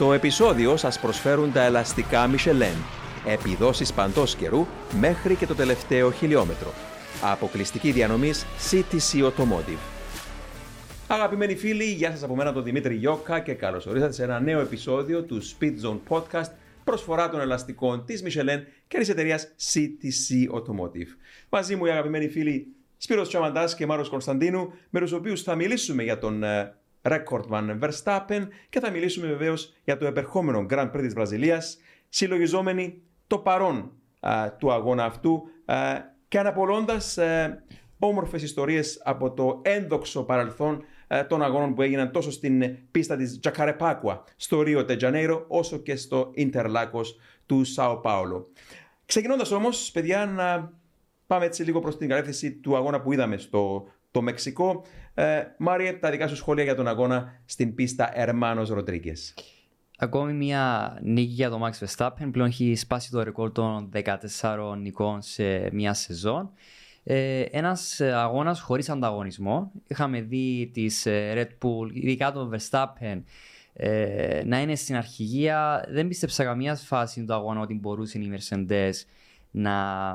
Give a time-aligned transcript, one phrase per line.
[0.00, 2.76] Το επεισόδιο σας προσφέρουν τα ελαστικά Michelin.
[3.26, 4.66] Επιδόσεις παντός καιρού
[5.00, 6.72] μέχρι και το τελευταίο χιλιόμετρο.
[7.22, 9.78] Αποκλειστική διανομής CTC Automotive.
[11.08, 14.60] Αγαπημένοι φίλοι, γεια σας από μένα τον Δημήτρη Γιώκα και καλώς ορίσατε σε ένα νέο
[14.60, 16.50] επεισόδιο του Speed Zone Podcast
[16.84, 21.08] προσφορά των ελαστικών της Michelin και της εταιρείας CTC Automotive.
[21.48, 26.02] Μαζί μου οι αγαπημένοι φίλοι Σπύρος Τσαμαντάς και Μάρος Κωνσταντίνου, με τους οποίους θα μιλήσουμε
[26.02, 26.44] για τον
[27.02, 31.78] ε, Recordman Verstappen και θα μιλήσουμε βεβαίως για το επερχόμενο Grand Prix της Βραζιλίας,
[32.08, 33.92] συλλογιζόμενοι το παρόν
[34.58, 35.42] του αγώνα αυτού
[36.30, 37.62] και αναπολώντας ε,
[37.98, 43.38] όμορφες ιστορίες από το ένδοξο παρελθόν ε, των αγώνων που έγιναν τόσο στην πίστα της
[43.40, 48.48] Τζακαρεπάκουα στο Ρίο Τετζανέιρο όσο και στο Ιντερλάκος του Σάο Πάολο.
[49.06, 50.72] Ξεκινώντας όμως, παιδιά, να
[51.26, 54.84] πάμε έτσι λίγο προς την κατεύθυνση του αγώνα που είδαμε στο το Μεξικό.
[55.14, 59.12] Ε, Μάριε, τα δικά σου σχόλια για τον αγώνα στην πίστα Ερμάνος Ροντρίγκε.
[59.98, 62.28] Ακόμη μια νίκη για τον Max Verstappen.
[62.32, 63.90] Πλέον έχει σπάσει το ρεκόρ των
[64.40, 66.50] 14 νικών σε μια σεζόν.
[67.02, 69.72] Ε, Ένας αγώνας χωρίς ανταγωνισμό.
[69.86, 73.22] Είχαμε δει τη ε, Red Bull, ειδικά τον Verstappen,
[73.72, 75.84] ε, να είναι στην αρχηγία.
[75.88, 78.92] Δεν πίστεψα καμία φάση του αγώνα ότι μπορούσε η Mercedes
[79.50, 80.06] να,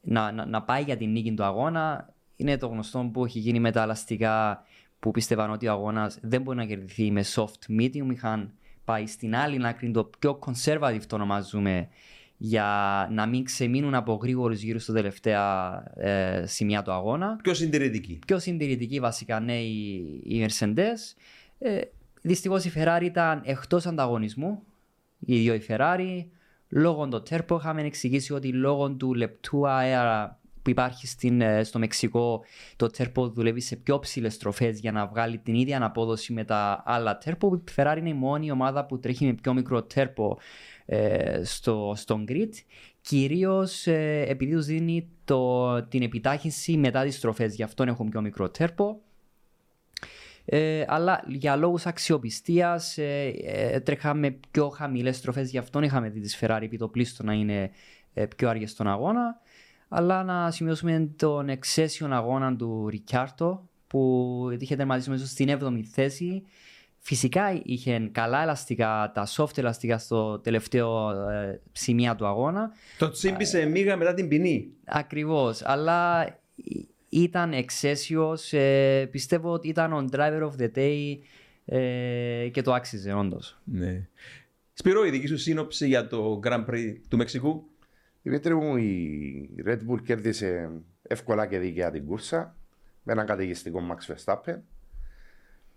[0.00, 3.60] να, να, να πάει για την νίκη του αγώνα είναι το γνωστό που έχει γίνει
[3.60, 4.62] με τα ελαστικά
[4.98, 8.12] που πίστευαν ότι ο αγώνας δεν μπορεί να κερδιθεί με soft medium.
[8.12, 8.52] Είχαν
[8.84, 11.88] πάει στην άλλη άκρη, το πιο conservative το ονομάζουμε,
[12.36, 17.38] για να μην ξεμείνουν από γρήγορους γύρω στο τελευταία ε, σημεία του αγώνα.
[17.42, 18.18] Πιο συντηρητική.
[18.26, 21.14] Πιο συντηρητική βασικά, ναι, η, η Mercedes.
[21.58, 21.80] Ε,
[22.26, 24.62] Δυστυχώς η Ferrari ήταν εκτός ανταγωνισμού.
[25.18, 26.24] Οι δύο η Ferrari.
[26.68, 31.78] Λόγω του τέρπο είχαμε εξηγήσει ότι λόγω του λεπτού αέρα που υπάρχει στην, ε, στο
[31.78, 32.44] Μεξικό,
[32.76, 36.82] το τέρπο δουλεύει σε πιο ψηλές στροφές για να βγάλει την ίδια αναπόδοση με τα
[36.86, 37.54] άλλα τέρπο.
[37.54, 40.38] Η Ferrari είναι η μόνη ομάδα που τρέχει με πιο μικρό τέρπο
[40.86, 42.50] ε, στο, στον grid.
[43.00, 47.54] Κυρίως ε, επειδή τους δίνει το, την επιτάχυνση μετά τις στροφές.
[47.54, 49.00] Γι' αυτό έχουν πιο μικρό τέρπο.
[50.44, 55.50] Ε, αλλά για λόγους αξιοπιστίας ε, ε, τρέχαμε πιο χαμηλές στροφές.
[55.50, 57.70] Γι' αυτό είχαμε δει τη Ferrari επί το πλήστο να είναι
[58.36, 59.40] πιο αργές στον αγώνα
[59.96, 66.42] αλλά να σημειώσουμε τον εξαίσιο αγώνα του Ρικιάρτο που είχε τερματίσει στην 7η θέση.
[66.98, 72.72] Φυσικά είχε καλά ελαστικά, τα soft ελαστικά στο τελευταίο ε, σημείο του αγώνα.
[72.98, 74.72] Το τσίμπησε ε, μίγα μετά την ποινή.
[74.84, 76.26] Ακριβώς, αλλά
[77.08, 78.52] ήταν εξαίσιος.
[78.52, 81.18] Ε, πιστεύω ότι ήταν ο driver of the day
[81.64, 83.58] ε, και το άξιζε όντως.
[83.64, 84.06] Ναι.
[84.72, 87.64] Σπυρό, η δική σου σύνοψη για το Grand Prix του Μεξικού.
[88.26, 90.70] Δημήτρη μου, η Red Bull κέρδισε
[91.02, 92.56] εύκολα και δίκαια την κούρσα
[93.02, 94.58] με έναν καταιγιστικό Max Verstappen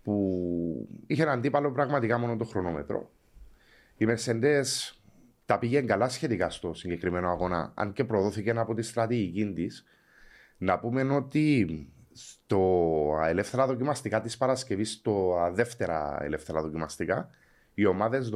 [0.02, 3.10] που είχε ένα αντίπαλο πραγματικά μόνο το χρονόμετρο.
[3.96, 4.64] Η Mercedes
[5.46, 9.84] τα πήγε καλά σχετικά στο συγκεκριμένο αγώνα, αν και προδόθηκε από τη στρατηγική της.
[10.58, 17.30] Να πούμε ότι στο ελεύθερα δοκιμαστικά της Παρασκευής, στο δεύτερα ελεύθερα δοκιμαστικά,
[17.74, 18.30] οι ομάδες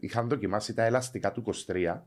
[0.00, 2.02] είχαν δοκιμάσει τα ελαστικά του 23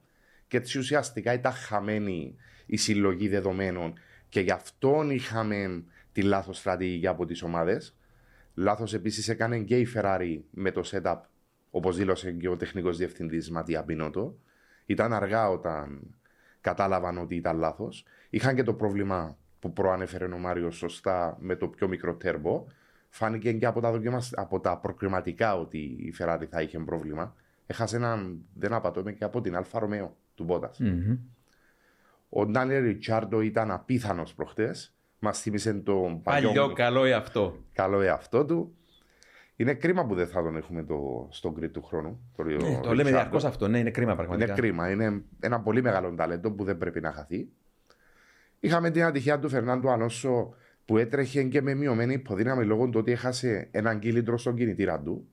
[0.54, 3.94] και έτσι ουσιαστικά ήταν χαμένη η συλλογή δεδομένων
[4.30, 7.98] και γι' αυτό είχαμε τη λάθος στρατηγική από τις ομάδες.
[8.54, 11.20] Λάθος επίσης έκανε και η Ferrari με το setup,
[11.72, 14.38] όπως δήλωσε και ο τεχνικός διευθυντής Ματία Πινότο.
[14.86, 16.16] Ήταν αργά όταν
[16.62, 18.06] κατάλαβαν ότι ήταν λάθος.
[18.30, 22.66] Είχαν και το πρόβλημα που προανέφερε ο Μάριος σωστά με το πιο μικρό τούρμπο.
[23.10, 24.00] Φάνηκε και από τα,
[24.32, 27.36] από τα προκριματικά ότι η Ferrari θα είχε πρόβλημα.
[27.66, 31.18] Έχασε ένα, αν δεν απατώμαι, και από την Alfa Romeo του Μπότας mm-hmm.
[32.30, 34.96] Ο Ντάνιελ Ρικιάρντο ήταν απίθανος προχτές.
[35.20, 36.48] Μας θύμισε τον παλιό.
[36.48, 37.58] Παλιό, καλό εαυτό.
[37.74, 38.76] Καλό εαυτό του.
[39.56, 42.32] Είναι κρίμα που δεν θα τον έχουμε το, στο grid του χρόνου.
[42.36, 43.68] Το, ναι, το λέμε διαρκώς αυτό.
[43.68, 44.52] Ναι, είναι κρίμα πραγματικά.
[44.52, 44.90] Είναι κρίμα.
[44.90, 47.50] Είναι ένα πολύ μεγάλο ταλέντο που δεν πρέπει να χαθεί.
[48.60, 50.56] Είχαμε την ατυχία του Φερνάντου Ανώσο
[50.86, 55.28] που έτρεχε και με μειωμένη υποδύναμη λόγω του ότι έχασε έναν κύλιτρο στον κινητήρα του.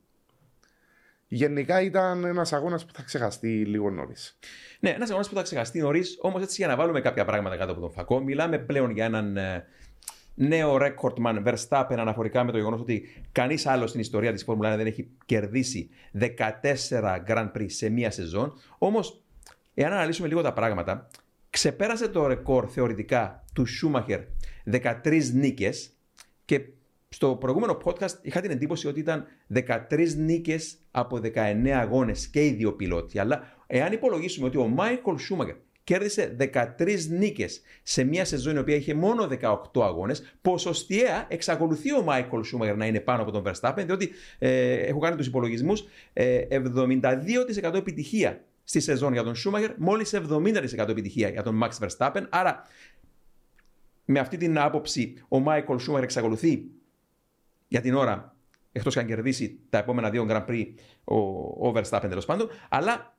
[1.32, 4.38] Γενικά ήταν ένας αγώνας που θα ξεχαστεί λίγο νωρίς.
[4.80, 7.72] Ναι, ένας αγώνας που θα ξεχαστεί νωρίς, όμως έτσι για να βάλουμε κάποια πράγματα κάτω
[7.72, 9.64] από τον φακό, μιλάμε πλέον για έναν ε,
[10.34, 14.76] νέο recordman Verstappen αναφορικά με το γεγονός ότι κανείς άλλο στην ιστορία της Φόρμουλα 1
[14.76, 15.90] δεν έχει κερδίσει
[16.20, 16.28] 14
[17.28, 18.52] Grand Prix σε μία σεζόν.
[18.78, 19.22] Όμως,
[19.74, 21.08] εάν αναλύσουμε λίγο τα πράγματα,
[21.50, 24.20] ξεπέρασε το ρεκόρ θεωρητικά του Σούμαχερ
[24.72, 25.90] 13 νίκες
[26.44, 26.60] και
[27.12, 32.50] στο προηγούμενο podcast είχα την εντύπωση ότι ήταν 13 νίκες από 19 αγώνες και οι
[32.50, 33.18] δύο πιλότοι.
[33.18, 35.54] Αλλά εάν υπολογίσουμε ότι ο Μάικλ Σούμαγκερ
[35.84, 36.36] κέρδισε
[36.78, 40.34] 13 νίκες σε μια σεζόν η οποία είχε μόνο 18 αγώνες.
[40.40, 45.16] Ποσοστιαία εξακολουθεί ο Μάικολ Σούμαγερ να είναι πάνω από τον Verstappen, διότι ε, έχω κάνει
[45.16, 51.60] τους υπολογισμούς ε, 72% επιτυχία στη σεζόν για τον Σούμαγερ, μόλις 70% επιτυχία για τον
[51.62, 52.22] Max Verstappen.
[52.28, 52.66] Άρα,
[54.04, 56.70] με αυτή την άποψη, ο Μάικολ Σούμαγερ εξακολουθεί
[57.70, 58.34] για την ώρα,
[58.72, 60.66] εκτός και αν κερδίσει τα επόμενα δύο Grand Prix
[61.04, 61.16] ο,
[61.68, 62.48] ο Verstappen τέλος πάντων.
[62.68, 63.14] Αλλά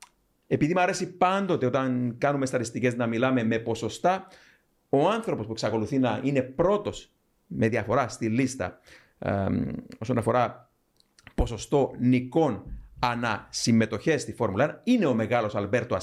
[0.46, 4.26] επειδή μου αρέσει πάντοτε όταν κάνουμε στατιστικές να μιλάμε με ποσοστά,
[4.88, 7.10] ο άνθρωπος που εξακολουθεί να είναι πρώτος
[7.46, 8.78] με διαφορά στη λίστα
[9.18, 9.46] ε,
[9.98, 10.70] όσον αφορά
[11.34, 12.64] ποσοστό νικών
[12.98, 15.96] ανά συμμετοχέ στη Φόρμουλα 1 είναι ο μεγάλος Αλμπέρτο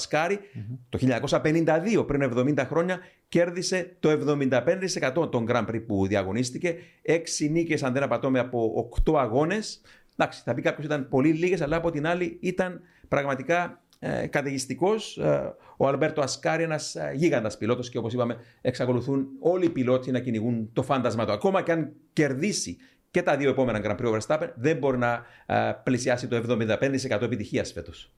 [0.90, 6.76] Το 1952, πριν 70 χρόνια, κέρδισε το 75% των Grand Prix που διαγωνίστηκε.
[7.02, 9.82] Έξι νίκες, αν δεν απατώμε, από 8 αγώνες.
[10.18, 15.18] Εντάξει, θα πει κάποιος ήταν πολύ λίγες, αλλά από την άλλη ήταν πραγματικά ε, καταιγιστικός.
[15.18, 20.12] Ε, ο Αλμπέρτο Ασκάρη, ένας ε, γίγαντας πιλότος, και όπως είπαμε, εξακολουθούν όλοι οι πιλότοι
[20.12, 21.32] να κυνηγούν το φάντασμα του.
[21.32, 22.78] Ακόμα και αν κερδίσει
[23.12, 27.22] και τα δύο επόμενα Grand Prix ο Verstappen, δεν μπορεί να ε, πλησιάσει το 75%
[27.22, 28.14] επιτυχίας φέτος.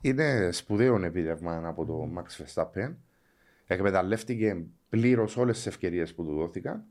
[0.00, 2.94] Είναι σπουδαίο επίδευμα από το Max Verstappen.
[3.66, 6.84] Εκμεταλλεύτηκε πλήρως όλες τις ευκαιρίες που του δόθηκαν.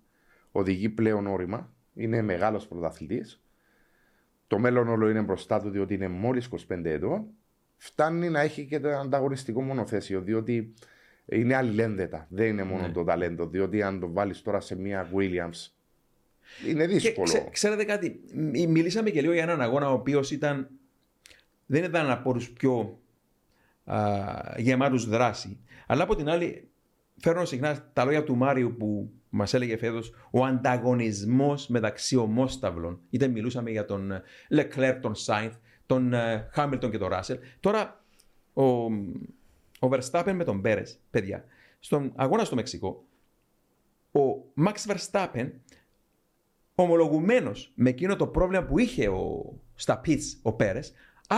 [0.51, 1.73] Οδηγεί πλέον όρημα.
[1.93, 3.41] Είναι μεγάλος πρωταθλητής.
[4.47, 7.25] Το μέλλον όλο είναι μπροστά του, διότι είναι μόλις 25 ετών
[7.77, 10.73] φτάνει να έχει και το ανταγωνιστικό μονοθέσιο, διότι
[11.25, 12.27] είναι αλληλένδετα.
[12.29, 12.93] Δεν είναι μόνο ναι.
[12.93, 15.71] το ταλέντο, διότι αν το βάλεις τώρα σε μια Williams.
[16.67, 17.31] Είναι δύσκολο.
[17.31, 18.19] Και, ξέρετε κάτι,
[18.67, 20.69] μιλήσαμε και λίγο για έναν αγώνα ο οποίος ήταν.
[21.65, 22.99] Δεν ήταν από τους πιο
[24.57, 25.59] γεμάτους δράση.
[25.93, 26.69] Αλλά από την άλλη,
[27.17, 32.99] φέρνω συχνά τα λόγια του Μάριου που μας έλεγε φέτος ο ανταγωνισμός μεταξύ ομόσταυλων.
[33.09, 34.11] Είτε μιλούσαμε για τον
[34.49, 35.55] Leclerc, τον Σάινθ,
[35.85, 36.13] τον
[36.51, 37.37] Χάμιλτον και τον Ράσελ.
[37.59, 38.03] Τώρα
[38.53, 38.63] ο,
[39.79, 41.45] ο Verstappen με τον Πέρε, παιδιά,
[41.79, 43.03] στον αγώνα στο Μεξικό,
[44.11, 44.21] ο
[44.65, 45.49] Max Verstappen
[46.75, 50.79] ομολογουμένω με εκείνο το πρόβλημα που είχε ο, στα πιτς ο Πέρε,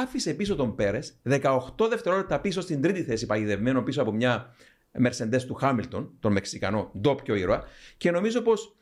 [0.01, 1.59] άφησε πίσω τον Πέρες 18
[1.89, 4.55] δευτερόλεπτα πίσω στην τρίτη θέση, παγιδευμένο πίσω από μια
[5.03, 7.63] Mercedes του Χάμιλτον, τον Μεξικανό ντόπιο ήρωα,
[7.97, 8.75] και νομίζω πως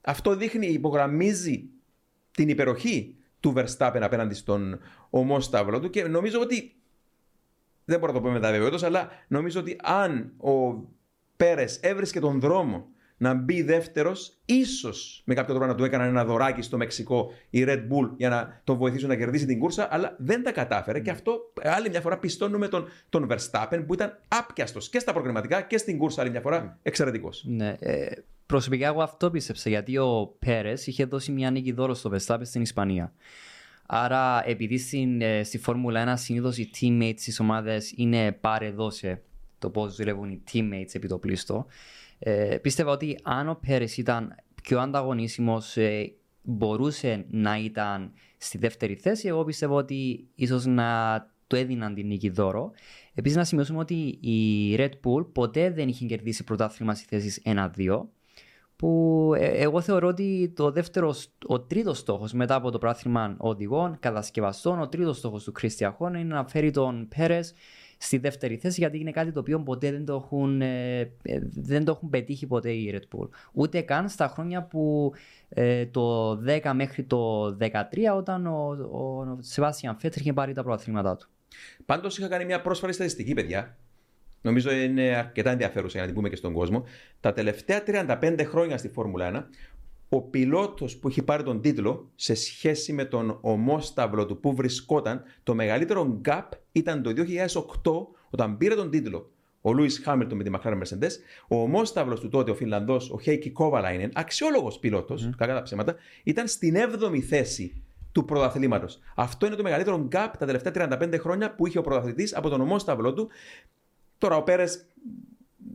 [0.00, 1.68] αυτό δείχνει, υπογραμμίζει
[2.30, 4.80] την υπεροχή του Verstappen απέναντι στον
[5.10, 6.74] ομόσταυλο του και νομίζω ότι
[7.84, 10.84] δεν μπορώ να το πω με τα βεβαιότητας, αλλά νομίζω ότι αν ο
[11.36, 16.24] Πέρες έβρισκε τον δρόμο να μπει δεύτερος, ίσως με κάποιο τρόπο να του έκαναν ένα
[16.24, 20.16] δωράκι στο Μεξικό η Red Bull για να τον βοηθήσουν να κερδίσει την κούρσα, αλλά
[20.18, 21.00] δεν τα κατάφερε.
[21.00, 25.60] Και αυτό άλλη μια φορά πιστώνουμε τον, τον Verstappen που ήταν άπιαστος και στα προγραμματικά
[25.60, 27.44] και στην κούρσα άλλη μια φορά εξαιρετικός.
[27.46, 28.06] Ναι, ε,
[28.46, 32.62] προσωπικά εγώ αυτό πίστεψα γιατί ο Πέρες είχε δώσει μια νίκη δώρο στο Verstappen στην
[32.62, 33.12] Ισπανία.
[33.86, 39.22] Άρα, επειδή στην, ε, στη Φόρμουλα 1 συνήθως οι teammates της ομάδας είναι πάρε δώσε
[39.58, 41.66] το πώς δουλεύουν οι teammates επί το πλήστο,
[42.18, 48.94] ε, πίστευα ότι αν ο Πέρες ήταν πιο ανταγωνίσιμος ε, μπορούσε να ήταν στη δεύτερη
[48.94, 49.28] θέση.
[49.28, 52.70] Εγώ πιστεύω ότι ίσως να του έδιναν την νίκη δώρο.
[53.14, 58.00] Επίσης, να σημειώσουμε ότι η Red Bull ποτέ δεν είχε κερδίσει πρωτάθλημα στη θέση 1-2.
[58.76, 61.14] Που ε, εγώ θεωρώ ότι το δεύτερο,
[61.46, 66.18] ο τρίτος στόχος μετά από το πρωτάθλημα οδηγών, κατασκευαστών, ο τρίτος στόχος του Κρίστια Χόνα
[66.18, 67.54] είναι να φέρει τον Πέρες
[67.98, 71.84] στη δεύτερη θέση γιατί είναι κάτι το οποίο ποτέ δεν το έχουν, ε, ε, δεν
[71.84, 73.28] το έχουν πετύχει ποτέ η Red Bull.
[73.52, 75.12] Ούτε καν στα χρόνια που
[75.48, 77.66] ε, το 10 μέχρι το 13
[78.16, 81.28] όταν ο, ο Σεβάστιαν Φέτρ είχε πάρει τα προαθλήματά του.
[81.84, 83.76] Πάντως είχα κάνει μια πρόσφατη στατιστική, παιδιά.
[84.42, 86.84] Νομίζω είναι αρκετά ενδιαφέρουσα για να την πούμε και στον κόσμο.
[87.20, 89.56] Τα τελευταία 35 χρόνια στη Φόρμουλα 1,
[90.08, 95.22] ο πιλότος που έχει πάρει τον τίτλο σε σχέση με τον ομόσταυλο του που βρισκόταν,
[95.42, 97.12] το μεγαλύτερο gap ήταν το
[97.82, 99.30] 2008 όταν πήρε τον τίτλο
[99.66, 101.10] ο Λούι Χάμιλτον με τη McLaren Mercedes,
[101.48, 105.30] ο ομόσταυλο του τότε, ο Φινλανδό, ο Χέικι Κόβαλάινεν, αξιόλογος πιλότος, mm.
[105.36, 107.82] κακά τα ψέματα, ήταν στην 7η θέση
[108.12, 108.98] του πρωταθλήματος.
[109.16, 112.60] Αυτό είναι το μεγαλύτερο gap τα τελευταία 35 χρόνια που είχε ο πρωταθλητής από τον
[112.60, 113.28] ομόσταυλο του.
[114.18, 114.86] Τώρα ο Πέρες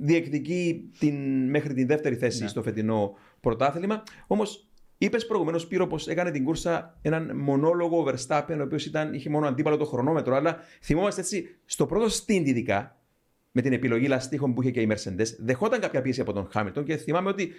[0.02, 2.48] διεκδικεί την, μέχρι την δεύτερη θέση ναι.
[2.48, 4.04] στο φετινό πρωτάθλημα.
[4.28, 4.68] Όμως
[4.98, 9.48] είπες προηγουμένως, Πύρο, πως έκανε την κούρσα έναν μονόλογο ο Verstappen, ο οποίος είχε μόνο
[9.48, 10.36] αντίπαλο το χρονόμετρο.
[10.36, 12.96] Αλλά θυμόμαστε έτσι, στο πρώτο στint ειδικά,
[13.52, 16.84] με την επιλογή λαστίχων που είχε και η Mercedes, δεχόταν κάποια πίεση από τον Χάμιλτον
[16.84, 17.52] και θυμάμαι ότι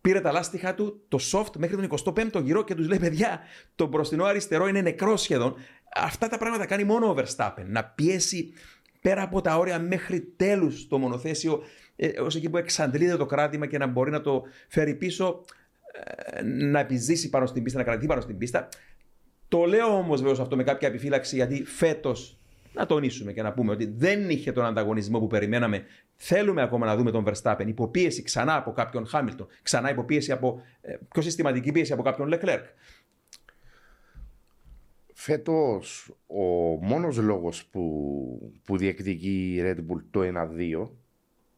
[0.00, 3.40] πήρε τα λάστιχα του, το soft, μέχρι τον 25ο γύρο και τους λέει: Παιδιά,
[3.74, 5.54] το μπροστινό αριστερό είναι νεκρό σχεδόν.
[5.94, 7.64] Αυτά τα πράγματα κάνει μόνο ο Verstappen.
[7.66, 8.52] Να πιέσει
[9.02, 11.62] πέρα από τα όρια μέχρι τέλους το μονοθέσιο,
[11.96, 15.44] ε, ως εκεί που εξαντλείται το κράτημα και να μπορεί να το φέρει πίσω,
[16.34, 18.68] ε, να επιζήσει πάνω στην πίστα, να κρατηθεί πάνω στην πίστα.
[19.48, 22.36] Το λέω όμως βέβαια αυτό με κάποια επιφύλαξη, γιατί φέτος
[22.72, 25.84] να τονίσουμε και να πούμε ότι δεν είχε τον ανταγωνισμό που περιμέναμε.
[26.16, 30.96] Θέλουμε ακόμα να δούμε τον Verstappen υποπίεση ξανά από κάποιον Χάμιλτον, ξανά υποπίεση από ε,
[31.12, 32.62] πιο συστηματική πίεση από κάποιον Leclerc.
[35.24, 36.42] Φέτος, ο
[36.80, 40.88] μόνος λόγος που, που διεκδικεί η Red Bull το 1-2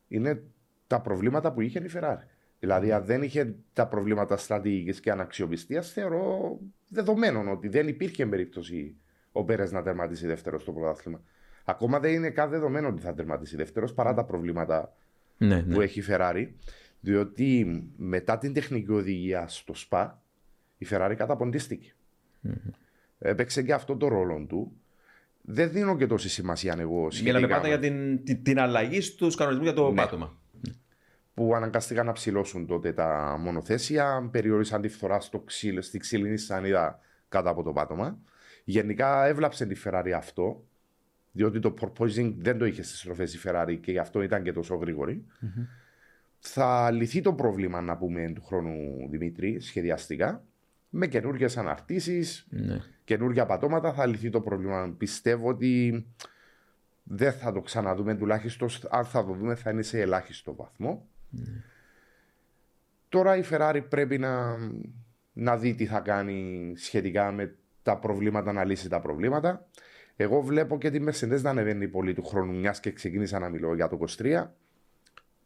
[0.09, 0.43] είναι
[0.87, 2.27] τα προβλήματα που είχε η Ferrari.
[2.59, 8.97] Δηλαδή, αν δεν είχε τα προβλήματα στρατηγικής και αναξιοπιστίας, θεωρώ δεδομένο ότι δεν υπήρχε περίπτωση
[9.33, 11.23] ο Πέρες να τερματίσει δεύτερο στο πρωτάθλημα.
[11.65, 14.97] Ακόμα δεν είναι καν δεδομένο ότι θα τερματίσει δεύτερος παρά τα προβλήματα
[15.39, 16.49] Ναι, που έχει η Ferrari.
[17.01, 20.23] Διότι μετά την τεχνική οδηγία στο ΣΠΑ,
[20.79, 21.95] η Ferrari καταποντίστηκε.
[23.27, 24.73] Έπαιξε και αυτό το ρόλο του.
[25.43, 29.01] Δεν δίνω και τόση σημασία εγώ σχετικά Μιλάμε πάντα με- για την, την, την αλλαγή
[29.01, 29.95] στους κανονισμούς για το Ναι.
[29.95, 30.39] πάτωμα.
[31.35, 36.99] που αναγκαστήκαν να ψηλώσουν τότε τα μονοθέσια, περιόρισαν τη φθορά στο ξύλ, στη ξύλινη σανίδα
[37.29, 38.19] κάτω από το πάτωμα.
[38.65, 40.65] Γενικά έβλαψε τη Ferrari αυτό,
[41.33, 44.53] διότι το porpoising δεν το είχε στις στροφές η Ferrari και γι' αυτό ήταν και
[44.53, 45.25] τόσο γρήγορη.
[46.39, 50.43] Θα λυθεί το πρόβλημα, να πούμε, του χρόνου Δημήτρη, σχεδιαστικά,
[50.97, 52.81] με καινούργιες αναρτήσεις, Ναι.
[53.05, 53.93] καινούργια πατώματα.
[53.93, 54.95] Θα λυθεί το πρόβλημα.
[54.99, 56.05] Πιστεύω ότι
[57.03, 61.09] δεν θα το ξαναδούμε, τουλάχιστον αν θα το δούμε θα είναι σε ελάχιστο βαθμό.
[63.09, 64.57] Τώρα η Ferrari πρέπει να,
[65.33, 69.67] να δει τι θα κάνει σχετικά με τα προβλήματα, να λύσει τα προβλήματα.
[70.17, 73.75] Εγώ βλέπω και τη Mercedes να ανεβαίνει πολύ του χρόνου, μιας και ξεκίνησα να μιλώ
[73.75, 74.47] για το 23.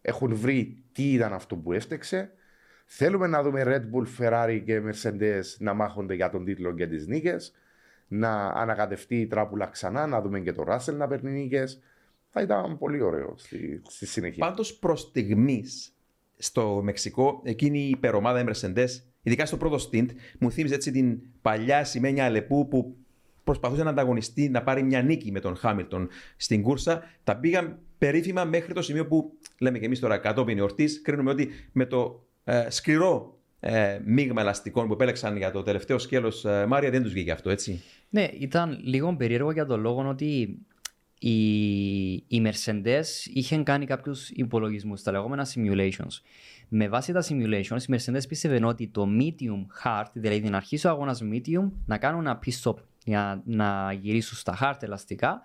[0.02, 2.32] Έχουν βρει τι ήταν αυτό που έφτεξε.
[2.90, 7.06] Θέλουμε να δούμε Red Bull, Ferrari και Mercedes να μάχονται για τον τίτλο και τις
[7.06, 7.54] νίκες.
[8.08, 11.80] Να ανακατευτεί η τράπουλα ξανά, να δούμε και το Russell να παίρνει νίκες.
[12.30, 14.46] Θα ήταν πολύ ωραίο στη, στη συνέχεια.
[14.46, 15.94] Πάντως προς στιγμής
[16.38, 18.88] στο Μεξικό, εκείνη η υπερομάδα η Mercedes,
[19.22, 22.96] ειδικά στο πρώτο stint, μου θύμιζε έτσι την παλιά σημαίνια Αλεπού που
[23.44, 27.02] προσπαθούσε να ανταγωνιστεί, να πάρει μια νίκη με τον Χάμιλτον στην κούρσα.
[27.24, 31.48] Τα πήγαν περίφημα μέχρι το σημείο που λέμε και εμείς τώρα κατόπιν εορτής, κρίνουμε ότι
[31.72, 32.27] με το ε,
[32.68, 37.50] σκληρό ε, μείγμα ελαστικών που επέλεξαν για το τελευταίο σκέλος Μάρια δεν τους βγήκε αυτό,
[37.50, 40.58] έτσι; Ναι, ήταν λίγο περίεργο για τον λόγο ότι
[41.18, 46.20] η, η Mercedes είχε κάνει κάποιους υπολογισμούς, τα λεγόμενα simulations.
[46.68, 50.90] Με βάση τα simulations, η Mercedes πίστευε ότι το medium hard, δηλαδή να αρχίσει ο
[50.90, 52.74] αγώνας medium, να κάνουν ένα pit stop
[53.04, 55.42] για να γυρίσουν στα hard ελαστικά,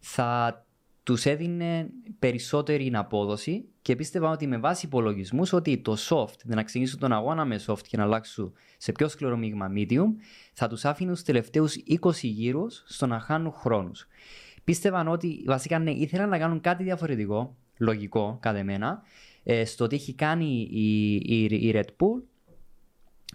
[0.00, 0.60] θα
[1.02, 6.98] τους έδινε περισσότερη απόδοση και πίστευαν ότι με βάση υπολογισμούς ότι το soft, να ξεκινήσουν
[6.98, 10.06] τον αγώνα με soft και να αλλάξουν σε πιο σκληρό μείγμα medium,
[10.52, 14.06] θα τους άφηνε τους τελευταίους 20 γύρους στο να χάνουν χρόνους.
[14.64, 19.02] Πίστευαν ότι βασικά ναι, ήθελαν να κάνουν κάτι διαφορετικό, λογικό κατά εμένα,
[19.42, 22.22] ε, στο ότι έχει κάνει η, η, η Red Bull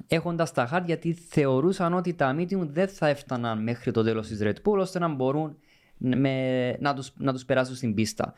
[0.07, 4.39] έχοντας τα hard γιατί θεωρούσαν ότι τα medium δεν θα έφταναν μέχρι το τέλος της
[4.41, 5.57] Red Bull ώστε να μπορούν
[6.01, 8.33] με, να, τους, να τους περάσουν στην πίστα.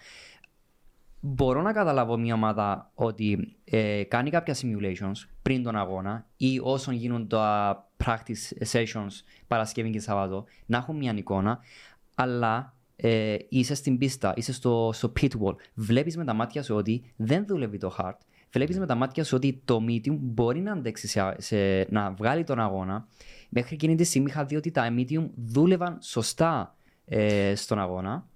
[1.26, 6.94] Μπορώ να καταλάβω μια ομάδα ότι ε, κάνει κάποια simulations πριν τον αγώνα ή όσον
[6.94, 9.12] γίνουν τα practice sessions
[9.48, 11.60] Παρασκευή και Σαββατό να έχουν μια εικόνα,
[12.16, 16.76] αλλά ε, είσαι στην πίστα, είσαι στο, στο pit wall, βλέπεις με τα μάτια σου
[16.76, 18.18] ότι δεν δουλεύει το hard,
[18.52, 22.44] βλέπεις με τα μάτια σου ότι το medium μπορεί να αντέξει σε, σε- να βγάλει
[22.44, 23.08] τον αγώνα.
[23.50, 26.76] Μέχρι εκείνη τη στιγμή είχα δει ότι τα medium δούλευαν σωστά
[27.06, 28.28] ε, στον αγώνα.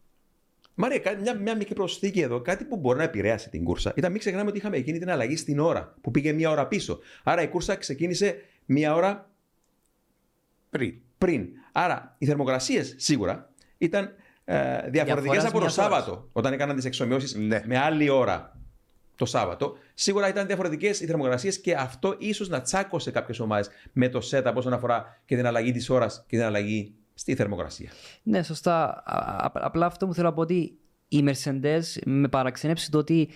[0.80, 2.42] Μάρια, κάτι- μια, μια μικρή προσθήκη εδώ.
[2.42, 5.36] Κάτι που μπορεί να επηρέασε την κούρσα ήταν μην ξεχνάμε ότι είχαμε εκείνη την αλλαγή
[5.36, 7.00] στην ώρα που πήγε μία ώρα πίσω.
[7.24, 9.30] Άρα η κούρσα ξεκίνησε μία ώρα
[10.70, 10.94] Πριν.
[11.18, 11.48] πριν.
[11.72, 14.14] Άρα οι θερμοκρασίες σίγουρα ήταν
[14.46, 17.62] ε, διαφορετικές Διαφοράς από το μιας Σάββατο όταν έκαναν τις εξομοιώσεις Ναι.
[17.66, 18.58] με άλλη ώρα
[19.16, 19.78] το Σάββατο.
[19.94, 24.54] Σίγουρα ήταν διαφορετικές οι θερμοκρασίες και αυτό ίσως να τσάκωσε κάποιες ομάδες με το setup
[24.56, 27.90] όσον αφορά και την αλλαγή της ώρας και την αλλαγή στη θερμοκρασία.
[28.24, 29.04] Ναι, σωστά.
[29.06, 33.30] Α- α- απλά αυτό που θέλω να πω ότι η Mercedes με παραξενέψει το ότι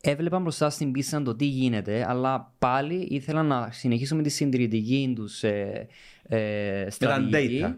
[0.00, 5.12] έβλεπα μπροστά στην πίστα το τι γίνεται, αλλά πάλι ήθελα να συνεχίσω με τη συντηρητική
[5.16, 5.86] τους ε,
[6.22, 7.64] ε, στρατηγική.
[7.64, 7.74] data.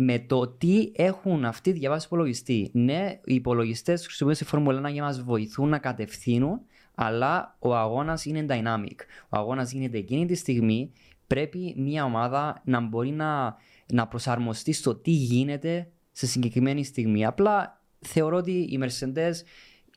[0.00, 2.70] Με το τι έχουν αυτοί διαβάσει υπολογιστή.
[2.72, 6.60] Ναι, οι υπολογιστές χρησιμοποιούνται στη Φόρμουλα 1 για να μας βοηθούν να κατευθύνουν,
[6.94, 8.96] αλλά ο αγώνας είναι dynamic.
[9.28, 10.92] Ο αγώνας γίνεται εκείνη τη στιγμή.
[11.26, 13.56] Πρέπει μια ομάδα να μπορεί να,
[13.92, 17.24] να προσαρμοστεί στο τι γίνεται σε συγκεκριμένη στιγμή.
[17.26, 19.32] Απλά θεωρώ ότι η Mercedes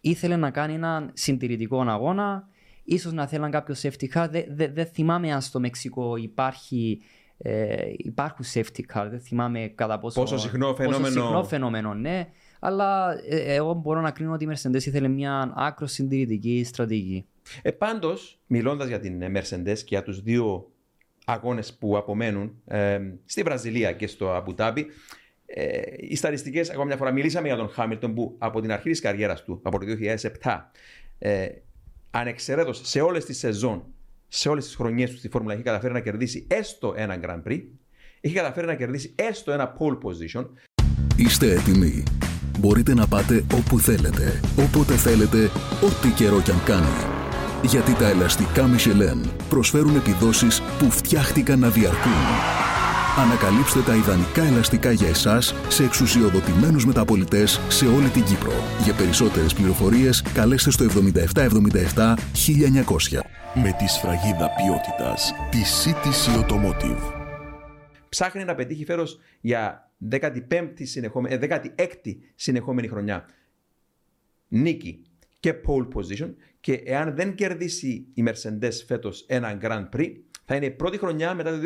[0.01, 2.47] ήθελε να κάνει έναν συντηρητικό αγώνα.
[2.83, 4.27] Ίσως να θέλαν κάποιο safety car.
[4.31, 7.01] Δεν δε, δεν θυμάμαι αν στο Μεξικό υπάρχει,
[7.37, 9.07] ε, υπάρχουν safety car.
[9.09, 11.21] Δεν θυμάμαι κατά πόσο, Πόσο συχνό πόσο φαινόμενο.
[11.21, 12.27] συχνό φαινόμενο, ναι.
[12.59, 17.25] Αλλά ε, εγώ μπορώ να κρίνω ότι η Mercedes ήθελε μια άκρο συντηρητική στρατηγική.
[17.61, 20.70] Ε, Πάντως, μιλώντας για την ε, Mercedes και για τους δύο
[21.31, 24.85] αγώνες που απομένουν ε, στη Βραζιλία και στο Αμπουτάμπι,
[25.53, 28.99] Ε, οι στατιστικές, ακόμα μια φορά, μιλήσαμε για τον Χάμιλτον που από την αρχή της
[28.99, 30.71] καριέρας του, από το 2007,
[31.19, 31.47] ε,
[32.11, 33.83] ανεξαιρέτως σε όλες τις σεζόν,
[34.27, 37.61] σε όλες τις χρονιές του στη Φόρμουλα, έχει καταφέρει να κερδίσει έστω ένα Grand Prix,
[38.21, 40.45] έχει καταφέρει να κερδίσει έστω ένα pole position.
[41.17, 42.03] Είστε έτοιμοι.
[42.59, 45.43] Μπορείτε να πάτε όπου θέλετε, όποτε θέλετε,
[45.83, 47.20] ό,τι καιρό κι αν κάνει.
[47.63, 52.11] Γιατί τα ελαστικά Michelin προσφέρουν επιδόσεις που φτιάχτηκαν να διαρκούν.
[53.17, 58.53] Ανακαλύψτε τα ιδανικά ελαστικά για εσάς σε εξουσιοδοτημένους μεταπολιτές σε όλη την Κύπρο.
[58.83, 63.19] Για περισσότερες πληροφορίες καλέστε στο 7777 1900.
[63.53, 67.13] Με τη σφραγίδα ποιότητας της CTC Automotive.
[68.09, 73.25] Ψάχνει να πετύχει φέρος για 15η συνεχόμενη, 16η συνεχόμενη χρονιά
[74.47, 75.05] νίκη
[75.39, 80.11] και pole position και εάν δεν κερδίσει η Mercedes φέτος ένα Grand Prix
[80.45, 81.57] θα είναι η πρώτη χρονιά μετά το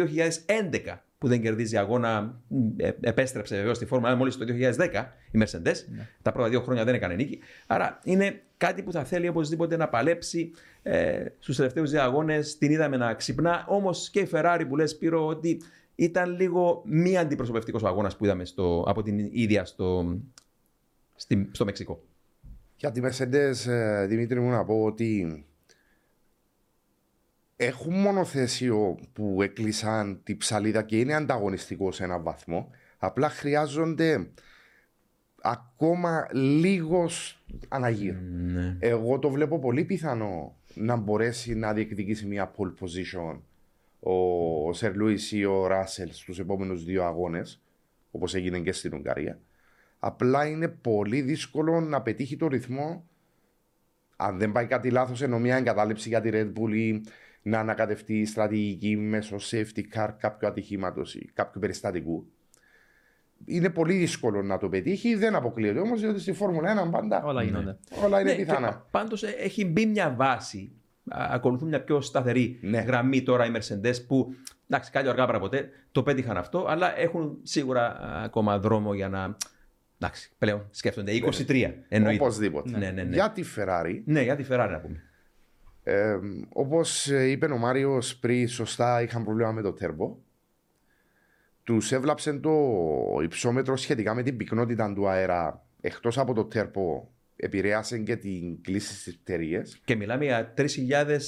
[0.93, 2.41] 2011 που δεν κερδίζει αγώνα.
[2.77, 5.75] Ε, επέστρεψε βεβαίω στη φόρμα μόλις το 2010 η Mercedes.
[5.95, 6.07] Ναι.
[6.21, 7.39] Τα πρώτα δύο χρόνια δεν έκανε νίκη.
[7.67, 10.51] Άρα είναι κάτι που θα θέλει οπωσδήποτε να παλέψει
[10.83, 12.57] ε, στους τελευταίους δύο αγώνες.
[12.57, 13.65] Την είδαμε να ξυπνά.
[13.67, 15.61] Όμως και η Ferrari που λες, Πύρο, ότι
[15.95, 20.17] ήταν λίγο μη αντιπροσωπευτικός ο αγώνας που είδαμε στο, από την ίδια στο,
[21.15, 22.03] στη, στο Μεξικό.
[22.85, 25.45] Για τη Mercedes, ε, Δημήτρη μου, να πω ότι
[27.55, 32.69] έχουν μονοθέσιο που έκλεισαν τη ψαλίδα και είναι ανταγωνιστικό σε έναν βαθμό.
[32.97, 34.27] Απλά χρειάζονται
[35.41, 38.19] ακόμα λίγος αναγύρω.
[38.19, 38.77] Ναι.
[38.79, 43.39] Εγώ το βλέπω πολύ πιθανό να μπορέσει να διεκδικήσει μια pole position
[43.99, 47.61] ο Σερ Λούις ή ο Ράσελ στους επόμενους δύο αγώνες,
[48.11, 49.39] όπως έγινε και στην Ουγγαρία.
[50.07, 53.05] Απλά είναι πολύ δύσκολο να πετύχει το ρυθμό
[54.15, 57.03] αν δεν πάει κάτι λάθος ενώ μια εγκατάλειψη για τη Red Bull ή
[57.41, 62.27] να ανακατευτεί η στρατηγική μέσω safety car κάποιου ατυχήματος ή κάποιου περιστατικού.
[63.45, 65.15] Είναι πολύ δύσκολο να το πετύχει.
[65.15, 67.77] Δεν αποκλείεται όμως, διότι στη Φόρμουλα 1 πάντα όλα γίνονται.
[68.03, 68.85] Όλα είναι ναι, πιθανά.
[68.91, 70.71] Πάντως ε, έχει μπει μια βάση.
[71.09, 72.79] Ακολουθούν μια πιο σταθερή ναι.
[72.79, 74.35] γραμμή τώρα οι Mercedes που
[74.69, 79.37] εντάξει, κάτι αργά παρά ποτέ το πέτυχαν αυτό, αλλά έχουν σίγουρα ακόμα δρόμο για να.
[79.99, 81.11] Εντάξει, πλέον σκέφτονται
[81.47, 81.73] 23.
[81.89, 82.13] Ναι.
[82.13, 82.77] Οπωσδήποτε.
[82.77, 83.15] Ναι, ναι, ναι.
[83.15, 84.01] Για τη Ferrari.
[84.05, 85.03] Ναι, για τη Ferrari να πούμε.
[85.83, 90.17] Ε, Όπως είπε ο Μάριος πριν, σωστά είχαν πρόβλημα με το τέρμπο.
[91.63, 92.51] Τους έβλαψε το
[93.23, 95.65] υψόμετρο σχετικά με την πυκνότητα του αέρα.
[95.81, 99.61] Εκτός από το τέρμπο, επηρέασε και την κλίση στις πτερίε.
[99.85, 100.65] Και μιλάμε για 3.000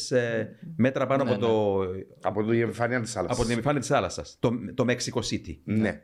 [0.09, 1.83] ε, μέτρα πάνω ναι, από, το...
[1.83, 2.01] Ναι.
[2.21, 3.37] από την επιφάνεια της θάλασσας.
[3.37, 4.37] Από την επιφάνεια της θάλασσας.
[4.39, 5.57] Το, το Mexico City.
[5.63, 6.01] Ναι.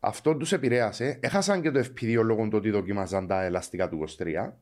[0.00, 1.18] Αυτό τους επηρέασε.
[1.22, 4.52] Έχασαν και το FP2 λόγω του ότι δοκίμαζαν τα ελαστικά του 23.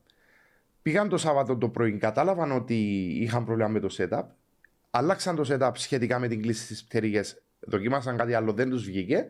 [0.81, 2.75] Πήγαν το Σάββατο το πρωί, κατάλαβαν ότι
[3.21, 4.23] είχαν πρόβλημα με το setup.
[4.89, 7.41] Αλλάξαν το setup σχετικά με την κλίση τη πτέρυγες.
[7.59, 9.25] Δοκίμασαν κάτι άλλο, δεν τους βγήκε.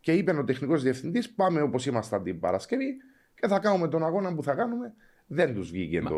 [0.00, 2.96] Και είπε ο τεχνικός διευθυντής: Πάμε όπως ήμασταν την Παρασκευή
[3.34, 4.92] και θα κάνουμε τον αγώνα που θα κάνουμε.
[5.26, 6.16] Δεν τους βγήκε Μα, το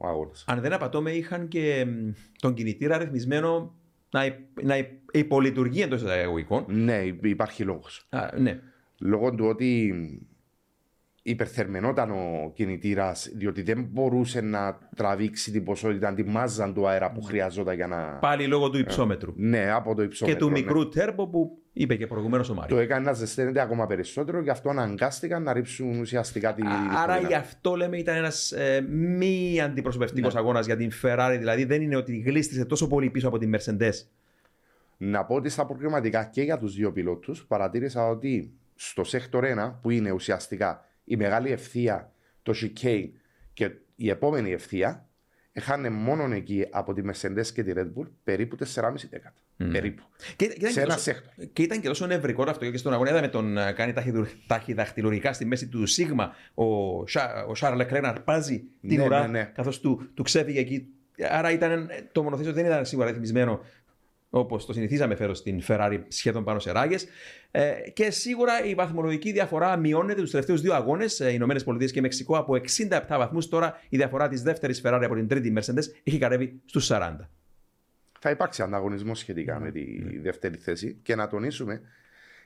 [0.00, 0.44] αγώνας.
[0.46, 1.86] Αν δεν απατώμε, είχαν και
[2.38, 3.74] τον κινητήρα ρυθμισμένο
[4.10, 4.20] να,
[4.62, 4.76] να
[5.12, 6.64] υπολειτουργεί εντός εισαγωγικών.
[6.68, 8.08] Ναι, υπάρχει λόγος.
[8.36, 8.60] Ναι.
[9.02, 9.94] Λόγω του ότι
[11.22, 17.22] υπερθερμενόταν ο κινητήρας, διότι δεν μπορούσε να τραβήξει την ποσότητα, τη μάζα του αέρα που
[17.22, 18.18] χρειαζόταν για να.
[18.20, 19.32] Πάλι λόγω του υψόμετρου.
[19.36, 20.38] ναι, από το υψόμετρο.
[20.38, 20.88] Και του μικρού ναι.
[20.88, 22.78] τέρμπο που είπε και προηγουμένως ο Μάριος.
[22.78, 26.62] Το έκανε να ζεσταίνεται ακόμα περισσότερο, γι' αυτό αναγκάστηκαν να ρίψουν ουσιαστικά τη.
[27.02, 30.40] Άρα γι' αυτό λέμε ήταν ένας ε, μη αντιπροσωπευτικός ναι.
[30.40, 31.36] αγώνας για την Ferrari.
[31.38, 34.06] Δηλαδή δεν είναι ότι γλίστησε τόσο πολύ πίσω από την Mercedes.
[34.96, 39.74] Να πω ότι στα προκριματικά και για τους δύο πιλότους παρατήρησα ότι στο Sector 1,
[39.82, 42.12] που είναι ουσιαστικά η μεγάλη ευθεία,
[42.42, 43.08] το chicane
[43.52, 45.08] και η επόμενη ευθεία,
[45.52, 49.40] είχαν μόνο εκεί από τη Mercedes και τη Red Bull περίπου 4,5 δέκατα.
[49.58, 49.68] Mm.
[49.72, 50.02] Περίπου.
[50.36, 51.46] Και, και, σε ένα sector.
[51.52, 53.92] Και ήταν και τόσο νευρικό αυτό και στον αγώνα είδαμε τον ε, κάνει
[54.46, 56.64] ταχυδαχτυλουργικά στη μέση του Σίγμα ο,
[57.48, 59.44] ο Σαρλ Λεκλέρ να αρπάζει την ναι, ουρά ναι, ναι.
[59.54, 60.86] καθώς του, του ξέφυγε εκεί.
[61.30, 63.60] Άρα ήταν, το μονοθέσιο δεν ήταν σίγουρα ρυθμισμένο
[64.30, 67.06] όπως το συνηθίζαμε φέτος στην Ferrari σχεδόν πάνω σε ράγες.
[67.50, 72.00] Ε, και σίγουρα η βαθμολογική διαφορά μειώνεται τους τελευταίους δύο αγώνες, ε, Ηνωμένες Πολιτείες και
[72.00, 73.48] Μεξικό, από 67 βαθμούς.
[73.48, 77.28] Τώρα η διαφορά της δεύτερης Ferrari από την τρίτη Mercedes έχει κατέβει στους 40.
[78.20, 79.62] Θα υπάρξει ανταγωνισμός σχετικά mm.
[79.62, 80.20] με τη mm.
[80.22, 81.80] δεύτερη θέση και να τονίσουμε,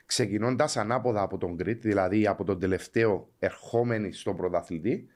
[0.06, 5.08] ξεκινώντας ανάποδα από τον Grid, δηλαδή από τον τελευταίο ερχόμενη στον πρωταθλητή,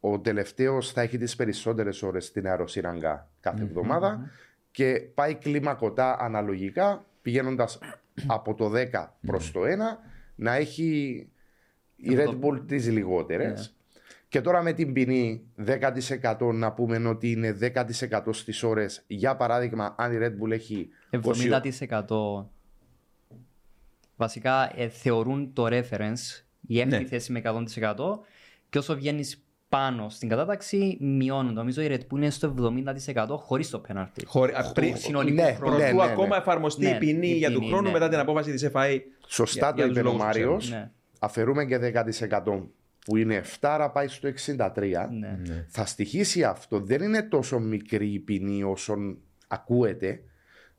[0.00, 4.30] ο τελευταίος θα έχει τις περισσότερες ώρες στην αεροσύραγγα κάθε εβδομάδα
[4.78, 7.78] και πάει κλιμακωτά αναλογικά πηγαίνοντας
[8.36, 9.64] από το 10 προς το 1
[10.34, 10.86] να έχει
[11.96, 13.60] η Red Bull τις λιγότερες.
[13.60, 14.00] Ναι.
[14.28, 19.04] Και τώρα με την ποινή 10% να πούμε ότι είναι 10% στις ώρες.
[19.06, 20.88] Για παράδειγμα, αν η Red Bull έχει.
[21.10, 22.46] 70%.
[24.16, 27.04] Βασικά ε, θεωρούν το reference η έκτη Ναι.
[27.04, 27.94] θέση με 100%
[28.68, 31.52] και όσο βγαίνεις πάνω στην κατάταξη μειώνουν.
[31.54, 32.54] Νομίζω η Red Bull είναι στο
[33.14, 34.22] 70% χωρίς το penalty.
[34.26, 35.76] Χωρί, α, πριν, συνολικό ναι, χρόνο.
[35.76, 36.36] προτού ναι, ναι, ακόμα ναι.
[36.36, 37.90] εφαρμοστεί Ναι, η ποινή η για του ποινή, χρόνου ναι.
[37.92, 38.98] μετά την απόφαση της FIA.
[39.26, 40.70] Σωστά για- το για τους είπε ο λόγους που Μάριος.
[40.70, 40.90] Ναι.
[41.18, 42.70] Αφαιρούμε και 10%
[43.04, 45.08] που είναι 7, άρα πάει στο 63.
[45.10, 45.64] Ναι.
[45.68, 46.80] Θα στοιχήσει αυτό.
[46.80, 48.94] Δεν είναι τόσο μικρή η ποινή όσο
[49.48, 50.20] ακούεται.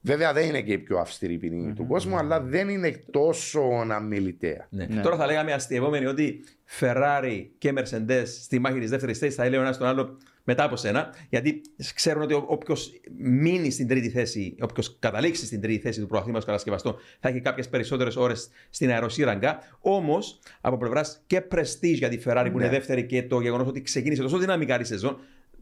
[0.02, 4.68] Βέβαια δεν είναι και η πιο αυστηρή ποινή του κόσμου, αλλά δεν είναι τόσο αμιλητέα.
[4.70, 4.86] Ναι.
[4.86, 5.02] Ναι.
[5.02, 6.44] Τώρα θα λέγαμε αστειευόμενοι ότι
[6.80, 10.64] Ferrari και Mercedes στη μάχη της δεύτερης θέσης θα έλεγε ο ένας τον άλλο μετά
[10.64, 11.62] από σένα, γιατί
[11.94, 16.96] ξέρουν ότι όποιος μείνει στην τρίτη θέση, όποιος καταλήξει στην τρίτη θέση του προαθλήματος κατασκευαστών,
[17.20, 19.60] θα έχει κάποιες περισσότερες ώρες στην αεροσύραγγα.
[19.80, 22.72] Όμως, από πλευράς και prestige για τη Ferrari που είναι Ναι.
[22.72, 25.20] δεύτερη και το γεγονός ότι ξεκίνησε τόσο δυναμικά η σεζόν,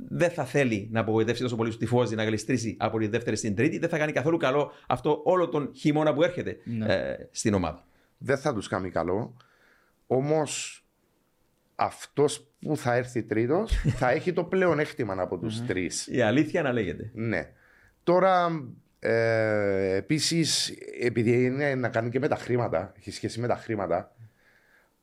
[0.09, 3.55] δεν θα θέλει να απογοητεύσει τόσο πολύ του τυφώζη να γλιστρήσει από τη δεύτερη στην
[3.55, 3.77] τρίτη.
[3.77, 6.93] Δεν θα κάνει καθόλου καλό αυτό όλο τον χειμώνα που έρχεται Ναι.
[6.93, 7.85] ε, στην ομάδα.
[8.17, 9.37] Δεν θα τους κάνει καλό.
[10.07, 10.81] Όμως
[11.75, 16.07] αυτός που θα έρθει τρίτος θα έχει το πλεονέκτημα από τους τρεις.
[16.07, 17.11] Η αλήθεια να λέγεται.
[17.13, 17.51] Ναι.
[18.03, 18.49] Τώρα,
[18.99, 24.15] ε, επίσης, επειδή είναι να κάνει και με τα χρήματα, έχει σχέση με τα χρήματα,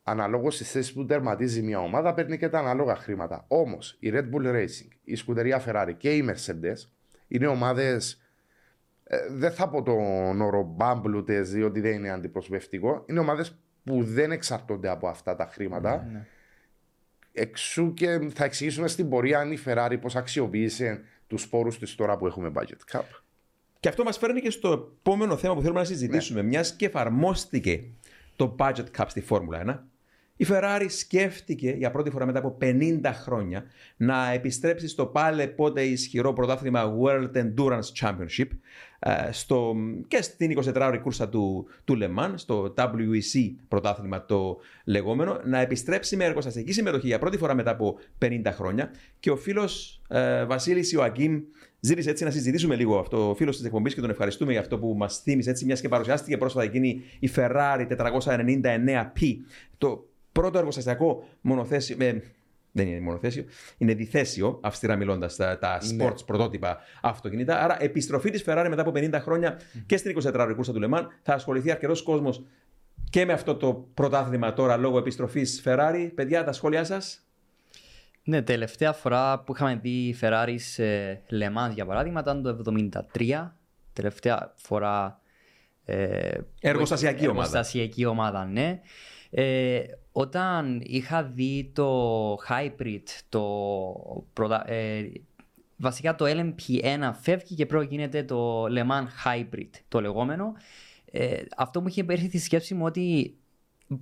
[0.07, 3.45] αναλόγως στι θέσει που τερματίζει μια ομάδα, παίρνει και τα ανάλογα χρήματα.
[3.49, 6.89] Όμως, η Red Bull Racing, η Σκουτερία Ferrari και η Mercedes
[7.29, 8.19] είναι ομάδες.
[9.31, 13.05] δεν θα πω τον όρο μπάμπλουτες, διότι δεν είναι αντιπροσωπευτικό.
[13.07, 16.07] Είναι ομάδες που δεν εξαρτώνται από αυτά τα χρήματα.
[16.13, 16.27] Ναι.
[17.33, 22.17] Εξού και θα εξηγήσουμε στην πορεία αν η Ferrari πώς αξιοποίησε τους πόρους της τώρα
[22.17, 23.03] που έχουμε budget cap.
[23.81, 26.43] Και αυτό μας φέρνει και στο επόμενο θέμα που θέλουμε να συζητήσουμε.
[26.43, 26.49] Ναι.
[26.49, 27.85] Μιας και εφαρμόστηκε
[28.37, 29.94] το budget cap στη Φόρμουλα 1,
[30.37, 33.65] η Ferrari σκέφτηκε για πρώτη φορά μετά από 50 χρόνια
[33.97, 38.49] να επιστρέψει στο πάλε πότε ισχυρό πρωτάθλημα World Endurance Championship
[38.99, 39.75] ε, στο,
[40.09, 46.17] και στην 24ωρη κούρσα του, του Le Mans, στο WEC πρωτάθλημα το λεγόμενο, να επιστρέψει
[46.17, 48.91] με εργοστασιακή συμμετοχή για πρώτη φορά μετά από 50 χρόνια.
[49.21, 51.43] Και ο φίλος ε, Βασίλης Ιωακίμ
[51.81, 53.31] ζήτησε έτσι να συζητήσουμε λίγο αυτό.
[53.31, 55.89] Ο φίλος της εκπομπής και τον ευχαριστούμε για αυτό που μας θύμισε έτσι, μιας και
[55.89, 59.37] παρουσιάστηκε πρόσφατα εκείνη η Ferrari 499P.
[59.79, 61.97] Το πρώτο εργοστασιακό μονοθέσιο.
[62.01, 62.23] ε,
[62.77, 63.45] δεν είναι μονοθέσιο,
[63.79, 66.05] είναι διθέσιο, αυστηρά μιλώντας, τα, τα Ναι.
[66.09, 67.61] sports πρωτότυπα αυτοκίνητα.
[67.63, 71.35] Άρα, επιστροφή της Ferrari μετά από 50 χρόνια και στην 24ωρη κούρσα του Λεμάν θα
[71.35, 72.45] ασχοληθεί αρκετός κόσμος
[73.11, 76.11] και με αυτό το πρωτάθλημα τώρα λόγω επιστροφής Ferrari.
[76.15, 77.27] Παιδιά, τα σχόλιά σας;
[78.25, 82.75] Ναι, τελευταία φορά που είχαμε δει η Ferrari σε Le Mans για παράδειγμα ήταν το
[83.13, 83.57] 1973.
[83.93, 85.21] Τελευταία φορά.
[85.85, 87.39] Ε, Εργοστασιακή ομάδα.
[87.41, 88.81] Εργοστασιακή ομάδα, ναι.
[89.31, 89.83] Ε,
[90.17, 93.43] όταν είχα δει το Hybrid, το
[94.33, 95.13] πρωτα- ε,
[95.77, 100.53] βασικά το LMP1 φεύγει και πρώτα γίνεται το Le Mans Hybrid, το λεγόμενο.
[101.11, 103.37] Ε, αυτό μου είχε έρθει στη σκέψη μου ότι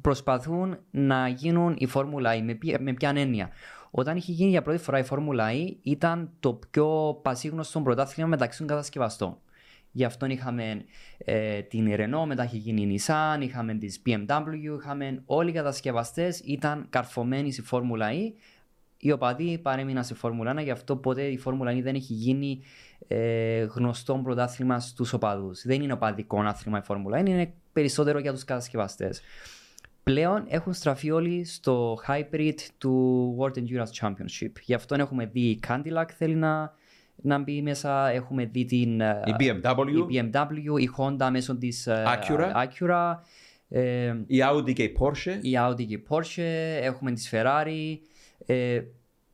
[0.01, 2.43] προσπαθούν να γίνουν η Φόρμουλα E.
[2.43, 3.51] Με, ποια- με ποια έννοια.
[3.91, 8.59] Όταν είχε γίνει για πρώτη φορά η Φόρμουλα E ήταν το πιο πασίγνωστο πρωτάθλημα μεταξύ
[8.59, 9.37] των κατασκευαστών.
[9.93, 10.85] Γι' αυτό είχαμε
[11.19, 16.41] ε, την Renault, μετά είχε γίνει η Nissan, είχαμε τις BMW, είχαμε όλοι οι κατασκευαστές
[16.45, 18.33] ήταν καρφωμένοι στη Φόρμουλα E.
[18.97, 22.63] Οι οπαδοί παρέμειναν στη Φόρμουλα 1, γι' αυτό ποτέ η Φόρμουλα 1 δεν έχει γίνει
[23.09, 25.63] ε, γνωστό πρωτάθλημα στους οπαδούς.
[25.63, 29.23] Δεν είναι οπαδικό άθλημα η Φόρμουλα 1, είναι περισσότερο για τους κατασκευαστές.
[30.03, 34.53] Πλέον έχουν στραφεί όλοι στο hybrid του World Endurance Championship.
[34.63, 36.75] Γι' αυτό έχουμε δει η Cadillac θέλει να,
[37.17, 41.87] να μπει μέσα, έχουμε δει την ε, Η BMW, η BMW, η Honda μέσω της
[41.87, 42.53] ε, Acura.
[42.53, 43.15] Acura
[43.69, 45.39] ε, η Audi και η Porsche.
[45.41, 46.43] η Audi και η Porsche,
[46.83, 47.99] έχουμε τις Ferrari.
[48.47, 48.81] Ε,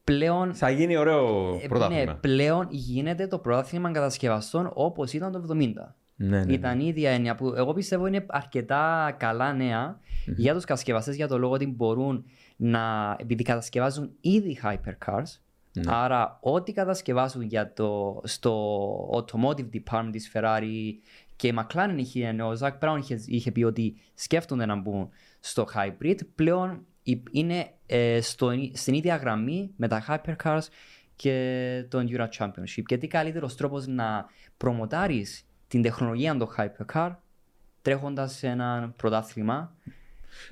[0.04, 2.04] πλέον, Θα γίνει ωραίο ε, πρωτάθλημα.
[2.04, 5.72] ναι, πλέον γίνεται το πρωτάθλημα κατασκευαστών όπως ήταν το 70.
[6.16, 6.52] Ναι, ναι.
[6.52, 11.28] Ήταν η ίδια έννοια που εγώ πιστεύω είναι αρκετά καλά νέα για τους κατασκευαστές για
[11.28, 12.24] το λόγο ότι μπορούν
[12.56, 15.38] να, επειδή κατασκευάζουν ήδη hypercars,
[15.72, 15.82] Ναι.
[15.86, 20.92] άρα ό,τι κατασκευάζουν για το, στο automotive department της Ferrari
[21.36, 25.08] και η McLaren είχε, ο Ζακ Brown είχε, είχε πει ότι σκέφτονται να μπουν
[25.40, 30.66] στο hybrid, πλέον υ- είναι ε, στο, στην ίδια γραμμή με τα hypercars
[31.16, 32.82] και το Endurance Championship.
[32.86, 34.26] Και τι καλύτερος τρόπος να
[34.56, 37.14] προμοτάρεις την τεχνολογία των hypercar
[37.82, 39.74] τρέχοντας σε ένα πρωτάθλημα.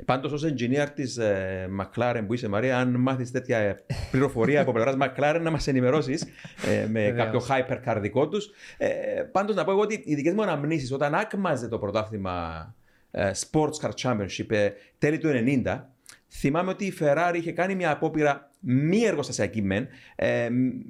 [0.04, 4.72] Πάντως, ως engineer της ε, McLaren που είσαι, Μαρία, αν μάθεις τέτοια ε, πληροφορία από
[4.72, 7.16] πλευράς McLaren, να μας ενημερώσεις ε, με Βεβαίως.
[7.16, 8.50] κάποιο hypercar δικό τους.
[8.78, 8.88] Ε,
[9.32, 12.74] Πάντως, να πω εγώ ότι οι δικές μου αναμνήσεις όταν άκμαζε το πρωτάθλημα
[13.10, 15.28] ε, Sports Car Championship ε, τέλη του
[15.64, 15.80] 90,
[16.28, 20.48] θυμάμαι ότι η Ferrari είχε κάνει μια απόπειρα μη εργοστασιακή μεν, ε,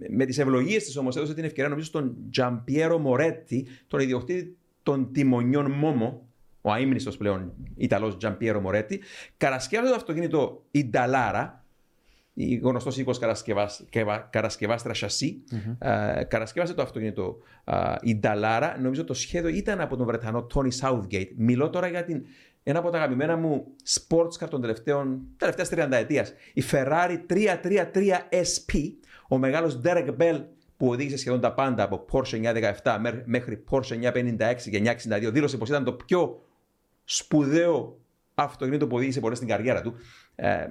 [0.08, 5.12] με τις ευλογίες της όμως έδωσε την ευκαιρία νομίζω στον Τζαμπιέρο Μορέτη, τον ιδιοκτήτη των
[5.12, 6.25] τιμονιών Μόμο,
[6.66, 9.00] ο αείμνηστο πλέον Ιταλός Τζαμπιέρο Μορέτη,
[9.36, 11.64] κατασκεύασε το αυτοκίνητο η Νταλάρα,
[12.32, 13.18] η γνωστός οίκος
[14.30, 15.42] κατασκευάστρα σασί,
[15.78, 17.38] ε, κατασκεύασε το αυτοκίνητο
[18.00, 18.78] η Νταλάρα.
[18.80, 21.28] Νομίζω το σχέδιο ήταν από τον Βρετανό Τόνι Southgate.
[21.36, 22.26] Μιλώ τώρα για την,
[22.62, 26.32] ένα από τα αγαπημένα μου sports car των τελευταίων τελευταίας 30 ετίας.
[26.54, 27.44] Η Ferrari 333
[28.50, 28.72] SP,
[29.28, 30.44] ο μεγάλος Derek Bell
[30.76, 34.96] που οδήγησε σχεδόν τα πάντα από Porsche 917 μέχρι Porsche 956 και
[35.28, 36.40] 962, δήλωσε πως ήταν το πιο
[37.06, 38.00] σπουδαίο
[38.34, 39.94] αυτοκίνητο που οδήγησε πολλέ στην καριέρα του.
[40.34, 40.66] Ε,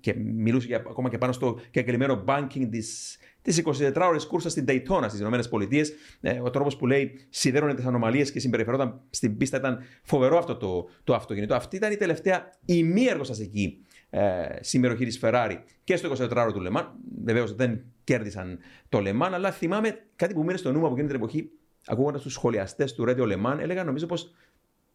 [0.00, 4.64] και μιλούσε για, ακόμα και πάνω στο κεκλειμένο banking της της 24 ώρε κούρσας στην
[4.68, 5.96] Daytona στις ΗΠΑ.
[6.20, 10.56] Ε, ο τρόπος που λέει σιδέρωνε τις ανομαλίες και συμπεριφερόταν στην πίστα ήταν φοβερό αυτό
[10.56, 11.54] το, το αυτοκίνητο.
[11.54, 16.92] Αυτή ήταν η τελευταία ημίεργοστασική ε, συμμετοχή της Ferrari και στο 24 ώρο του Λεμάν.
[17.24, 21.08] Βεβαίως δεν κέρδισαν το Λεμάν, αλλά θυμάμαι κάτι που μείνει στο νου μου από εκείνη
[21.08, 21.50] την εποχή,
[21.86, 24.34] ακούγοντας τους σχολιαστές του Radio Le έλεγαν νομίζω πως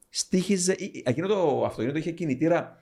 [0.10, 0.76] στήχιζε.
[1.04, 2.80] Εκείνο το αυτοκίνητο είχε κινητήρα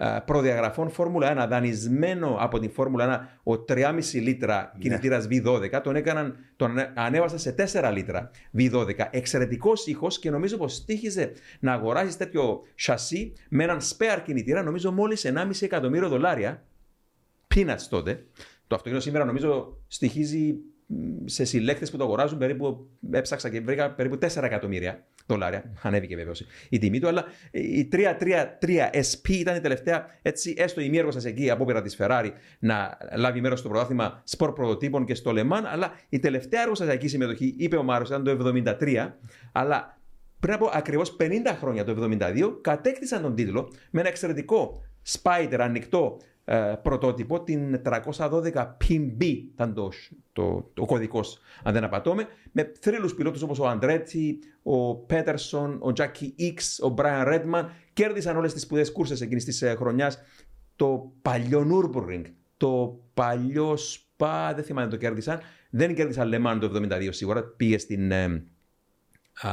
[0.00, 4.82] ε, προδιαγραφών Φόρμουλα 1, δανεισμένο από την Φόρμουλα 1 ο 3,5 λίτρα ναι.
[4.82, 8.94] κινητήρας V12, τον, έκαναν, τον ανέβασαν σε 4 λίτρα V12.
[9.10, 14.92] Εξαιρετικός ήχος και νομίζω πως στήχιζε να αγοράσει τέτοιο σασί με έναν spare κινητήρα, νομίζω
[14.92, 16.62] μόλις 1,5 εκατομμύριο δολάρια.
[17.54, 18.26] Peanuts τότε.
[18.66, 20.56] Το αυτοκίνητο σήμερα νομίζω στοιχίζει
[21.24, 25.72] σε συλλέκτες που το αγοράζουν περίπου, έψαξα και βρήκα περίπου 4 εκατομμύρια δολάρια.
[25.82, 26.32] Ανέβηκε βέβαιω
[26.68, 27.98] η τιμή του, αλλά η 333
[29.08, 33.58] SP ήταν η τελευταία, έτσι, έστω η μία εκεί απόπειρα της Ferrari να λάβει μέρος
[33.58, 38.08] στο πρωτάθλημα σπορ πρωτοτύπων και στο Λεμάν, αλλά η τελευταία εργοστασιακή συμμετοχή, είπε ο Μάρος,
[38.08, 39.12] ήταν το 1973,
[39.52, 39.98] αλλά
[40.40, 41.24] πριν από ακριβώς 50
[41.58, 46.37] χρόνια, το 1972, κατέκτησαν τον τίτλο με ένα εξαιρετικό Spider ανοιχτό ε,
[46.82, 48.52] πρωτότυπο, την 312
[48.88, 49.92] PB ήταν το,
[50.32, 55.92] το, το κωδικός, αν δεν απατώμε, με θρύλους πιλότους όπως ο Αντρέτσι, ο Πέτερσον, ο
[55.92, 60.18] Τζάκι Ιξ, ο Μπράιν Ρέντμαν, κέρδισαν όλες τις σπουδές κούρσες εκείνης της ε, χρονιάς.
[60.76, 62.22] Το παλιό Nürburgring,
[62.56, 67.78] το παλιό Σπα, δεν θυμάμαι αν το κέρδισαν, δεν κέρδισαν Λεμάν το 1972 σίγουρα, πήγε
[67.78, 68.44] στην ε,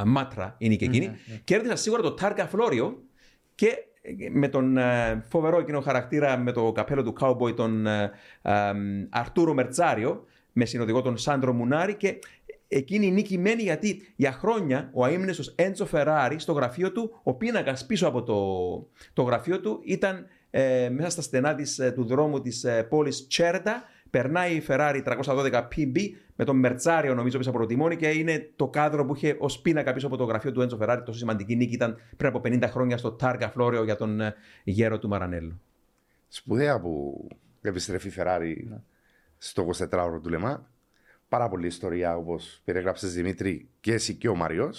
[0.05, 1.39] Μάτρα, είναι και εκείνη, mm-hmm.
[1.43, 3.03] κέρδισαν σίγουρα το Τάρκα Φλόριο
[3.55, 3.77] και
[4.31, 8.11] με τον ε, φοβερό εκείνο χαρακτήρα με το καπέλο του Cowboy τον ε,
[9.09, 12.19] Αρτούρο Μερτσάριο με συνοδηγό τον Σάντρο Μουνάρη και
[12.67, 17.33] εκείνη η νίκη μένει γιατί για χρόνια ο αείμνηστος Έντσο Φεράρι στο γραφείο του, ο
[17.33, 18.39] πίνακας πίσω από το,
[19.13, 24.55] το γραφείο του ήταν ε, μέσα στα στενά της, του δρόμου της πόλης Τσέρτα Περνάει
[24.55, 25.97] η Ferrari 312 PB
[26.35, 29.59] με τον Μερτσάριο νομίζω πίσω από το τιμόνι και είναι το κάδρο που είχε ως
[29.59, 31.01] πίνακα πίσω από το γραφείο του Έντζο Ferrari.
[31.05, 34.99] Τόσο σημαντική νίκη ήταν πριν από 50 χρόνια στο Τάργα Φλόριο για τον ε, γέρο
[34.99, 35.61] του Μαρανέλου.
[36.27, 37.27] Σπουδαία που
[37.61, 38.77] επιστρέφει η Ferrari ναι.
[39.37, 40.69] στο 24ωρο του Λεμά.
[41.29, 44.73] Πάρα πολλή ιστορία όπως περιγράψε Δημήτρη και εσύ και ο Μαριό.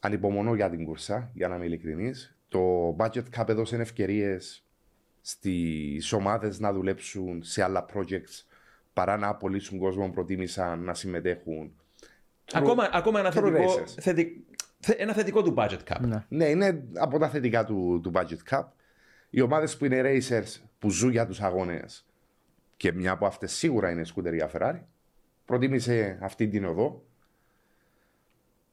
[0.00, 2.36] Ανυπομονώ για την κουρσά, για να είμαι ειλικρινής.
[2.48, 4.65] Το budget cap έδωσε ευκαιρίες
[5.28, 8.44] στις ομάδες να δουλέψουν σε άλλα projects
[8.92, 11.72] παρά να απολύσουν κόσμο που προτίμησαν να συμμετέχουν.
[12.52, 13.84] Ακόμα, ακόμα ένα, θετικό,
[14.96, 16.00] ένα θετικό του budget cap.
[16.00, 16.24] Ναι.
[16.28, 18.64] ναι, είναι από τα θετικά του, του budget cap.
[19.30, 22.06] Οι ομάδες που είναι racers που ζουν για τους αγώνες
[22.76, 24.80] και μια από αυτές σίγουρα είναι σκουτερία Ferrari,
[25.44, 27.04] προτίμησε αυτή την οδό.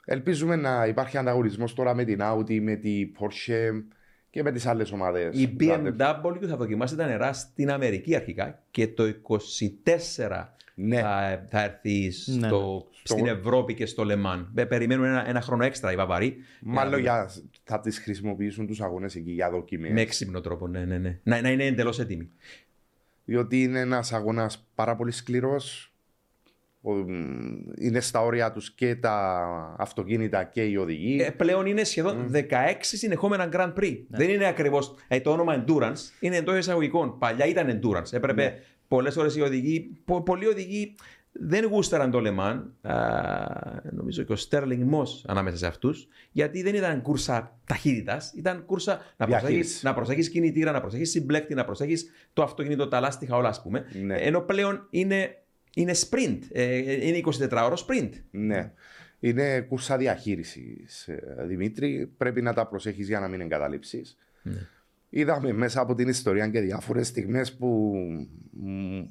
[0.06, 3.84] Ελπίζουμε να υπάρχει ανταγωνισμός τώρα με την Audi, με την Porsche,
[4.34, 5.36] και με τις άλλες ομάδες.
[5.36, 9.04] Η BMW θα δοκιμάσει τα νερά στην Αμερική αρχικά και το
[10.26, 11.00] 24 ναι.
[11.00, 12.48] θα, θα έρθει ναι.
[12.48, 14.52] στο, στην Ευρώπη και στο Λεμάν.
[14.68, 16.36] Περιμένουν ένα, ένα χρόνο έξτρα οι Βαβαροί.
[16.62, 17.30] Μάλλον για,
[17.64, 19.92] θα τις χρησιμοποιήσουν τους αγώνες εκεί για δοκιμές.
[19.92, 21.20] Με έξυπνο τρόπο, ναι, ναι, ναι.
[21.24, 22.30] Να, να είναι εντελώς έτοιμοι.
[23.26, 25.93] Διότι είναι ένας αγώνας πάρα πολύ σκληρός
[27.80, 31.22] είναι στα όρια τους και τα αυτοκίνητα και οι οδηγοί.
[31.22, 32.38] Ε, πλέον είναι σχεδόν mm.
[32.38, 32.44] 16
[32.80, 33.98] συνεχόμενα Grand Prix.
[34.08, 34.18] Ναι.
[34.18, 37.18] Δεν είναι ακριβώς ε, το όνομα Endurance, είναι εντός εισαγωγικών.
[37.18, 38.14] Παλιά ήταν Endurance.
[38.14, 38.60] Έπρεπε ναι.
[38.88, 40.96] πολλές ώρες οι οδηγοί, πο, πολλοί οδηγοί
[41.34, 42.74] δεν γούσταραν το Λεμάν.
[43.92, 49.02] Νομίζω και ο Στέρλινγκ Μο ανάμεσα σε αυτούς, γιατί δεν ήταν κούρσα ταχύτητας, ήταν κούρσα
[49.82, 53.86] να προσέχεις κινητήρα, να προσέχεις συμπλέκτη, να προσέχεις το αυτοκίνητο, τα λάστιχα, όλα ας πούμε.
[54.04, 54.16] Ναι.
[54.16, 55.43] Ενώ πλέον είναι
[55.76, 56.40] είναι sprint.
[56.52, 58.10] Ε, είναι 24 ώρο sprint.
[58.32, 58.72] Ναι.
[59.20, 62.14] Είναι κούρσα διαχείρισης, ε, Δημήτρη.
[62.18, 64.18] Πρέπει να τα προσέχεις για να μην εγκαταλείψεις.
[64.42, 64.68] Ναι.
[65.10, 67.94] Είδαμε μέσα από την ιστορία και διάφορες στιγμές που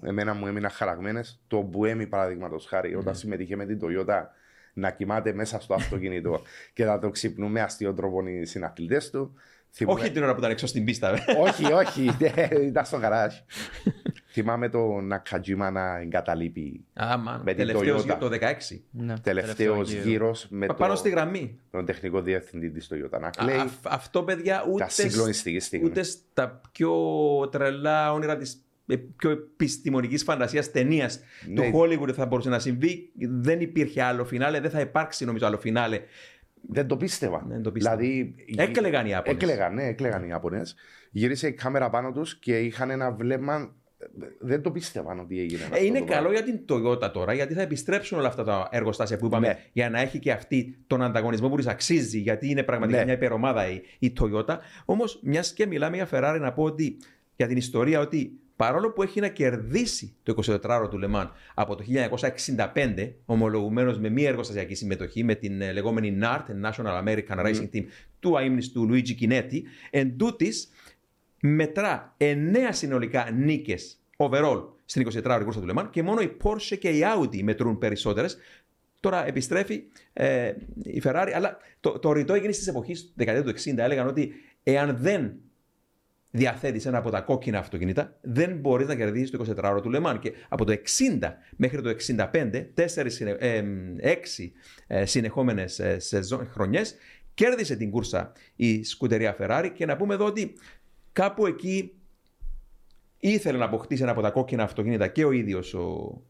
[0.03, 1.42] εμένα μου έμειναν χαραγμένες.
[1.46, 2.96] Το Μπουέμι, παραδείγματος χάρη, ναι.
[2.96, 4.22] όταν συμμετείχε με την Toyota
[4.72, 6.42] να κοιμάται μέσα στο αυτοκίνητο
[6.75, 9.35] και να το ξυπνούν με αστείο τρόπο οι συναθλητές του.
[9.85, 11.25] Όχι την ώρα που ήταν έξω στην πίστα.
[11.38, 12.11] όχι, όχι,
[12.70, 13.35] ήταν στο καράζ.
[14.33, 18.05] Θυμάμαι τον Νακατζίμα να εγκαταλείπει Άμα, Με την τελευταίος Toyota.
[18.05, 18.85] γύρω το 16.
[18.90, 20.03] Ναι, τελευταίος γύρο.
[20.09, 21.59] γύρος με Πα- Πάνω το- στη γραμμή.
[21.71, 23.21] τον τεχνικό διευθυντή της Toyota.
[23.21, 25.87] Να Α, κλαίει αυ- αυτό, παιδιά, ούτε, τα συγκλονιστική στιγμή.
[25.87, 26.92] ούτε στα πιο
[27.51, 28.64] τρελά όνειρα της
[29.16, 31.55] πιο επιστημονικής φαντασίας ταινίας Ναι.
[31.55, 33.11] του Hollywood θα μπορούσε να συμβεί.
[33.18, 36.01] Δεν υπήρχε άλλο φινάλε, δεν θα υπάρξει νομίζω άλλο φινάλε.
[36.68, 37.45] Δεν το πίστευα.
[37.49, 37.97] Δεν το πίστευα.
[37.97, 39.42] Δηλαδή, Έκλαιγαν οι Ιάπωνες.
[39.42, 40.62] Έκλαιγαν, ναι, έκλαιγαν οι Ιάπωνε.
[41.11, 43.75] Γύρισε η κάμερα πάνω τους και είχαν ένα βλέμμα.
[44.38, 45.62] Δεν το πίστευαν ότι έγινε.
[45.62, 46.44] αυτό Ε, είναι το καλό πράγμα.
[46.48, 49.58] για την Toyota τώρα, γιατί θα επιστρέψουν όλα αυτά τα εργοστάσια που είπαμε Ναι.
[49.72, 53.04] για να έχει και αυτή τον ανταγωνισμό που της αξίζει, γιατί είναι πραγματικά Ναι.
[53.04, 54.56] μια υπερομάδα η, η Toyota.
[54.84, 56.96] Όμως, μιας και μιλάμε για Ferrari, να πω ότι
[57.36, 61.84] για την ιστορία ότι παρόλο που έχει να κερδίσει το 24ωρο του Λεμάν από το
[61.84, 67.84] 1965, ομολογουμένως με μία εργοστασιακή συμμετοχή με την ε, λεγόμενη NART, National American Racing Team,
[68.20, 69.60] του αείμνηστου του Luigi Chinetti,
[69.90, 70.70] εν τούτης,
[71.44, 72.24] μετρά 9
[72.70, 77.42] συνολικά νίκες overall στην 24ωρη κούρσα του Λεμάν και μόνο η Porsche και η Audi
[77.42, 78.38] μετρούν περισσότερες.
[79.00, 80.52] Τώρα επιστρέφει ε,
[80.83, 84.96] η Ferrari, αλλά το, το ρητό εκείνη τη εποχή, δεκαετία του 60, έλεγαν ότι εάν
[85.00, 85.33] δεν
[86.31, 90.18] διαθέτεις ένα από τα κόκκινα αυτοκίνητα, δεν μπορείς να κερδίσεις το 24ωρο του Λεμάν.
[90.18, 90.78] Και από το 60
[91.57, 93.62] μέχρι το 65, 4, ε,
[94.02, 94.52] 6
[94.87, 95.98] ε, συνεχόμενες ε,
[96.50, 96.94] χρονιές,
[97.35, 99.70] κέρδισε την κούρσα η σκουτερία Ferrari.
[99.74, 100.55] Και να πούμε εδώ ότι
[101.12, 101.46] κάπου
[103.25, 105.81] ήθελε να αποκτήσει ένα από τα κόκκινα αυτοκίνητα και ο ίδιος ο,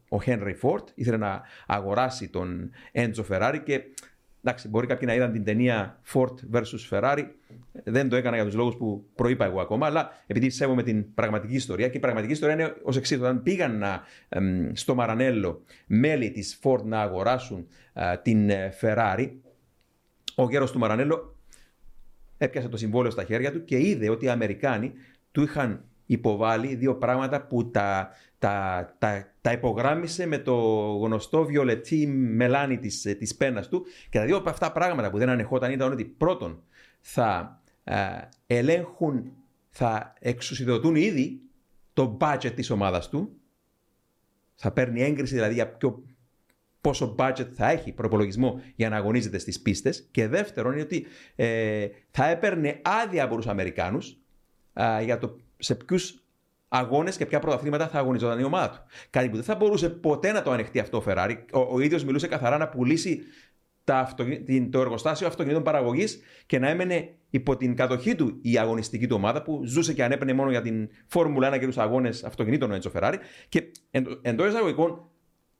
[0.09, 0.83] ο Henry Ford.
[0.95, 3.81] Ήθελε να αγοράσει τον Enzo Ferrari και
[4.43, 7.23] εντάξει, μπορεί κάποιοι να είδαν την ταινία Ford vs Ferrari.
[7.83, 11.53] Δεν το έκανα για τους λόγους που προείπα εγώ ακόμα, αλλά επειδή σέβομαι την πραγματική
[11.53, 13.17] ιστορία και η πραγματική ιστορία είναι ως εξής.
[13.17, 19.31] Όταν πήγαν να, εμ, στο Μαρανέλο μέλη της Ford να αγοράσουν α, την ε, Ferrari,
[20.35, 21.32] ο γέρος του Μαρανέλο
[22.43, 24.93] έπιασε το συμβόλαιο στα χέρια του και είδε ότι οι Αμερικάνοι
[25.31, 30.55] του είχαν υποβάλει δύο πράγματα που τα, τα, τα, τα υπογράμμισε με το
[31.01, 33.85] γνωστό βιολετή μελάνι της, της πένας του.
[34.09, 36.63] Και τα δύο από αυτά πράγματα που δεν ανεχόταν ήταν ότι πρώτον
[37.01, 37.95] θα ε,
[38.47, 39.31] ελέγχουν,
[39.69, 41.41] θα εξουσιοδοτούν ήδη
[41.93, 43.37] το budget της ομάδας του.
[44.55, 46.03] Θα παίρνει έγκριση δηλαδή για ποιο,
[46.83, 51.87] πόσο budget θα έχει προπολογισμό για να αγωνίζεται στις πίστες και δεύτερον είναι ότι ε,
[52.11, 54.17] θα έπαιρνε άδεια από τους Αμερικάνους
[54.73, 56.23] α, για το σε ποιους
[56.67, 58.83] αγώνες και ποια πρωταθλήματα θα αγωνιζόταν η ομάδα του.
[59.09, 61.35] Κάτι που δεν θα μπορούσε ποτέ να το ανεχτεί αυτό ο Ferrari.
[61.53, 63.21] Ο, ο ίδιος μιλούσε καθαρά να πουλήσει
[63.83, 64.39] τα αυτοκι...
[64.39, 69.15] την, το εργοστάσιο αυτοκινήτων παραγωγής και να έμενε υπό την κατοχή του η αγωνιστική του
[69.15, 72.73] ομάδα που ζούσε και ανέπαινε μόνο για την Φόρμουλα 1 και τους αγώνες αυτοκινήτων ο
[72.73, 73.15] Έντσο Ferrari.
[73.49, 73.71] Και
[74.21, 75.07] εντός εισαγωγικών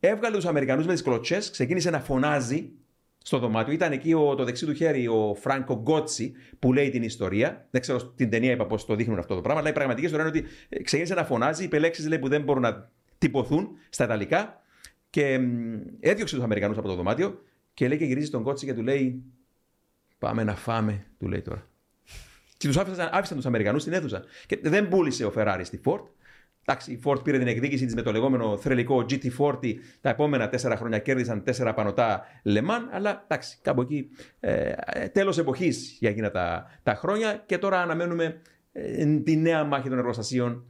[0.08, 2.70] έβγαλε τους Αμερικανούς με τις κλωτσές, ξεκίνησε να φωνάζει
[3.18, 3.74] στο δωμάτιο.
[3.74, 7.68] Ήταν εκεί ο, το δεξί του χέρι ο Φράνκο Γκότσι που λέει την ιστορία.
[7.72, 10.28] Δεν ξέρω στην ταινία είπα πώς το δείχνουν αυτό το πράγμα, αλλά η πραγματική ιστορία
[10.28, 14.04] είναι ότι ε, ξεκίνησε να φωνάζει, είπε λέξει λέει, που δεν μπορούν να τυπωθούν στα
[14.04, 14.62] Ιταλικά
[15.10, 17.42] και μ, έδιωξε τους Αμερικανούς από το δωμάτιο
[17.74, 19.24] και λέει και γυρίζει τον Γκότσι και του λέει
[20.24, 21.68] Πάμε να φάμε, του λέει τώρα.
[22.58, 24.24] Και τους άφησαν, άφησαν τους Αμερικανούς στην αίθουσα.
[24.46, 26.02] Και δεν πούλησε ο Ferrari στη Ford.
[26.66, 29.74] Εντάξει, η Ford πήρε την εκδίκηση της με το λεγόμενο θρελικό GT40.
[30.02, 32.90] Τα επόμενα τέσσερα χρόνια κέρδισαν τέσσερα πανωτά Λεμάν.
[32.92, 34.74] Αλλά εντάξει, κάπου εκεί ε,
[35.12, 37.44] τέλος εποχής για εκείνα τα, τα χρόνια.
[37.46, 40.66] Και τώρα αναμένουμε ε, τη νέα μάχη των εργοστασίων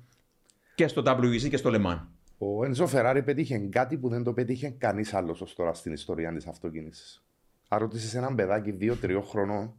[0.76, 2.08] και στο WEC και στο Λεμάν.
[2.38, 6.34] Ο Ένζο Φεράρι πέτυχε κάτι που δεν το πέτυχε κανείς άλλος ως τώρα στην ιστορία
[6.34, 7.26] της αυτοκίνησης.
[7.68, 9.76] Αν ρωτήσεις έναν παιδάκι 2-3 χρονών,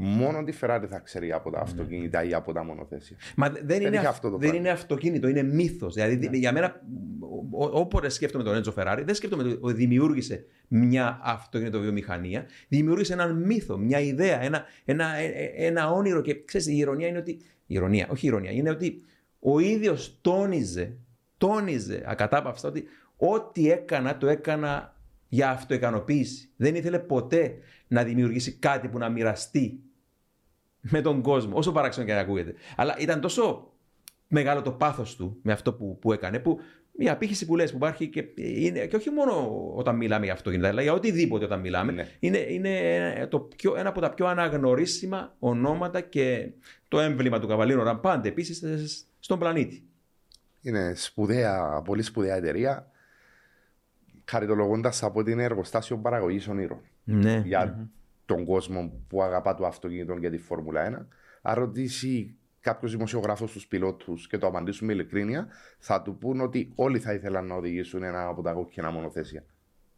[0.00, 3.16] μόνο τη Ferrari θα ξέρει από τα αυτοκίνητα ή από τα μονοθέσια.
[3.36, 4.58] Μα δεν, Δεν είναι, είχε αυ- αυτό το δεν πράγμα.
[4.58, 5.94] είναι αυτοκίνητο, είναι μύθος.
[5.94, 6.80] Δηλαδή, για μένα,
[7.50, 12.46] ό- ό- όποτε σκέφτομαι τον Έντζο Φεράρι, δεν σκέφτομαι ότι δημιούργησε μια αυτοκινητοβιομηχανία.
[12.68, 16.20] Δημιούργησε έναν μύθο, μια ιδέα, ένα, ένα, ε- ε- ένα όνειρο.
[16.20, 17.30] Και ξέρεις, η ηρωνία είναι ότι.
[17.70, 19.02] Η ηρωνία, όχι η ηρωνία, είναι ότι
[19.38, 20.96] ο ίδιος τόνιζε,
[21.38, 22.84] τόνιζε ακατάπαυστα ότι
[23.16, 24.96] ό,τι έκανα το έκανα
[25.28, 26.50] για αυτοικανοποίηση.
[26.56, 27.54] Δεν ήθελε ποτέ
[27.88, 29.80] να δημιουργήσει κάτι που να μοιραστεί
[30.90, 32.54] με τον κόσμο, όσο παράξενο και να ακούγεται.
[32.76, 33.72] Αλλά ήταν τόσο
[34.28, 36.60] μεγάλο το πάθος του με αυτό που, που έκανε, που
[37.00, 40.68] η απήχηση που λες που υπάρχει και, είναι, και όχι μόνο όταν μιλάμε για αυτοκίνητα,
[40.68, 42.08] αλλά για οτιδήποτε όταν μιλάμε, Ναι.
[42.18, 46.50] είναι, είναι το πιο, ένα από τα πιο αναγνωρίσιμα ονόματα και
[46.88, 49.82] το έμβλημα του Καβαλίνου Ραμπάντε επίσης στον πλανήτη.
[50.62, 52.90] Είναι σπουδαία, πολύ σπουδαία εταιρεία.
[54.24, 56.80] Χαριτολογώντας από την εργοστάσιο παραγωγής ονείρων.
[57.04, 57.42] Ναι.
[57.46, 57.88] για
[58.28, 61.16] τον κόσμο που αγαπά το αυτοκίνητο και τη Φόρμουλα 1.
[61.42, 65.48] Αν ρωτήσει κάποιος δημοσιογράφος τους πιλότους και το απαντήσουν με ειλικρίνεια,
[65.78, 69.44] θα του πούν ότι όλοι θα ήθελαν να οδηγήσουν ένα από τα κόκκινα μονοθέσια.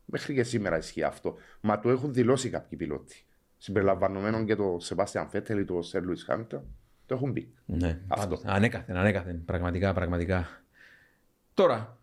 [0.05, 1.35] Μέχρι και σήμερα ισχύει αυτό.
[1.61, 3.24] Μα το έχουν δηλώσει κάποιοι πιλότοι.
[3.59, 6.64] Συμπεριλαμβανομένων και το Σεβάστιαν Φέτελ ή το Σερ Λουί Χάμιλτον.
[7.07, 7.53] Το έχουν πει.
[7.66, 8.26] Ναι, Αυτό.
[8.26, 9.45] πάντως, ανέκαθεν, ανέκαθεν.
[9.45, 10.49] Πραγματικά, πραγματικά.
[11.55, 11.99] Τώρα,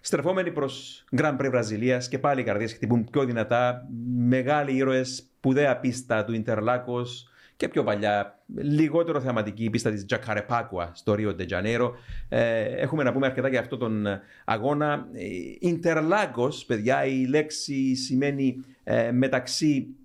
[0.00, 3.88] στρεφόμενοι προς Grand Prix Βραζιλίας και πάλι οι καρδιέ χτυπούν πιο δυνατά.
[4.16, 10.90] Μεγάλοι ήρωες, σπουδαία πίστα του Ιντερλάκος και πιο παλιά, λιγότερο θεαματική η πίστα της Τζακαρεπάκουα
[10.94, 11.94] στο Ρίο Ντετζανέρο.
[12.28, 14.06] Ε, έχουμε να πούμε αρκετά για αυτό τον
[14.44, 15.06] αγώνα.
[15.60, 19.96] Ιντερλάκος, παιδιά, η λέξη σημαίνει ε, μεταξύ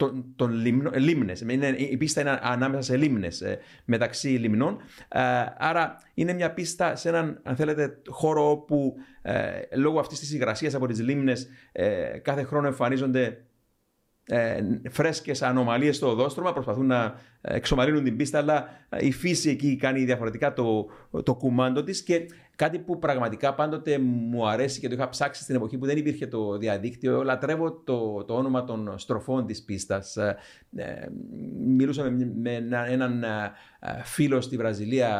[0.00, 0.52] των, των
[0.94, 1.44] λίμνες.
[1.76, 4.76] Η πίστα είναι ανάμεσα σε λίμνες, ε, μεταξύ λιμνών.
[5.08, 5.20] Ε,
[5.58, 10.74] άρα είναι μια πίστα σε έναν, αν θέλετε, χώρο όπου ε, λόγω αυτής της υγρασίας
[10.74, 11.48] από τις λίμνες
[12.22, 13.44] κάθε χρόνο εμφανίζονται
[14.30, 18.68] ε, φρέσκες ανομαλίες στο οδόστρωμα, προσπαθούν να εξομαλύνουν την πίστα, αλλά
[18.98, 20.86] η φύση εκεί κάνει διαφορετικά το,
[21.22, 22.26] το κουμάντο της και
[22.60, 26.26] κάτι που πραγματικά πάντοτε μου αρέσει και το είχα ψάξει στην εποχή που δεν υπήρχε
[26.26, 27.22] το διαδίκτυο.
[27.22, 30.16] Λατρεύω το, το όνομα των στροφών της πίστας.
[30.16, 30.36] Ε,
[30.76, 31.06] ε,
[31.66, 33.52] μιλούσα με, με έναν ε,
[34.04, 35.10] φίλο στη Βραζιλία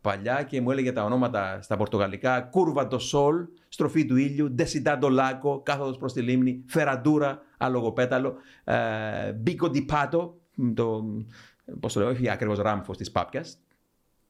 [0.00, 2.40] παλιά και μου έλεγε τα ονόματα στα πορτογαλικά.
[2.40, 8.34] Κούρβα το Σολ, στροφή του ήλιου, Ντεσιντάντο Λάκο, κάθοδος προς τη λίμνη, Φεραντούρα, αλογοπέταλο,
[9.36, 10.40] Μπίκο Ντιπάτο,
[10.74, 11.04] το,
[11.80, 13.44] πώς το λέω, όχι ακριβώς ράμφος της Πάπια,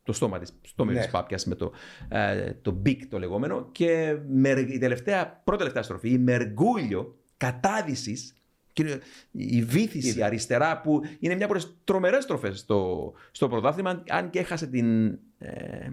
[0.06, 0.98] το στόμα της, στόμα ναι.
[0.98, 1.72] της πάπιας με το,
[2.08, 8.34] ε, το big το λεγόμενο και με, η τελευταία, πρώτη τελευταία στροφή, η Μεργούλιο κατάδυσης
[8.72, 9.00] και
[9.30, 14.38] η βήθηση αριστερά που είναι μια από τις τρομερές στροφές στο, στο πρωτάθλημα, αν και
[14.38, 15.90] έχασε την, ε,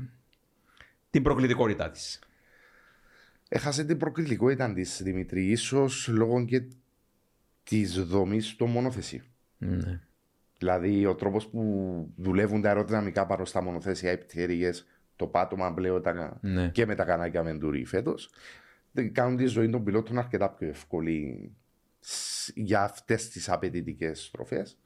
[1.09, 2.19] την προκλητικότητά της.
[3.49, 6.63] Έχασε την προκλητικότητα της Δημητρή, ίσως λόγω και
[7.63, 9.21] της δομής στο μονοθεσί.
[9.57, 10.01] Ναι.
[10.63, 14.69] Δηλαδή, ο τρόπος που δουλεύουν τα αεροδυναμικά πάνω στα μονοθέσια επιθέρυγε,
[15.15, 16.01] το πάτωμα πλέον
[16.41, 16.69] ναι.
[16.69, 18.29] και με τα κανάκια Βεντούρι φέτος,
[19.11, 21.51] κάνουν τη ζωή των πιλότων αρκετά πιο εύκολη
[22.53, 24.77] για αυτές τις απαιτητικές στροφές.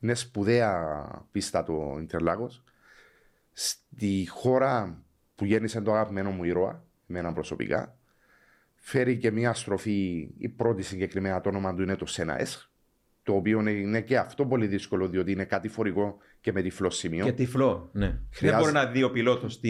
[0.00, 2.64] Είναι σπουδαία πίστα το Ιντερλάγος.
[3.52, 5.02] Στη χώρα
[5.34, 7.96] που γέννησε το αγαπημένο μου ήρωα, εμένα προσωπικά,
[8.74, 10.28] φέρει και μια στροφή.
[10.38, 12.73] Η πρώτη συγκεκριμένα το όνομα του είναι το Σέναεσ,
[13.24, 17.24] το οποίο είναι και αυτό πολύ δύσκολο, διότι είναι κάτι φορικό και με τυφλό σημείο.
[17.24, 18.18] Και τυφλό, ναι.
[18.40, 19.60] Δεν μπορεί να δει ο πιλότος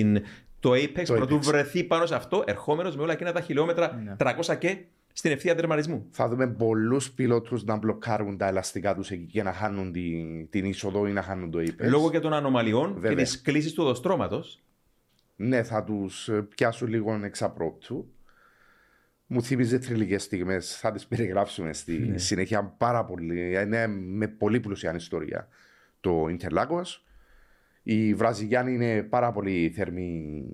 [0.65, 4.17] το Apex πρωτού βρεθεί πάνω σε αυτό, ερχόμενος με όλα εκείνα τα χιλιόμετρα ναι.
[4.19, 4.79] 300 και
[5.13, 6.07] στην ευθεία τερματισμού.
[6.11, 10.65] Θα δούμε πολλούς πιλότους να μπλοκάρουν τα ελαστικά τους εκεί και να χάνουν την, την
[10.65, 11.89] είσοδο ή να χάνουν το Apex.
[11.89, 13.11] Λόγω και των ανομαλιών Βέβαια.
[13.11, 14.63] και της κλίση του οδοστρώματος.
[15.37, 18.14] Ναι, θα τους πιάσουν λίγο εξαπρόπτου
[19.27, 20.77] μου θύμιζε θρηλυκές στιγμές.
[20.77, 22.19] Θα τις περιγράψουμε στη ναι.
[22.19, 23.63] συνέχεια πάρα πολύ.
[23.63, 25.49] Είναι με πολύ πλουσιάν ιστορία
[26.01, 26.83] το Ιντερλάκο.
[27.83, 30.45] Οι Βραζιλιάνοι είναι πάρα πολύ θερμοί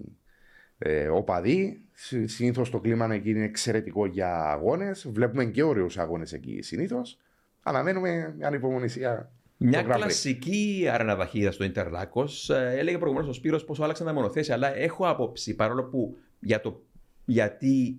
[0.78, 1.84] ε, οπαδοί.
[2.24, 5.08] Συνήθως το κλίμα εκεί είναι εξαιρετικό για αγώνες.
[5.12, 7.18] Βλέπουμε και ωραίους αγώνες εκεί συνήθως.
[7.62, 9.32] Αναμένουμε με ανυπομονησία.
[9.56, 12.28] Μια κλασική αρεναδαχίδα στο Ιντερλάκο.
[12.48, 14.54] Ε, έλεγε προηγουμένως ο Σπύρος πόσο άλλαξαν τα μονοθέσια.
[14.54, 16.82] Αλλά έχω άποψη παρόλο που για το
[17.24, 17.98] γιατί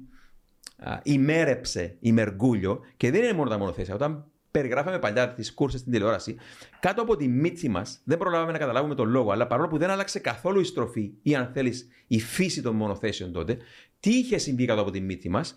[1.03, 3.93] ημέρεψε η Μεργούλιο και δεν είναι μόνο τα μονοθέσια.
[3.93, 6.35] Όταν περιγράφαμε παλιά τις κούρσες στην τηλεόραση,
[6.79, 9.89] κάτω από τη μύτη μας δεν προλάβαμε να καταλάβουμε τον λόγο, αλλά παρόλο που δεν
[9.89, 13.57] άλλαξε καθόλου η στροφή ή αν θέλεις η φύση των μονοθέσεων τότε,
[13.99, 15.55] τι είχε συμβεί κάτω από τη μύτη μας,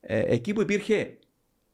[0.00, 1.18] ε, εκεί που υπήρχε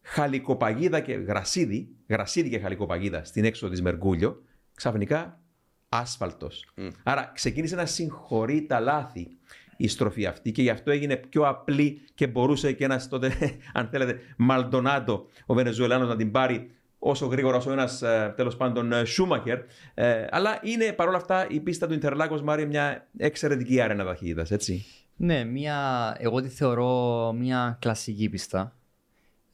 [0.02, 4.42] χαλικοπαγίδα και γρασίδι, γρασίδι και χαλικοπαγίδα στην έξοδο της Μεργούλιο,
[4.74, 5.40] ξαφνικά
[5.88, 6.72] άσφαλτος.
[7.02, 9.28] Άρα ξεκίνησε να συγχωρεί τα λάθη
[9.76, 13.32] η στροφή αυτή και γι' αυτό έγινε πιο απλή και μπορούσε και ένας τότε,
[13.78, 18.92] αν θέλετε, Μαλντονάτο, ο Βενεζουελάνος, να την πάρει όσο γρήγορα όσο ένας ε, τέλος πάντων
[18.92, 19.58] ε, Σούμαχερ.
[19.94, 24.84] Ε, αλλά είναι παρόλα αυτά η πίστα του Ιντερλάκο Μάρι μια εξαιρετική άρενα ταχύτητας, έτσι.
[25.16, 28.76] Ναι, μια, εγώ τη θεωρώ μια κλασική πίστα.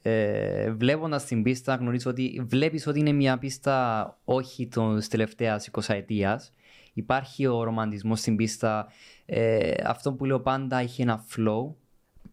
[0.03, 5.95] Ε, Βλέποντας την πίστα, γνωρίζω ότι βλέπεις ότι είναι μια πίστα όχι της τελευταίας 20
[5.95, 6.41] ετία.
[6.93, 8.87] Υπάρχει ο ρομαντισμός στην πίστα.
[9.27, 11.75] Ε, αυτό που λέω πάντα έχει ένα flow.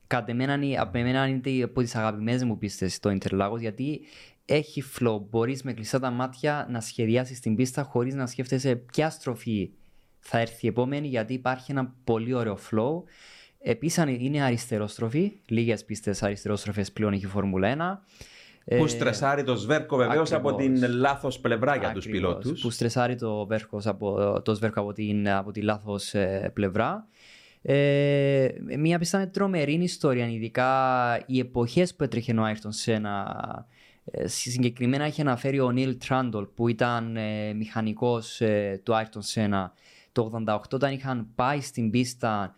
[0.08, 0.54] Κατ' εμένα,
[0.94, 4.02] εμένα είναι από τις αγαπημένες μου πίστες στο Interlagos γιατί
[4.46, 5.22] έχει flow.
[5.30, 9.72] Μπορείς με κλειστά τα μάτια να σχεδιάσεις την πίστα χωρίς να σκέφτεσαι ποια στροφή
[10.20, 13.04] θα έρθει η επόμενη γιατί υπάρχει ένα πολύ ωραίο flow.
[13.60, 15.32] Επίσης είναι αριστερόστροφη.
[15.46, 18.16] Λίγες πίστες αριστερόστροφες πλέον έχει η Φόρμουλα 1.
[18.78, 22.62] Που ε, στρεσάρει το σβέρκο βεβαίως από την λάθος πλευρά για τους πιλότους.
[22.62, 27.08] Που στρεσάρει το, βέρκο από, το σβέρκο από την, από τη λάθος ε, πλευρά.
[27.62, 28.48] Ε,
[28.78, 30.70] μια πίστα με τρομερή ιστορία, ειδικά
[31.26, 33.36] οι εποχές που έτρεχε ο Άιρτον Σένα.
[34.12, 39.74] Ε, συγκεκριμένα έχει αναφέρει ο Νίλ Τράντολ που ήταν ε, μηχανικός ε, του Άιρτον Σένα
[40.12, 42.56] το 88 όταν είχαν πάει στην πίστα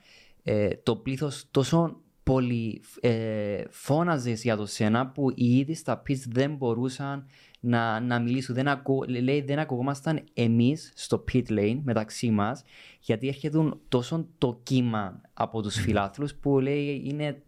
[0.84, 6.55] το πλήθος τόσο πολύ ε, φώναζες για το σένα που οι ήδη στα πιτς δεν
[6.55, 7.26] μπορούσαν
[7.59, 8.55] να, να μιλήσουν.
[8.55, 12.63] Δεν ακού, λέει δεν ακουγόμασταν εμείς στο pit lane μεταξύ μας,
[12.99, 17.41] γιατί έρχεται τόσο το κύμα από τους φιλάθλους που λέει είναι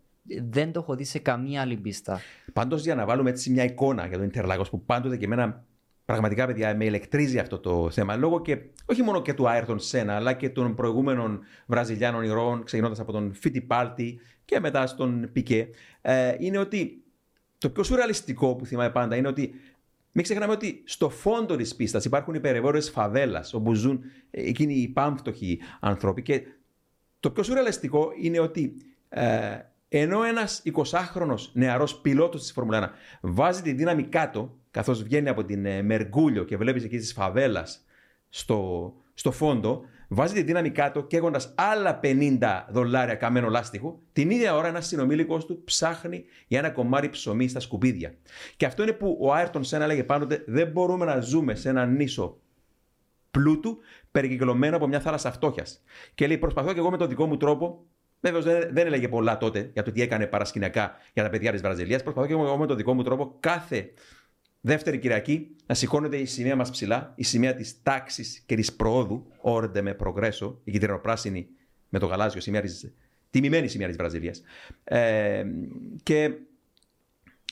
[0.49, 2.19] δεν το έχω δει σε καμία άλλη πίστα.
[2.53, 5.65] Πάντως, για να βάλουμε έτσι μια εικόνα για τον Ιντερλάγο που πάντοτε και εμένα
[6.05, 8.15] πραγματικά, παιδιά, με ηλεκτρίζει αυτό το θέμα.
[8.15, 12.99] Λόγω και όχι μόνο και του Άιρτον Σένα, αλλά και των προηγούμενων Βραζιλιάνων ηρώων, ξεκινώντας
[12.99, 15.69] από τον Φίτι Πάλτη και μετά στον Πικέ.
[16.01, 17.03] Ε, είναι ότι
[17.57, 19.53] το πιο σουρεαλιστικό που θυμάμαι πάντα είναι ότι
[20.11, 25.59] μην ξεχνάμε ότι στο φόντο της πίστας υπάρχουν υπερευόρειε φαβέλα, όπου ζουν εκείνοι οι πάμφτωχοι
[25.79, 26.21] άνθρωποι.
[26.21, 26.41] Και
[27.19, 28.75] το πιο σουρεαλιστικό είναι ότι
[29.09, 35.29] ε, ενώ ένας 20χρονο νεαρός πιλότος της Φόρμουλα 1 βάζει τη δύναμη κάτω, καθώς βγαίνει
[35.29, 37.67] από την ε, Μεργούλιο και βλέπεις εκεί τη φαβέλα
[38.29, 42.37] στο, στο φόντο, βάζει τη δύναμη κάτω καίγοντας άλλα 50
[42.69, 47.59] δολάρια καμένο λάστιχο, την ίδια ώρα ένας συνομήλικος του ψάχνει για ένα κομμάτι ψωμί στα
[47.59, 48.13] σκουπίδια.
[48.57, 51.85] Και αυτό είναι που ο Άιρτον Σένα έλεγε πάντοτε: Δεν μπορούμε να ζούμε σε ένα
[51.85, 52.37] νήσο
[53.31, 53.77] πλούτου
[54.11, 55.83] περικυκλωμένο από μια θάλασσα φτώχειας.
[56.15, 57.85] Και λέει: Προσπαθώ και εγώ με τον δικό μου τρόπο
[58.23, 61.61] Βέβαια δεν, δεν έλεγε πολλά τότε για το τι έκανε παρασκηνιακά για τα παιδιά της
[61.61, 62.03] Βραζιλίας.
[62.03, 63.93] Προσπαθώ και εγώ με τον δικό μου τρόπο κάθε
[64.65, 69.25] δεύτερη Κυριακή να σηκώνεται η σημαία μας ψηλά, η σημαία της τάξης και της προόδου,
[69.41, 71.47] όρντε με προγρέσο, η κυτρινοπράσινη
[71.89, 72.93] με το γαλάζιο, σημαία της,
[73.29, 74.41] τιμημένη σημαία της Βραζιλίας.
[74.83, 75.45] Ε,
[76.03, 76.31] και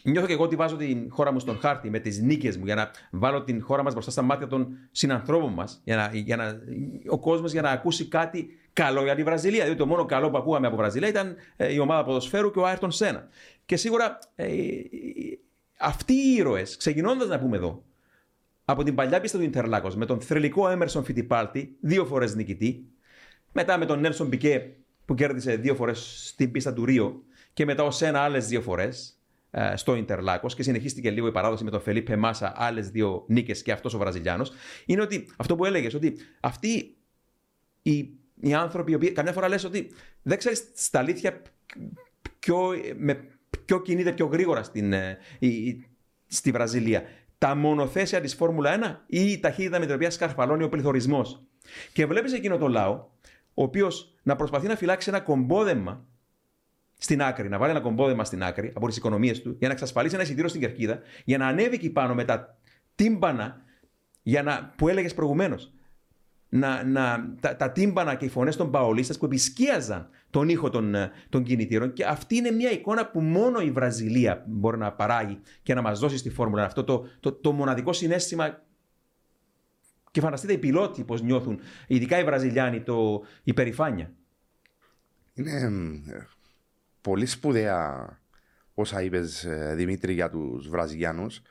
[0.04, 2.76] νιώθω και εγώ ότι βάζω την χώρα μου στον χάρτη με τις νίκες μου για
[2.76, 6.62] να βάλω την χώρα μας μπροστά στα μάτια των συνανθρώπων μας, για να, για να,
[7.08, 9.64] ο κόσμος για να ακούσει κάτι καλό για τη Βραζιλία.
[9.64, 12.66] Διότι το μόνο καλό που ακούγαμε από Βραζιλία ήταν ε, η ομάδα ποδοσφαίρου και ο
[12.66, 13.28] Άιρτον Σένα.
[13.66, 14.48] Και σίγουρα ε,
[15.82, 17.84] αυτοί οι ήρωες, ξεκινώντας να πούμε εδώ,
[18.66, 22.86] από την παλιά πίστα του Ιντερλάκος με τον θρελικό Έμερσον Φιτιπάλτη, δύο φορές νικητή,
[23.52, 24.76] μετά με τον Νέλσον Πικέ
[25.06, 27.24] που κέρδισε δύο φορές στην πίστα του Ρίο
[27.54, 29.20] και μετά ο Σένα άλλες δύο φορές
[29.52, 33.62] ε, στο Ιντερλάκος και συνεχίστηκε λίγο η παράδοση με τον Φελίπε Μάσα, άλλες δύο νίκες
[33.62, 34.52] και αυτός ο Βραζιλιάνος.
[34.86, 36.98] Είναι ότι αυτό που έλεγες, ότι αυτοί
[37.82, 41.42] οι οι άνθρωποι οι οποίοι καμιά φορά λες ότι δεν ξέρεις στα αλήθεια
[42.40, 43.28] ποιο, με,
[43.72, 45.18] ποιο κινείται πιο γρήγορα στην, ε,
[46.28, 47.04] στη Βραζιλία.
[47.38, 51.42] Τα μονοθέσια της Φόρμουλα 1 ή η ταχύτητα με την οποία σκαρφαλώνει ο πληθωρισμός.
[51.94, 52.94] Και βλέπεις εκείνο το λαό,
[53.54, 56.06] ο οποίος να προσπαθεί να φυλάξει ένα κομπόδεμα
[56.98, 60.14] στην άκρη, να βάλει ένα κομπόδεμα στην άκρη από τις οικονομίες του, για να εξασφαλίσει
[60.14, 62.58] ένα εισιτήριο στην κερκίδα, για να ανέβει εκεί πάνω με τα
[62.96, 63.62] τύμπανα
[64.22, 65.74] για να, που έλεγες προηγουμένως
[66.54, 70.96] να, να, τα, τα τύμπανα και οι φωνές των παολίστας που επισκίαζαν τον ήχο των,
[70.96, 75.40] ε, των κινητήρων και αυτή είναι μια εικόνα που μόνο η Βραζιλία μπορεί να παράγει
[75.64, 78.62] και να μας δώσει στη φόρμουλα αυτό το, το, το μοναδικό συνέστημα
[80.12, 84.12] και φανταστείτε οι πιλότοι πώς νιώθουν, ειδικά οι Βραζιλιάνοι, το υπερηφάνεια.
[85.34, 85.52] Είναι
[86.08, 86.28] ε,
[87.02, 88.20] πολύ σπουδαία
[88.74, 91.42] όσα είπες ε, Δημήτρη για τους Βραζιλιάνους.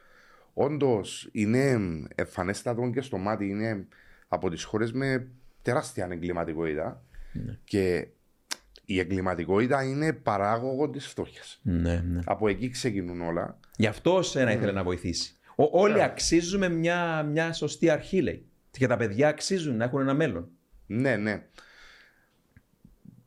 [0.53, 1.79] Όντως είναι
[2.15, 3.87] εμφανέστατο και στο μάτι, είναι
[4.33, 5.29] από τις χώρες με
[5.63, 7.05] τεράστια εγκληματικότητα.
[7.33, 7.59] Ναι.
[7.65, 8.09] Και
[8.85, 11.61] η εγκληματικότητα είναι παράγωγο της φτώχειας.
[11.63, 12.21] Ναι, ναι.
[12.25, 13.59] Από εκεί ξεκινούν όλα.
[13.77, 15.35] Γι' αυτό σένα ήθελε να βοηθήσει.
[15.57, 18.47] Ο, όλοι αξίζουμε μια, μια σωστή αρχή, λέει.
[18.71, 20.49] Και τα παιδιά αξίζουν να έχουν ένα μέλλον.
[20.87, 21.43] Ναι, ναι.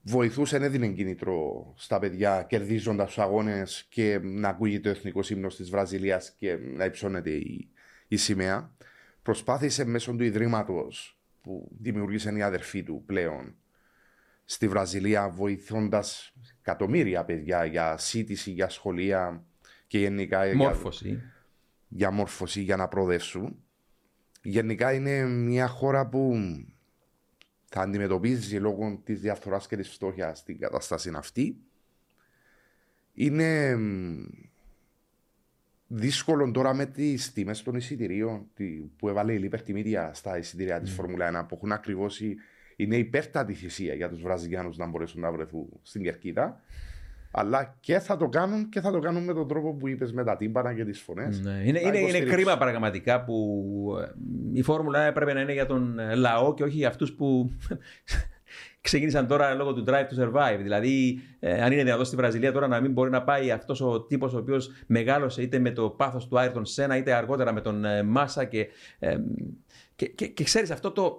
[0.02, 5.70] Βοηθούσε, έδινε κίνητρο στα παιδιά κερδίζοντας τους αγώνες και να ακούγεται ο εθνικός ύμνος της
[5.70, 7.70] Βραζιλίας και να υψώνεται η,
[8.08, 8.72] η σημαία
[9.24, 13.56] προσπάθησε μέσω του Ιδρύματος που δημιούργησαν οι αδερφοί του πλέον
[14.46, 19.44] στη Βραζιλία, βοηθώντας εκατομμύρια παιδιά για σύντηση, για σχολεία
[19.88, 21.08] και γενικά μόρφωση.
[21.08, 21.22] Για,
[21.88, 23.64] για μόρφωση, για να προοδεύσουν.
[24.42, 26.36] Γενικά είναι μια χώρα που
[27.66, 31.58] θα αντιμετωπίζει λόγω της διαφθοράς και της φτώχειας την κατάσταση αυτή.
[33.14, 33.78] Είναι
[35.96, 38.46] δύσκολο τώρα με τις τιμές των εισιτηρίων
[38.98, 40.96] που έβαλε η Liberty Media στα εισιτήρια της mm.
[40.96, 42.22] Φόρμουλα 1 που έχουν ακριβώς
[42.76, 46.62] είναι υπέρτατη θυσία για τους Βραζιλιάνους να μπορέσουν να βρεθούν στην κερκίδα.
[47.36, 50.24] Αλλά και θα το κάνουν και θα το κάνουν με τον τρόπο που είπες με
[50.24, 51.42] τα τύμπανα και τις φωνές.
[51.42, 51.62] Ναι.
[51.66, 54.12] Είναι, είναι, είναι κρίμα πραγματικά που ε,
[54.54, 57.52] η Φόρμουλα έπρεπε να είναι για τον λαό και όχι για αυτούς που
[58.84, 60.60] ξεκίνησαν τώρα λόγω του drive to survive.
[60.62, 64.02] Δηλαδή, ε, αν είναι δυνατό στη Βραζιλία τώρα να μην μπορεί να πάει αυτός ο
[64.02, 67.86] τύπος ο οποίος μεγάλωσε είτε με το πάθος του Άιρτον Σένα είτε αργότερα με τον
[67.86, 68.46] ε, Μάσα.
[68.46, 68.68] Και,
[69.00, 69.18] ε,
[69.96, 71.18] και, και, και ξέρεις αυτό το.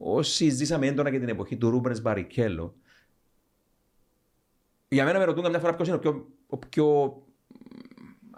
[0.00, 2.74] Όσοι ζήσαμε έντονα και την εποχή του Ρούμπερ Μπαρικέλο,
[4.88, 7.16] για μένα με ρωτούν καμιά φορά ποιος είναι ο πιο, ο πιο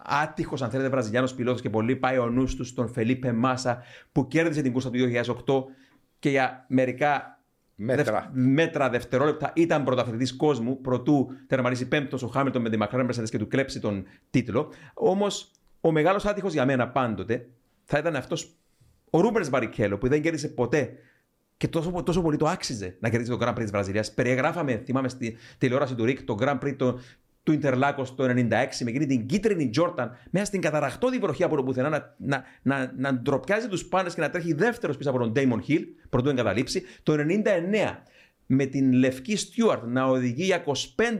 [0.03, 3.83] άτυχος, αν θέλετε, Βραζιλιάνος πιλότος και πολύ πάει ο νους του στον Φελίπε Μάσα
[4.13, 5.65] που κέρδισε την κούρσα του 2008
[6.19, 7.40] και για μερικά
[7.83, 13.29] μέτρα, μέτρα δευτερόλεπτα ήταν πρωταθλητής κόσμου, προτού τερματίσει πέμπτος ο Χάμιλτον με τη μακρά Mercedes
[13.31, 14.73] και του κλέψει τον τίτλο.
[14.95, 15.51] Όμως
[15.81, 17.49] ο μεγάλος άτυχος για μένα πάντοτε
[17.85, 18.51] θα ήταν αυτός
[19.11, 20.93] ο Ρούμπερς Μπαρικέλο που δεν κέρδισε ποτέ
[21.57, 24.15] και τόσο, τόσο πολύ το άξιζε να κερδίσει το Grand Prix της Βραζιλίας.
[24.15, 26.99] Περιεγράφαμε, θυμάμαι στη τηλεόραση του Ρικ, το Grand Prix το,
[27.51, 28.29] του Ιντερλάκο το 96
[28.81, 32.93] με εκείνη την κίτρινη Τζόρταν μέσα στην καταραχτώδη βροχή από το πουθενά να, να, να,
[32.97, 36.83] να ντροπιάζει τους πάντες και να τρέχει δεύτερος πίσω από τον Ντέιμον Χιλ, πρωτού εγκαταλείψει.
[37.03, 37.17] Το 99
[38.47, 40.65] με την Λευκή Στιούαρτ να οδηγεί για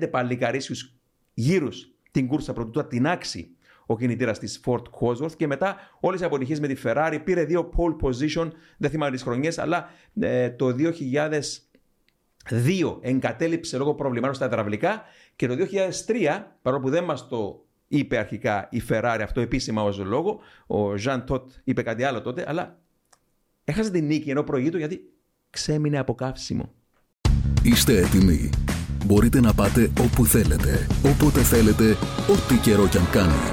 [0.01, 0.95] 25 παλικαρίσιους
[1.35, 3.55] γύρους την κούρσα πρωτού την άξει
[3.87, 7.19] ο κινητήρας της Ford Cosworth και μετά όλες οι αποτυχίε με τη Ferrari.
[7.25, 10.75] Πήρε δύο pole position, δεν θυμάμαι τις χρονιές, αλλά ε, το
[12.49, 15.03] 2002 εγκατέλειψε λόγω προβλημάτων στα υδραυλικά
[15.41, 15.55] και το
[16.07, 20.95] 2003, παρόλο που δεν μας το είπε αρχικά η Ferrari αυτό επίσημα ως λόγο, ο
[21.05, 22.79] Jean Tot είπε κάτι άλλο τότε, αλλά
[23.65, 25.01] έχασε την νίκη ενώ προηγείτο γιατί
[25.51, 26.73] ξέμεινε από καύσιμο.
[27.63, 28.51] Είστε έτοιμοι.
[29.07, 31.91] Μπορείτε να πάτε όπου θέλετε, όποτε θέλετε,
[32.31, 33.53] ό,τι καιρό κι αν κάνει.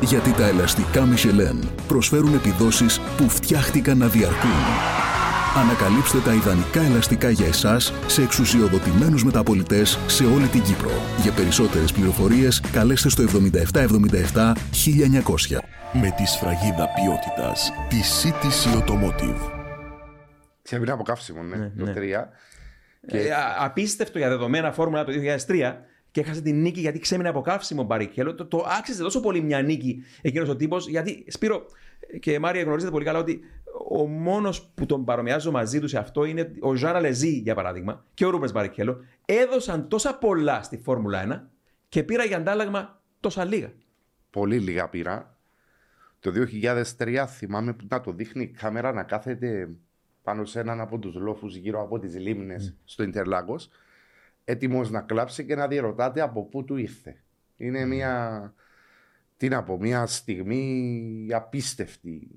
[0.00, 5.01] Γιατί τα ελαστικά Michelin προσφέρουν επιδόσεις που φτιάχτηκαν να διαρκούν.
[5.56, 10.90] Ανακαλύψτε τα ιδανικά ελαστικά για εσάς σε εξουσιοδοτημένους μεταπολιτές σε όλη την Κύπρο.
[11.22, 15.58] Για περισσότερες πληροφορίες καλέστε στο 7777 1900.
[15.92, 19.50] Με τη σφραγίδα ποιότητας τη CTC Automotive.
[20.62, 21.92] Ξέμεινε από καύσιμο, ναι, Ναι, το ναι.
[21.92, 22.28] 3.
[23.06, 25.76] Ε, α- απίστευτο για δεδομένα φόρμουλα το 2003
[26.10, 28.34] και έχασε την νίκη γιατί ξέμεινε από καύσιμο Μπαρικέλο.
[28.34, 30.88] Το, το άξιζε τόσο πολύ μια νίκη εκείνος ο τύπος.
[30.88, 31.66] Γιατί Σπύρο
[32.20, 33.40] και Μάρια γνωρίζετε πολύ καλά ότι
[33.88, 38.04] ο μόνος που τον παρομοιάζω μαζί τους σε αυτό είναι ο Ζάνα Λεζί για παράδειγμα
[38.14, 39.04] και ο Ρούπερ Μπαρικέλο.
[39.24, 41.48] Έδωσαν τόσα πολλά στη Φόρμουλα 1
[41.88, 43.72] και πήρα για αντάλλαγμα τόσα λίγα.
[44.30, 45.36] Πολύ λίγα πήρα.
[46.20, 46.32] Το
[46.98, 49.68] 2003 θυμάμαι που να το δείχνει η κάμερα να κάθεται
[50.22, 53.70] πάνω σε έναν από τους λόφους γύρω από τις λίμνες στο Ιντερλάγος
[54.44, 57.22] έτοιμος να κλάψει και να διερωτάται από πού του ήρθε.
[57.56, 58.54] Είναι μια,
[59.36, 62.28] τι να πω, μια στιγμή απίστευτη.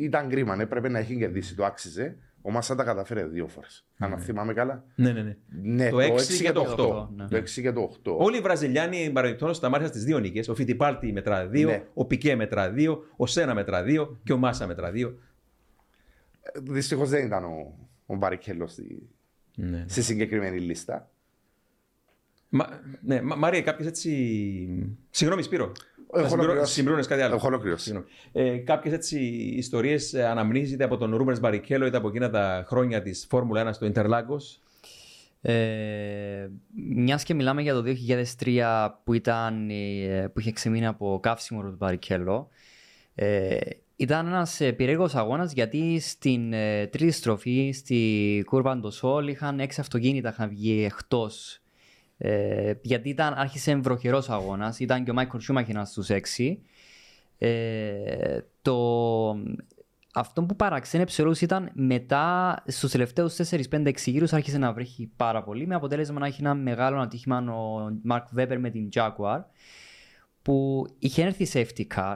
[0.00, 2.16] Ήταν κρίμα, έπρεπε να έχει κερδίσει, το άξιζε.
[2.42, 3.86] Ο Μάσα τα καταφέρε δύο φορές.
[3.98, 4.84] Αν θυμάμαι καλά.
[4.94, 5.36] Ναι, ναι, ναι.
[5.62, 7.12] Ναι, Το έξι και το οχτώ.
[7.16, 7.28] ναι.
[7.28, 8.16] Το 6 και το 8.
[8.18, 10.48] Όλοι οι Βραζιλιάνοι παρεμπιπτόντω σταμάτησαν στις δύο νίκες.
[10.48, 11.84] Ο Φιτιπάλτη μετρά δύο, Ναι.
[11.94, 15.18] ο Πικέ μετρά δύο, ο Σένα μετρά δύο και ο Μάσα μετρά δύο.
[16.62, 19.08] Δυστυχώς δεν ήταν ο, ο Μπαρικέλο στη,
[19.54, 19.84] Ναι.
[19.88, 21.10] στη συγκεκριμένη λίστα.
[22.48, 22.66] Μα,
[23.02, 24.10] ναι, Μα- Μάρια, κάποιες έτσι.
[25.10, 25.72] Συγγνώμη, Σπύρο.
[26.14, 26.72] Έχω ολοκληρώσει.
[26.72, 27.34] Συμπλήρωνε κάτι άλλο.
[27.34, 27.84] Έχω ολοκληρώσει.
[27.84, 28.06] Συγγνώμη.
[28.32, 29.18] Ε, Κάποιες έτσι
[29.56, 33.72] ιστορίες αναμνήσεις είτε από τον Ρούμπερ Μπαρικέλο είτε από εκείνα τα χρόνια της Φόρμουλα 1
[33.72, 34.60] στο Ιντερλάγκος.
[35.40, 36.48] Ε,
[36.94, 41.74] μιας και μιλάμε για το 2003 που, ήταν, ε, που είχε ξεμείνει από καύσιμο του
[41.78, 42.48] Μπαρικέλο
[43.18, 43.58] ε,
[43.96, 49.80] ήταν ένας ε, πυρέγος αγώνας γιατί στην ε, τρίτη στροφή στη κούρβα Ντοσόλ είχαν έξι
[49.80, 51.60] αυτοκίνητα είχαν βγει εκτός
[52.18, 54.78] ε, γιατί ήταν, άρχισε βροχερός αγώνας.
[54.78, 56.62] Ήταν και ο Μάικλ Σούμαχ ένας στους έξι.
[57.38, 58.76] Ε, το,
[60.18, 63.36] αυτό που παραξένεψε όλους ήταν μετά στους τελευταίους
[63.70, 67.90] 4-5-6 γύρους άρχισε να βρέχει πάρα πολύ με αποτέλεσμα να έχει ένα μεγάλο ατύχημα ο
[68.02, 69.40] Μαρκ Βέμπερ με την Jaguar
[70.42, 72.14] που είχε έρθει safety car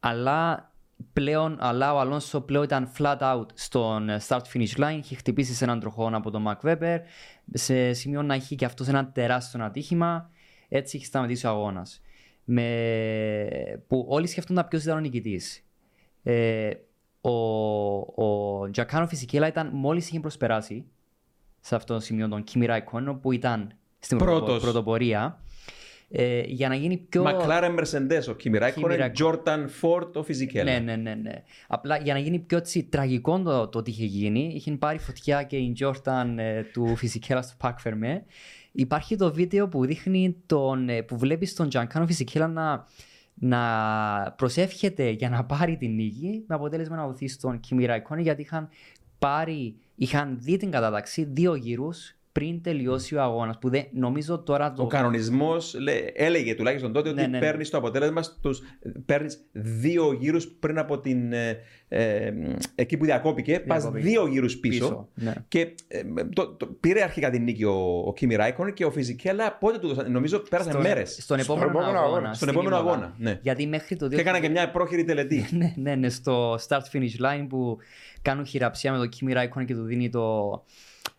[0.00, 0.72] αλλά
[1.12, 5.64] πλέον αλλά ο Αλόνσο πλέον ήταν flat out στον start finish line είχε χτυπήσει σε
[5.64, 7.00] έναν τροχόν από τον Μαρκ Βέμπερ
[7.52, 10.30] σε σημείο να έχει και αυτός ένα τεράστιο ατύχημα
[10.68, 12.02] έτσι είχε σταματήσει ο αγώνας.
[12.44, 13.82] Με...
[13.86, 15.64] που όλοι σκεφτόνταν ποιος ήταν ο νικητής.
[16.22, 16.70] Ε,
[17.20, 17.30] ο,
[18.24, 20.84] ο Τζακάνο Φυσικέλα ήταν μόλις είχε προσπεράσει
[21.60, 24.62] σε αυτό το σημείο τον Kimi Raikkonen που ήταν στην πρωτοπο- Πρώτος.
[24.62, 25.42] πρωτοπορία
[26.08, 27.22] ε, για να γίνει πιο...
[27.22, 29.12] Μακλάρεν Μερσεντέ, ο Κίμι Ράικονεν, Raikkonen.
[29.12, 30.72] Τζόρταν Φόρτ, ο Φιζικέλα.
[30.72, 31.42] Ναι, ναι, ναι, ναι.
[31.66, 35.42] Απλά για να γίνει πιο έτσι, τραγικό το, το τι είχε γίνει, είχε πάρει φωτιά
[35.42, 38.24] και η Τζόρταν ε, του Φυσικέλα στο Πακ Φερμέ.
[38.72, 42.86] Υπάρχει το βίντεο που δείχνει τον, ε, που βλέπεις τον Τζανκάνο Φυσικέλα να,
[43.34, 48.42] να προσεύχεται για να πάρει την νίκη με αποτέλεσμα να δοθεί στον Kimi Raikkonen γιατί
[48.42, 48.68] είχαν
[49.18, 54.72] πάρει, είχαν δει την κατάταξη δύο γύρους πριν τελειώσει ο αγώνας που δεν, νομίζω τώρα
[54.72, 54.82] το...
[54.82, 55.74] Ο κανονισμός
[56.14, 57.38] έλεγε τουλάχιστον τότε ότι Ναι, ναι, ναι.
[57.38, 58.60] παίρνεις το αποτέλεσμα στους,
[59.06, 61.32] παίρνεις δύο γύρους πριν από την.
[61.32, 61.58] Ε,
[61.88, 62.32] ε,
[62.74, 64.08] εκεί που διακόπηκε, πας Διακόπηκε.
[64.08, 64.78] δύο γύρους πίσω.
[64.88, 65.32] Πίσω, ναι.
[65.48, 66.02] Και ε,
[66.34, 69.88] το, το, πήρε αρχικά την νίκη ο, ο Κίμι Ράικον και ο Φιζικέλα πότε του
[69.88, 70.12] δώσαν.
[70.12, 71.18] Νομίζω πέρασαν Στον- μέρες.
[71.20, 72.06] Στον επόμενο, επόμενο αγώνα.
[72.06, 72.34] αγώνα.
[72.34, 72.78] Στον στην επόμενο Imola.
[72.78, 73.38] αγώνα, ναι.
[73.42, 75.46] Γιατί μέχρι το Και έκανα και μια πρόχειρη τελετή.
[75.58, 77.76] ναι, ναι, ναι, στο start finish line που
[78.22, 80.50] κάνουν χειραψία με το Kimi Raikkonen και του δίνει το,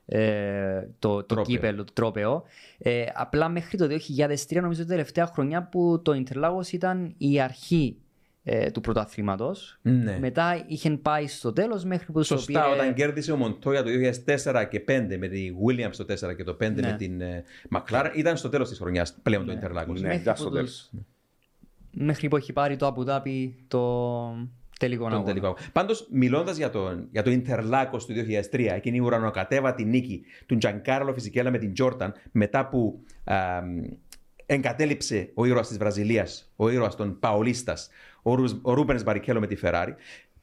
[0.06, 1.44] ε, το, το Τρόπαιο.
[1.56, 2.44] κύπελο, το τρόπεο.
[2.78, 7.98] Ε, απλά μέχρι το 2003 νομίζω η τελευταία χρονιά που το Interlagos ήταν η αρχή
[8.44, 9.80] ε, του πρωταθλήματος.
[9.82, 10.18] ναι.
[10.20, 12.74] Μετά είχε πάει στο τέλος μέχρι που το Σωστά, πήρε...
[12.76, 13.90] όταν κέρδισε ο Μοντόια το
[14.26, 16.82] 2004 και 5 με τη Williams το 4 και το 5 Ναι.
[16.82, 17.44] με την ε,
[17.76, 19.94] McLaren, ήταν στο τέλος της χρονιάς πλέον το Interlagos.
[19.94, 20.90] Ναι, Μέχρι ήταν που στο τους- τέλος.
[21.92, 23.82] μέχρι που έχει πάρει το Αμπουδάπη το
[24.80, 25.28] τελικό Τον αγώνα.
[25.28, 25.58] τελικό.
[25.72, 28.14] Πάντως, μιλώντας για, το, για το Ιντερλάκος του
[28.52, 33.36] 2003, εκείνη η ουρανοκατέβατη νίκη του Τζανκάρλο Φιζικέλα με την Τζόρταν, μετά που α,
[34.46, 37.90] εγκατέλειψε ο ήρωας της Βραζιλίας, ο ήρωας των Παολίστας,
[38.22, 39.96] ο, Ρου- ο Ρούπερ Μπαρικέλο με τη Φεράρι.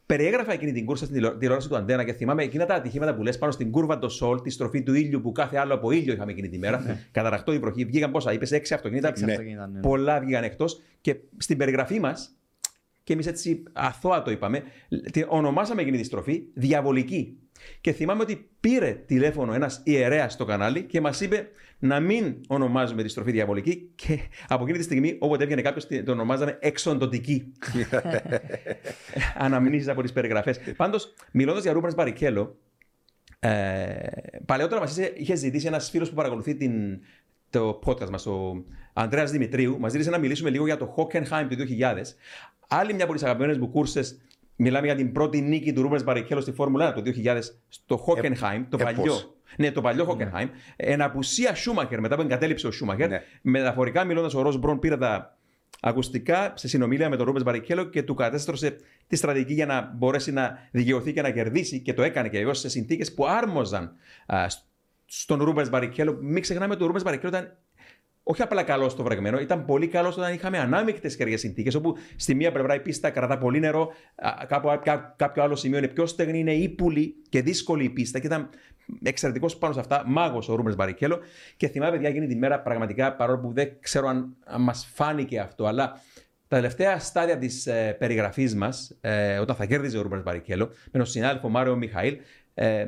[0.06, 3.22] Περιέγραφα εκείνη την κούρσα στην τηλεο- τηλεόραση του Αντένα και θυμάμαι εκείνα τα ατυχήματα που
[3.22, 6.12] λες πάνω στην κούρβα το Σολ, τη στροφή του ήλιου που κάθε άλλο από ήλιο
[6.12, 6.98] είχαμε εκείνη τη μέρα.
[7.10, 7.84] Καταραχτώ η βροχή.
[7.84, 9.08] Βγήκαν πόσα, είπες, έξι αυτοκίνητα.
[9.08, 9.30] Έξι Ναι.
[9.32, 9.80] αυτοκίνητα, ναι.
[9.80, 12.36] Πολλά βγήκαν εκτός και στην περιγραφή μας,
[13.04, 14.62] και εμείς έτσι αθώα το είπαμε,
[15.12, 17.36] τη ονομάσαμε εκείνη τη στροφή διαβολική.
[17.80, 21.48] Και θυμάμαι ότι πήρε τηλέφωνο ένας ιερέας στο κανάλι και μας είπε
[21.78, 23.90] να μην ονομάζουμε τη στροφή διαβολική.
[23.94, 27.52] Και από εκείνη τη στιγμή, όποτε έβγαινε κάποιος, το ονομάζαμε εξοντοτική.
[29.44, 30.60] Αναμνήσεις από τις περιγραφές.
[30.76, 32.58] Πάντως, μιλώντας για Ρούπερ Μπαρικέλο,
[33.38, 33.94] ε,
[34.46, 37.00] παλαιότερα μας είχε ζητήσει ένας φίλος που παρακολουθεί την,
[37.50, 41.56] το podcast μας, ο Ανδρέας Δημητρίου, μας ζήτησε να μιλήσουμε λίγο για το Hockenheim του
[41.56, 42.16] 2000.
[42.72, 44.00] Άλλη μια από τις αγαπημένες μου κούρσε.
[44.56, 48.64] Μιλάμε για την πρώτη νίκη του Ρούμπερ Μπαρικέλο στη Φόρμουλα 1 το 2000 στο Hockenheim,
[48.68, 49.02] το ε, παλιό.
[49.02, 50.48] πώς; Ναι, το παλιό Hockenheim.
[50.76, 53.08] Εν απουσία Σούμαχερ, μετά που εγκατέλειψε ο Σούμαχερ.
[53.08, 53.22] Ναι.
[53.42, 55.38] Μεταφορικά μιλώντας, ο Ρος Μπρον πήρε τα
[55.80, 60.32] ακουστικά σε συνομιλία με τον Ρούμπενς Μπαρικέλο και του κατέστρωσε τη στρατηγική για να μπορέσει
[60.32, 61.80] να δικαιωθεί και να κερδίσει.
[61.80, 63.92] Και το έκανε και βεβαίως σε συνθήκες που άρμοζαν
[64.26, 64.46] α,
[65.06, 66.18] στον Ρούμπενς Μπαρικέλο.
[66.20, 67.56] Μην ξεχνάμε ότι ο Ρούμπενς Μπαρικέλο ήταν
[68.22, 71.74] όχι απλά καλός στο βρεγμένο, ήταν πολύ καλός όταν είχαμε ανάμεικτες καιρικές συνθήκες.
[71.74, 75.78] Όπου στη μία πλευρά η πίστα κρατά πολύ νερό, α, κάπου, κά- κάποιο άλλο σημείο
[75.78, 78.18] είναι πιο στεγνή, είναι ύπουλη και δύσκολη η πίστα.
[78.18, 78.48] Και ήταν
[79.02, 81.18] εξαιρετικός πάνω σε αυτά, μάγος ο Ρούμπερ Μπαρικέλο.
[81.56, 85.38] Και θυμάμαι, παιδιά, εκείνη τη μέρα πραγματικά, παρόλο που δεν ξέρω αν, αν μας φάνηκε
[85.40, 86.00] αυτό, αλλά
[86.48, 90.98] τα τελευταία στάδια της ε, περιγραφής μας, ε, όταν θα κέρδιζε ο Ρούμπερ Μπαρικέλο, με
[90.98, 92.16] τον συνάδελφο Μάριο Μιχαήλ,
[92.54, 92.86] ε,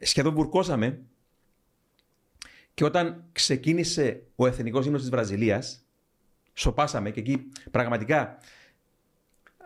[0.00, 1.00] σχεδόν βουρκώσαμε
[2.74, 5.86] και όταν ξεκίνησε ο εθνικός ύμνος της Βραζιλίας,
[6.52, 8.36] σοπάσαμε και εκεί πραγματικά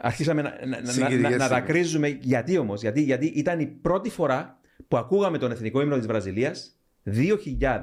[0.00, 1.48] αρχίσαμε να, να, να, να, Συγκινητικές να, να στιγμές.
[1.48, 2.08] δακρύζουμε.
[2.08, 6.76] Γιατί όμως, γιατί, γιατί ήταν η πρώτη φορά που ακούγαμε τον εθνικό ύμνο της Βραζιλίας
[7.04, 7.80] 2000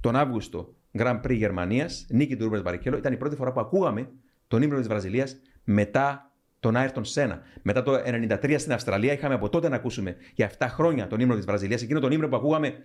[0.00, 4.10] τον Αύγουστο Grand Prix Γερμανίας, νίκη του Ρούπερ Μπαρικέλο, ήταν η πρώτη φορά που ακούγαμε
[4.48, 7.42] τον ύμνο της Βραζιλίας μετά τον Άιρτον Σένα.
[7.62, 11.34] Μετά το 1993 στην Αυστραλία είχαμε από τότε να ακούσουμε για 7 χρόνια τον ύμνο
[11.34, 12.84] της Βραζιλίας, εκείνο τον ύμνο που ακούγαμε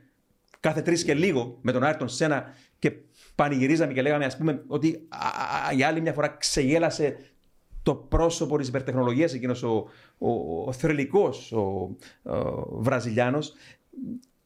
[0.60, 2.92] κάθε τρεις και λίγο με τον Άιρτον Σένα και
[3.36, 5.28] πανηγυρίζαμε και λέγαμε, ας πούμε, ότι α,
[5.68, 7.18] α, για άλλη μια φορά ξεγέλασε
[7.84, 9.88] το πρόσωπο της υπερτεχνολογίας εκείνος ο,
[10.18, 11.60] ο, ο θρελικό ο,
[12.32, 13.54] ο Βραζιλιάνος.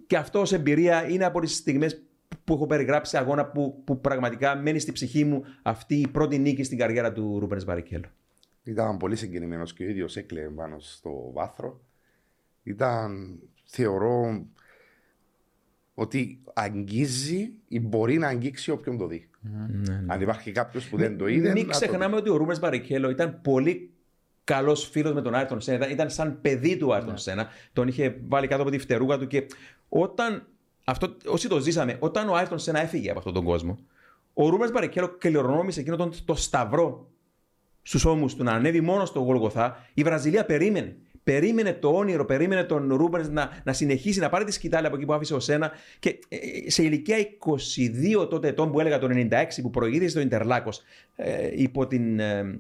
[0.08, 2.02] Και αυτό ως εμπειρία είναι από τις στιγμές
[2.44, 6.38] που έχω περιγράψει σε αγώνα που, που πραγματικά μένει στη ψυχή μου αυτή η πρώτη
[6.38, 8.08] νίκη στην καριέρα του Ρούπερ Μπαρικέλο.
[8.64, 11.82] Ήταν πολύ συγκινημένος και ο ίδιος έκλαιε πάνω στο βάθρο.
[12.64, 14.46] Ήταν, θεωρώ,
[15.94, 19.30] ότι αγγίζει ή μπορεί να αγγίξει όποιον το δει.
[20.08, 21.52] Αν υπάρχει κάποιος που δεν το είδε.
[21.52, 22.22] Μην να το ξεχνάμε δει.
[22.22, 23.92] ότι ο Ρούπερ Μπαρικέλο ήταν πολύ
[24.44, 25.78] καλός φίλος με τον Άιρτον Σένα.
[25.78, 27.48] Ήταν, ήταν σαν παιδί του Άιρτον Σένα.
[27.74, 29.46] Τον είχε βάλει κάτω από τη φτερούγα του και
[29.90, 30.48] όταν.
[30.86, 33.80] Αυτό, όσοι το ζήσαμε, όταν ο Άιρτον Σένα έφυγε από αυτόν τον κόσμο,
[34.34, 37.08] ο Ρούπερ Μπαρικέλο κληρονόμησε εκείνο τον, το σταυρό
[37.82, 39.88] στους ώμους του να ανέβει μόνος στο Γολγοθά.
[39.94, 40.96] Η Βραζιλία περίμενε.
[41.24, 45.06] Περίμενε το όνειρο, περίμενε τον Ρούμπερ να, να συνεχίσει να πάρει τη σκητάλη από εκεί
[45.06, 45.72] που άφησε ο Σένα.
[46.00, 46.38] Και ε,
[46.70, 47.18] σε ηλικία
[48.22, 49.28] 22 τότε ετών που έλεγα το 96
[49.62, 50.82] που προηγήθηκε στο Ιντερλάκος
[51.16, 52.60] ε, υπό την, ε,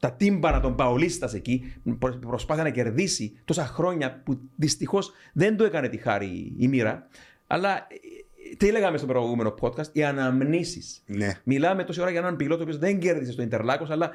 [0.00, 5.64] τα τύμπανα των Παολίστας εκεί, προ- προσπάθησε να κερδίσει τόσα χρόνια που δυστυχώς δεν του
[5.64, 7.08] έκανε τη χάρη η μοίρα.
[7.46, 11.02] Αλλά ε, τι λέγαμε στο προηγούμενο podcast, οι αναμνήσεις.
[11.06, 11.40] Ναι.
[11.44, 14.10] Μιλάμε τόση ώρα για έναν πιλότο ο οποίος δεν κέρδισε στο Ιντερλάκος, αλλά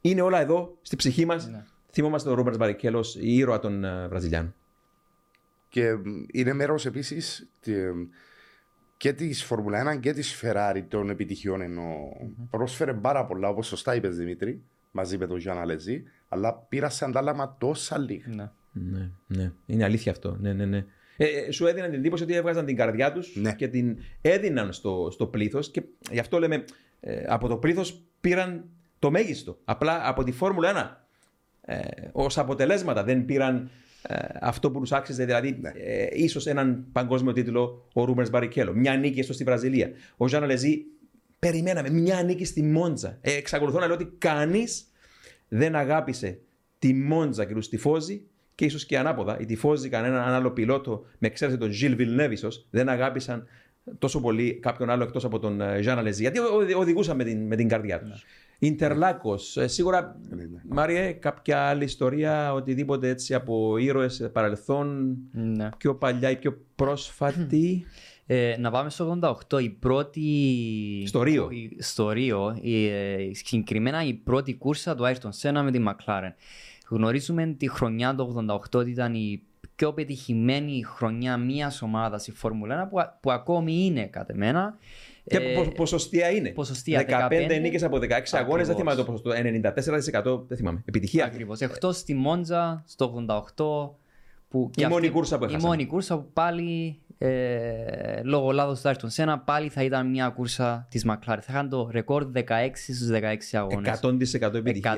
[0.00, 1.48] είναι όλα εδώ στη ψυχή μας.
[1.48, 1.64] Ναι.
[1.94, 4.54] Θυμόμαστε τον Ρόμπερτ Μπαρικέλος, η ήρωα των ε, Βραζιλιάνων.
[5.68, 7.48] Και μ, είναι μέρος επίσης
[8.96, 11.60] και της Φόρμουλα 1 και της Ferrari των επιτυχιών.
[11.60, 11.94] Ενώ
[12.50, 17.04] πρόσφερε πάρα πολλά, όπως σωστά είπες Δημήτρη, μαζί με τον Γιάννα Λεζή, αλλά πήρα σε
[17.04, 18.28] αντάλλαγμα τόσα λίγα.
[18.34, 18.50] Ναι.
[18.72, 19.52] Ναι, ναι.
[19.66, 20.36] Είναι αλήθεια αυτό.
[20.40, 20.84] Ναι, ναι, ναι.
[21.16, 23.54] Ε, ε, σου έδιναν την εντύπωση ότι έβγαζαν την καρδιά τους Ναι.
[23.54, 25.70] και την έδιναν στο, στο πλήθος.
[25.70, 26.64] Και γι' αυτό λέμε
[27.00, 28.64] ε, από το πλήθος πήραν
[28.98, 29.58] το μέγιστο.
[29.64, 31.03] Απλά από τη Φόρμουλα 1
[31.66, 31.78] ε,
[32.12, 33.70] ως αποτελέσματα δεν πήραν
[34.08, 35.68] ε, αυτό που τους άξιζε, δηλαδή Ναι.
[35.74, 38.72] ε, ίσως έναν παγκόσμιο τίτλο ο Ρούμπερ Μπαρικέλο.
[38.74, 39.90] Μια νίκη έστω στη Βραζιλία.
[40.16, 40.84] Ο Ζάνα Λεζή,
[41.38, 43.18] περιμέναμε μια νίκη στη Μόντζα.
[43.20, 44.84] Ε, εξακολουθώ να λέω ότι κανείς
[45.48, 46.38] δεν αγάπησε
[46.78, 48.22] τη Μόντζα και τους τυφώζει
[48.54, 49.38] και ίσως και ανάποδα.
[49.40, 53.46] Οι τυφώζοι, κανέναν άλλο πιλότο, με εξαίρεση τον Ζιλ Βιλνέβ, ίσως, δεν αγάπησαν
[53.98, 56.20] τόσο πολύ κάποιον άλλο εκτός από τον Ζάνα Λεζή.
[56.22, 56.44] Γιατί ο-
[56.76, 58.24] ο- οδηγούσαν με την, με την καρδιά τους.
[58.58, 59.56] Ιντερλάκος.
[59.64, 60.60] σίγουρα, Ναι, ναι.
[60.68, 65.68] Μάριε, κάποια άλλη ιστορία, οτιδήποτε έτσι από ήρωες παρελθόν, Ναι.
[65.78, 67.84] πιο παλιά ή πιο πρόσφατη;
[68.26, 69.18] Ε, να πάμε στο
[69.54, 69.60] 88.
[69.62, 71.04] Η πρώτη.
[71.06, 71.48] Στο Ρίο.
[71.50, 72.58] η- Στο Ρίο.
[72.60, 76.32] Η, ε, συγκεκριμένα η πρώτη κούρσα του Ayrton Senna με τη McLaren.
[76.88, 79.42] Γνωρίζουμε τη χρονιά του 88 ότι ήταν η
[79.76, 84.78] πιο πετυχημένη χρονιά μιας ομάδας στη Φόρμουλα 1 που, που ακόμη είναι κατ' εμένα.
[85.26, 86.48] Και Ε, πο- ποσοστία είναι.
[86.50, 88.76] ποσοστία, 15 15 νίκες από 16 αγώνες, δεν Ακριβώς.
[88.76, 89.30] θυμάμαι το ποσοστό.
[89.32, 90.82] 94% δεν θυμάμαι.
[90.84, 91.24] Επιτυχία.
[91.24, 91.60] Ακριβώς.
[91.60, 93.98] Εκτός στη Μόντζα στο 88
[94.48, 95.68] που Η και μόνη αυτή- κούρσα που Η έχασαν.
[95.68, 100.86] μόνη κούρσα που πάλι ε, λόγω λάθος του Ayrton Senna πάλι θα ήταν μια κούρσα
[100.90, 101.18] της McLaren.
[101.40, 103.88] Θα είχαν το ρεκόρ 16 στους 16 αγώνες.
[104.02, 104.92] 100% επιτυχία.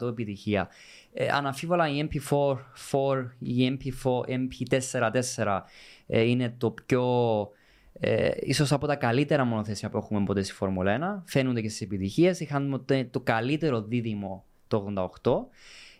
[0.00, 0.68] 100% επιτυχία.
[1.12, 5.62] Ε, αναφίβολα η MP4, 4, η MP4, MP4-4
[6.06, 7.04] ε, είναι το πιο
[8.04, 11.22] ε, ίσως από τα καλύτερα μονοθέσια που έχουμε ποτέ στη Φόρμουλα 1.
[11.30, 12.40] Φαίνονται και στις επιτυχίες.
[12.40, 14.92] Είχαν το, το καλύτερο δίδυμο το
[15.22, 15.32] 88.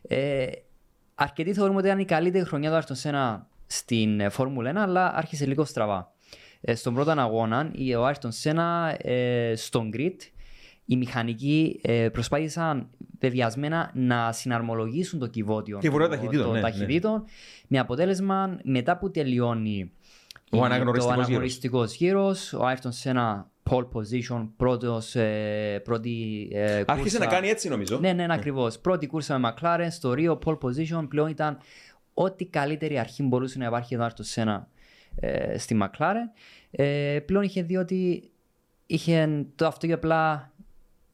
[0.02, 0.46] Ε,
[1.14, 5.12] αρκετοί θεωρούμε ότι ήταν η καλύτερη χρονιά του Άρτον Σένα στην ε, Φόρμουλα 1, αλλά
[5.14, 6.12] άρχισε λίγο στραβά.
[6.60, 10.16] Ε, στον πρώτο αγώνα, η- ο Άρτον Σένα ε, στον grid,
[10.84, 12.88] οι μηχανικοί ε, προσπάθησαν
[13.20, 16.70] βεβαιασμένα να συναρμολογήσουν το κυβότιο Κυβωτό των- ταχυτήτων, των ναι, ναι.
[16.70, 17.24] ταχυτήτων,
[17.66, 19.92] με αποτέλεσμα μετά που τελειώνει
[20.54, 21.26] Ο η- αναγνωριστικός το γύρος.
[21.26, 27.18] αναγνωριστικός γύρος, ο Άιρτον σε ένα pole position, πρώτος, ε, πρώτη ε, Άρχισε κούρσα.
[27.18, 27.98] να κάνει έτσι νομίζω.
[27.98, 28.78] Ναι, ναι, ακριβώς.
[28.78, 31.06] Πρώτη κούρσα με McLaren στο Rio, pole position.
[31.08, 31.58] Πλέον ήταν
[32.14, 34.68] ό,τι καλύτερη αρχή μπορούσε να υπάρχει εδώ στο Σένα
[35.20, 36.30] ε, στη McLaren.
[36.70, 38.30] Ε, πλέον είχε δει ότι
[38.86, 40.52] είχε το αυτοκίνητο απλά.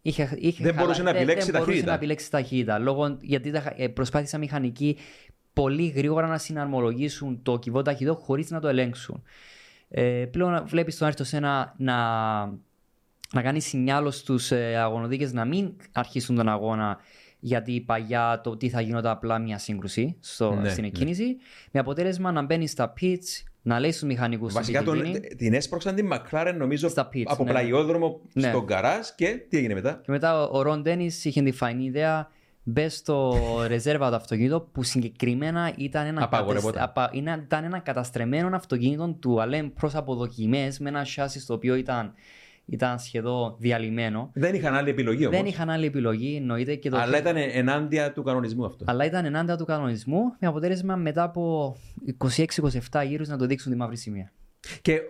[0.03, 1.87] Είχε, είχε Δεν μπορούσε να επιλέξει δεν μπορούσε ταχύτητα.
[1.91, 2.79] να επιλέξει ταχύτητα.
[2.79, 4.97] Λόγω, γιατί τα, ε, προσπάθησαν μηχανικοί
[5.63, 9.23] πολύ γρήγορα να συναρμολογήσουν το κυβό ταχυδό χωρίς να το ελέγξουν.
[9.89, 11.97] Ε, πλέον βλέπεις τον Άρτο Σένα να,
[13.33, 16.99] να κάνει σινιάλο στους ε, αγωνοδίκες να μην αρχίσουν τον αγώνα
[17.41, 20.89] γιατί παλιά το τι θα γινόταν απλά μια σύγκρουση στο, Ναι, στην ναι.
[20.89, 21.37] εκκίνηση.
[21.73, 25.03] Με αποτέλεσμα να μπαίνει στα pits, να λέει στους μηχανικούς Βασικά τον,
[25.37, 27.51] την έσπρωξαν την McLaren νομίζω Στα pits, από ναι.
[27.51, 28.49] πλαϊόδρομο Ναι.
[28.49, 31.85] στον καράζ και τι έγινε μετά; Και μετά ο- ο Ρον Ντένις είχε τη φανή
[31.85, 32.31] ιδέα
[32.69, 33.35] μπες στο
[33.67, 36.83] ρεζέρβα του αυτοκίνητο που συγκεκριμένα ήταν ένα, Απαγορευόταν.
[36.83, 41.75] απα- είναι- ήταν ένα καταστρεμμένο αυτοκίνητο του Αλέμ προς αποδοκιμές με ένα σάσι το οποίο
[41.75, 42.13] ήταν,
[42.67, 44.31] ήταν σχεδόν διαλυμένο.
[44.33, 45.37] Δεν είχαν άλλη επιλογή όμως.
[45.39, 46.75] Δεν είχαν άλλη επιλογή, εννοείται.
[46.75, 48.85] Και το Αλλά ήταν ενάντια του κανονισμού αυτό.
[48.89, 51.75] αλλά ήταν ενάντια του κανονισμού με αποτέλεσμα μετά από
[52.19, 54.33] 26-27 γύρους να το δείξουν τη μαύρη σημεία.
[54.83, 55.01] Και,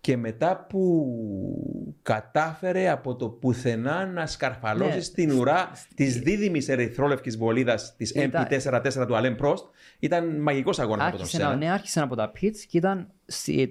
[0.00, 5.00] και μετά που κατάφερε από το πουθενά να σκαρφαλώσει Ναι.
[5.00, 9.64] στην ουρά της δίδυμης ερυθρόλευκης βολίδας της Ήταν- MP44 του Αλέμ Πρόστ,
[9.98, 11.56] ήταν μαγικός αγώνας από τον Άρχισε να, Σένα.
[11.56, 13.17] ναι, άρχισαν από τα pits και ήταν, στη-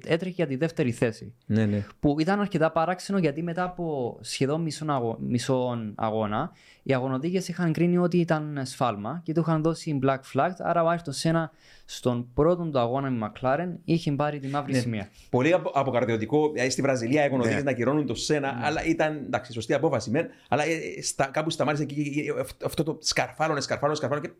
[0.05, 1.33] έτρεχε για τη δεύτερη θέση.
[1.45, 1.85] Ναι, ναι.
[1.99, 5.17] Που ήταν αρκετά παράξενο γιατί μετά από σχεδόν μισό, αγω...
[5.19, 6.51] μισό αγώνα
[6.83, 10.49] οι αγωνοδίκες είχαν κρίνει ότι ήταν σφάλμα και του είχαν δώσει black flag.
[10.57, 11.51] Άρα ο Άιρτον Σένα
[11.85, 14.79] στον πρώτο του αγώνα με McLaren είχε πάρει τη μαύρη Ναι.
[14.79, 15.09] σημεία.
[15.29, 16.51] Πολύ απο- αποκαρδιωτικό.
[16.55, 17.63] Ε, Στη Βραζιλία έχουν οδηγίε Ναι.
[17.63, 20.09] να κυρώνουν το Σένα, αλλά ήταν εντάξει, σωστή απόφαση.
[20.09, 24.27] Μεν, αλλά ε, στα, κάπου σταμάτησε εκεί και- και αυτό- αυτό το σκαρφάλωνε, σκαρφάλωνε, σκαρφάλωνε
[24.27, 24.33] και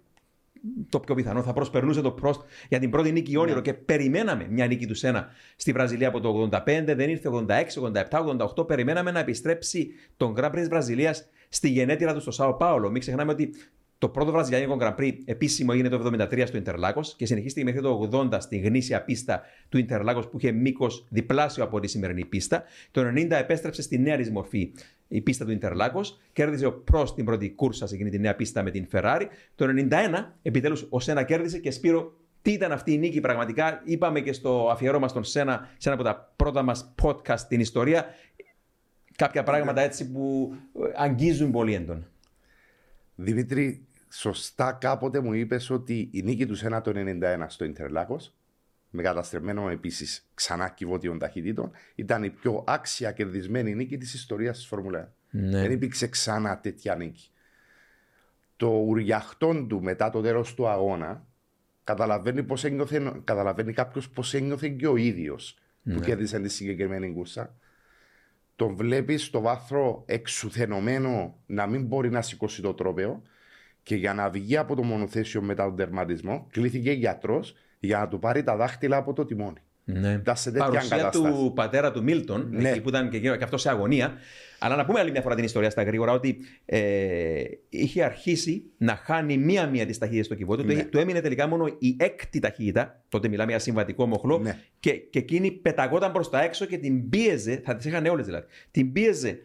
[0.89, 4.67] το πιο πιθανό θα προσπερνούσε το Πρόστ για την πρώτη νίκη όνειρο και περιμέναμε μια
[4.67, 7.45] νίκη του Σένα στη Βραζιλία από το 85, δεν ήρθε 86,
[8.09, 8.67] 87, 88.
[8.67, 12.89] Περιμέναμε να επιστρέψει τον Grand Prix της Βραζιλίας στη γενέτειρα του στο Σάο Πάολο.
[12.89, 13.53] Μην ξεχνάμε ότι
[13.97, 18.09] το πρώτο βραζιλιάνικο Grand Prix επίσημο έγινε το 73 στο Ιντερλάκος και συνεχίστηκε μέχρι το
[18.11, 22.63] 80 στη γνήσια πίστα του Ιντερλάκος που είχε μήκος διπλάσιο από τη σημερινή πίστα.
[22.91, 24.71] Το 90 επέστρεψε στη νέα της μορφή
[25.07, 26.01] η πίστα του Ιντερλάκο.
[26.33, 29.25] Κέρδισε ο Προ την πρώτη κούρσα σε εκείνη τη νέα πίστα με την Ferrari.
[29.55, 32.13] Το 91 επιτέλους ο Σένα κέρδισε και Σπύρο.
[32.41, 36.07] Τι ήταν αυτή η νίκη, πραγματικά; Είπαμε και στο αφιερώμα στον Σένα, σε ένα από
[36.07, 38.05] τα πρώτα μας podcast στην ιστορία,
[39.15, 42.07] κάποια πράγματα έτσι που ε, αγγίζουν πολύ έντονα.
[43.15, 48.19] Δημήτρη, σωστά κάποτε μου είπες ότι η νίκη του Σένα το 91 στο Ιντερλάκο,
[48.97, 54.67] με καταστρεμμένο επίσης ξανά κυβότιων ταχυτήτων, ήταν η πιο άξια κερδισμένη νίκη της ιστορίας της
[54.67, 55.09] Φόρμουλα 1.
[55.29, 55.61] Ναι.
[55.61, 57.29] Δεν υπήρξε ξανά τέτοια νίκη.
[58.55, 61.25] Το ουριαχτόν του μετά το τέλος του αγώνα
[61.83, 67.55] καταλαβαίνει, πώς ένιωθε, καταλαβαίνει κάποιος πώς ένιωθε και ο ίδιος που κέρδισε τη συγκεκριμένη κούρσα.
[68.55, 73.21] Τον βλέπει στο βάθρο εξουθενωμένο να μην μπορεί να σηκώσει το τρόπαιο
[73.83, 78.19] και για να βγει από το μονοθέσιο μετά τον τερματισμό, κλήθηκε γιατρός για να του
[78.19, 79.57] πάρει τα δάχτυλα από το τιμόνι.
[79.89, 80.11] Ναι.
[80.11, 81.33] Ήταν σε τέτοια Παρουσία κατάσταση.
[81.33, 82.69] του πατέρα του Μίλτον, Ναι.
[82.69, 84.13] εκεί που ήταν και, εκείνο- και αυτό σε αγωνία.
[84.59, 88.95] Αλλά να πούμε άλλη μια φορά την ιστορία στα γρήγορα ότι ε, είχε αρχίσει να
[88.95, 90.65] χάνει μία-μία τις ταχύτητες στο κυβότιο.
[90.65, 90.73] Ναι.
[90.83, 93.03] Του, του έμεινε τελικά μόνο η έκτη ταχύτητα.
[93.09, 94.37] Τότε μιλάμε για συμβατικό μοχλό.
[94.37, 94.57] Ναι.
[94.79, 98.45] Και, και εκείνη πεταγόταν προς τα έξω και την πίεζε, θα τις είχαν όλες δηλαδή.
[98.71, 99.39] Την πίεζε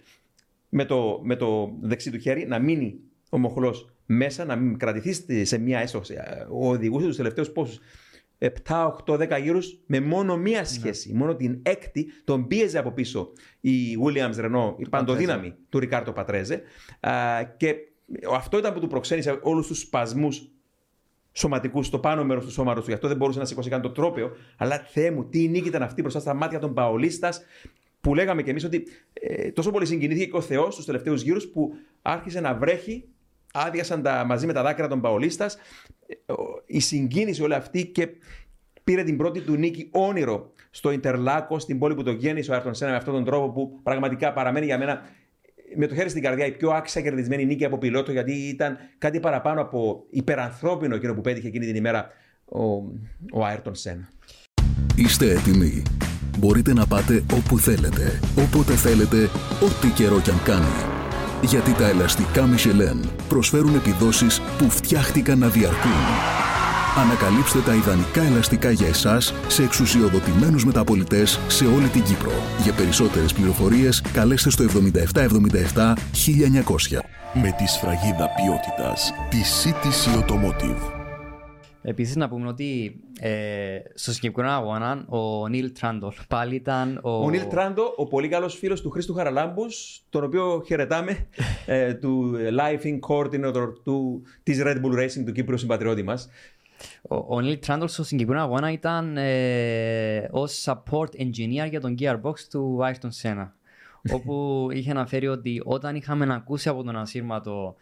[0.69, 5.13] με το, με το δεξί του χέρι να μείνει ο μοχλός μέσα, να μην κρατηθεί
[5.13, 6.03] στη- σε μία έσω.
[6.51, 7.79] Ο οδηγούσε τους τελευταίους πόσους.
[8.43, 11.13] 7, 8, 10 γύρους με μόνο μία σχέση.
[11.13, 16.63] Μόνο την έκτη τον πίεζε από πίσω η Williams Renault, η παντοδύναμη του Ρικάρτο Πατρέζε.
[17.01, 17.13] Α,
[17.57, 17.75] και
[18.33, 20.51] αυτό ήταν που του προξένησε όλους τους σπασμούς
[21.33, 22.89] σωματικούς στο πάνω μέρος του σώματος του.
[22.89, 24.31] Γι' αυτό δεν μπορούσε να σηκώσει καν το τρόπαιο.
[24.57, 27.43] Αλλά θεέ μου, τι νίκη ήταν αυτή μπροστά στα μάτια των Παολίστας,
[28.01, 31.47] που λέγαμε κι εμείς ότι ε, τόσο πολύ συγκινήθηκε και ο Θεός στου τελευταίους γύρους
[31.47, 33.05] που άρχισε να βρέχει,
[33.53, 35.57] άδειασαν τα, μαζί με τα δάκρυα των Παολίστας.
[36.07, 36.33] Ε,
[36.67, 38.09] η συγκίνηση όλη αυτή και
[38.85, 42.75] πήρε την πρώτη του νίκη όνειρο στο Ιντερλάκο, στην πόλη που το γέννησε ο Άρτον
[42.75, 45.03] Σένα με αυτόν τον τρόπο που πραγματικά παραμένει για μένα
[45.77, 49.21] με το χέρι στην καρδιά η πιο άξια κερδισμένη νίκη από πιλότο γιατί ήταν κάτι
[49.21, 52.09] παραπάνω από υπερανθρώπινο εκείνο που πέτυχε εκείνη την ημέρα
[52.45, 52.63] ο,
[53.33, 54.09] ο Άιρτον Σένα.
[54.97, 55.83] Είστε έτοιμοι.
[56.39, 59.29] Μπορείτε να πάτε όπου θέλετε, όποτε θέλετε,
[59.61, 60.92] ό,τι καιρό κι αν κάνει.
[61.43, 65.91] Γιατί τα ελαστικά Michelin προσφέρουν επιδόσεις που φτιάχτηκαν να διαρκούν.
[66.97, 72.33] Ανακαλύψτε τα ιδανικά ελαστικά για εσάς σε εξουσιοδοτημένους μεταπολιτές σε όλη την Κύπρο.
[72.63, 76.99] Για περισσότερες πληροφορίες καλέστε στο 7777 1900.
[77.35, 81.02] Με τη σφραγίδα ποιότητας της CTC Automotive.
[81.83, 87.25] Επίσης να πούμε ότι ε, στο συγκεκριμένο αγώνα ο Νίλ Τράντολ πάλι ήταν ο...
[87.25, 91.27] Ο Νίλ Τράντο, ο πολύ καλός φίλος του Χρήστου Χαραλάμπους, τον οποίο χαιρετάμε,
[91.67, 96.29] ε, του Life in Coordinator του, της Red Bull Racing του Κύπρου συμπατριώτη μας.
[97.03, 102.39] Ο, ο Νίλ Τράντολ στο συγκεκριμένο αγώνα ήταν ε, ως support engineer για τον gearbox
[102.51, 103.51] του Ayrton Senna.
[104.15, 107.77] όπου είχε αναφέρει ότι όταν είχαμε ακούσει από τον ασύρματο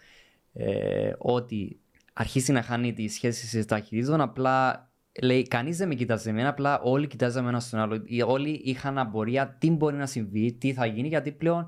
[0.52, 1.79] ε, ότι
[2.20, 4.88] αρχίσει να χάνει τη σχέση της ταχυτήτων, απλά
[5.22, 8.02] λέει κανείς δεν με κοιτάζει εμένα, απλά όλοι κοιτάζαμε ένα στον άλλο.
[8.04, 11.66] Οι- Όλοι είχαν απορία τι μπορεί να συμβεί, τι θα γίνει, γιατί πλέον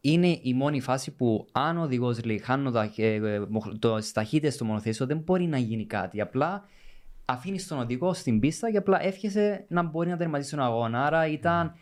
[0.00, 3.96] είναι η μόνη φάση που αν ο οδηγός λέει χάνω τα, ε, ε, μοχ- το,
[4.00, 6.20] στις ταχύτητες του μονοθέσιο δεν μπορεί να γίνει κάτι.
[6.20, 6.64] Απλά
[7.24, 11.04] αφήνεις τον οδηγό στην πίστα και απλά εύχεσαι να μπορεί να τερματίσει τον αγώνα.
[11.06, 11.72] Άρα ήταν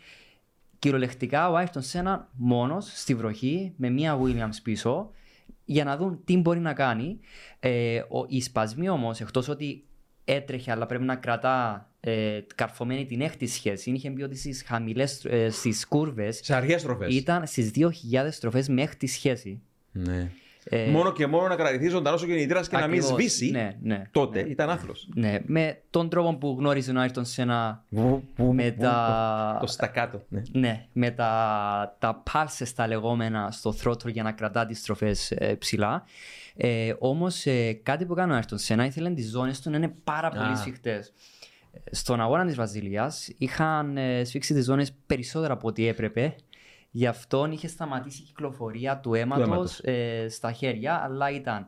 [0.79, 5.11] κυριολεκτικά ο Άιρτον Σένα μόνος στη βροχή με μία Williams πίσω
[5.69, 7.19] για να δουν τι μπορεί να κάνει.
[7.59, 9.83] Ε, ο, οι σπασμοί όμως, εκτός ότι
[10.25, 15.25] έτρεχε, αλλά πρέπει να κρατά ε, καρφωμένη την έκτη σχέση, είχε πει ότι στις χαμηλές
[15.25, 17.15] ε, στις κούρβες Σε αργές στροφές.
[17.15, 17.87] ήταν στις 2.000
[18.31, 19.61] στροφές με έκτη σχέση.
[19.91, 20.31] Ναι.
[20.69, 23.09] Ε, Μόνο και μόνο να κρατηθείς ζωντανό ο κινητήρας και να μην ακριβώς.
[23.11, 23.51] σβήσει.
[23.51, 24.01] Ναι, ναι.
[24.11, 25.09] Τότε ήταν άθλος.
[25.15, 27.83] Ναι, με τον τρόπο που γνώριζε ο Άιρτον Σένα
[28.35, 29.57] με τα...
[29.59, 30.21] Το στακάτο.
[30.29, 30.41] Ναι.
[30.51, 35.55] Ναι, με τα, τα pulses τα λεγόμενα στο throttle για να κρατά τις στροφές ε,
[35.55, 36.03] ψηλά.
[36.55, 39.93] Ε, όμως ε, κάτι που έκανε ο Ayrton Senna ήθελε τις ζώνες του να είναι
[40.03, 40.55] πάρα πολύ Α.
[40.55, 41.13] σφιχτές.
[41.73, 46.35] Ε, Στον αγώνα της Βασιλείας είχαν ε, σφίξει τις ζώνες περισσότερα από ό,τι έπρεπε.
[46.97, 49.79] Γι' αυτό είχε σταματήσει η κυκλοφορία του αίματος, αίματος.
[49.83, 51.67] ε, στα χέρια, αλλά ήταν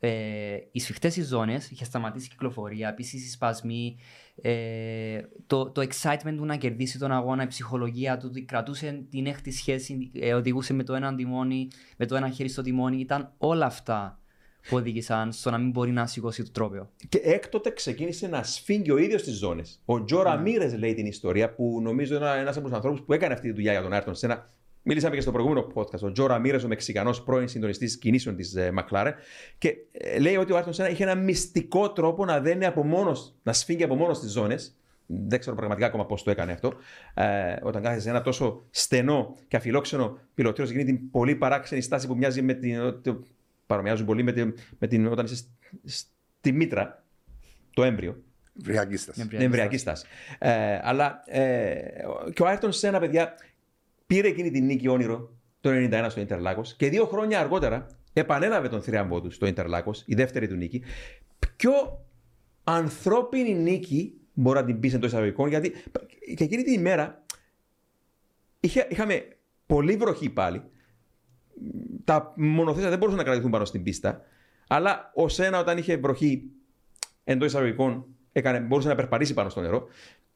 [0.00, 3.96] ε, οι σφιχτές οι ζώνες, είχε σταματήσει η κυκλοφορία, επίσης οι σπασμοί,
[4.42, 9.26] ε, το, το excitement του να κερδίσει τον αγώνα, η ψυχολογία του, ότι κρατούσε την
[9.26, 13.00] έκτη σχέση, ε, οδηγούσε με το ένα τιμόνι, με το ένα χέρι στο τιμόνι.
[13.00, 14.20] Ήταν όλα αυτά
[14.68, 16.90] που οδήγησαν στο να μην μπορεί να σηκώσει το τρόπαιο.
[17.08, 19.82] Και έκτοτε ξεκίνησε να σφίγγει ο ίδιος τις ζώνες.
[19.84, 23.34] Ο Τζο Ραμίρε λέει την ιστορία που νομίζω είναι ένα από τους ανθρώπους που έκανε
[23.34, 24.50] αυτή τη δουλειά για τον Άιρτον Σένα.
[24.82, 26.00] Μίλησαμε και στο προηγούμενο podcast.
[26.00, 29.12] Ο Τζο Ραμίρε, ο Μεξικανός πρώην συντονιστής κινήσεων της McLaren.
[29.58, 33.34] Και ε, λέει ότι ο Άιρτον Σένα είχε ένα μυστικό τρόπο να δένει από μόνος,
[33.42, 34.76] να σφίγγει από μόνος τις ζώνες.
[35.06, 36.72] Δεν ξέρω πραγματικά ακόμα πώς το έκανε αυτό.
[37.14, 41.80] Ε, όταν κάθεσαι σε ένα τόσο στενό και αφιλόξενο πιλωτήριο σε εκείνη την πολύ παράξενη
[41.80, 43.00] στάση που μοιάζει με την.
[43.02, 43.22] το-
[43.66, 45.46] παρομοιάζουν πολύ με την, με την όταν είσαι σ-
[45.84, 47.04] στη μήτρα,
[47.74, 48.22] το έμβριο.
[48.54, 49.20] Βριακή στάση.
[49.20, 50.06] Εμβριακή Είναι εμβριακή στάση.
[50.38, 51.74] Ε, αλλά ε,
[52.34, 53.34] και ο Άιρτον Σένα, παιδιά,
[54.06, 58.82] πήρε εκείνη την νίκη όνειρο το 91 στο Ιντερλάκος και δύο χρόνια αργότερα επανέλαβε τον
[58.82, 60.82] θρίαμβό του στο Ιντερλάκος, η δεύτερη του νίκη.
[61.56, 61.72] Πιο
[62.64, 65.70] ανθρώπινη νίκη μπορεί να την πεις εντός εισαγωγικών, γιατί
[66.34, 67.24] και εκείνη την ημέρα
[68.60, 69.28] είχε, είχαμε
[69.66, 70.62] πολύ βροχή πάλι.
[72.04, 74.20] Τα μονοθέσια δεν μπορούσαν να κρατηθούν πάνω στην πίστα.
[74.68, 76.50] Αλλά ο Σένα όταν είχε βροχή
[77.24, 79.86] εντός εισαγωγικών έκανε, μπορούσε να περπατήσει πάνω στο νερό.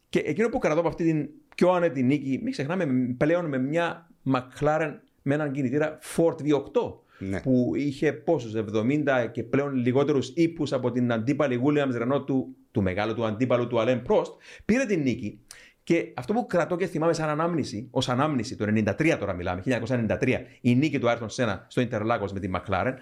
[0.08, 2.86] Και εκείνο που κρατώ από αυτή την πιο άνετη νίκη, μην ξεχνάμε
[3.16, 7.40] πλέον με μια McLaren με έναν κινητήρα Ford V8 Ναι.
[7.40, 12.82] που είχε πόσους, 70 και πλέον λιγότερους ύπους από την αντίπαλη Williams Renault του, του
[12.82, 14.30] μεγάλου του αντίπαλου του Alain Prost,
[14.64, 15.40] πήρε την νίκη
[15.82, 20.38] και αυτό που κρατώ και θυμάμαι σαν ανάμνηση, ως ανάμνηση, το 93 τώρα μιλάμε, 1993,
[20.60, 22.92] η νίκη του Ayrton Senna στο Interlagos με τη McLaren,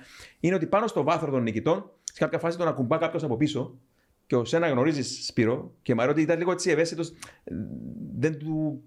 [0.40, 3.78] είναι ότι πάνω στο βάθρο των νικητών, σε κάποια φάση τον ακουμπά κάποιος από πίσω
[4.26, 7.12] και ο Σένα γνωρίζεις Σπύρο και μου αρέσει ότι ήταν λίγο έτσι ευαίσθητος.
[8.16, 8.82] Δεν του,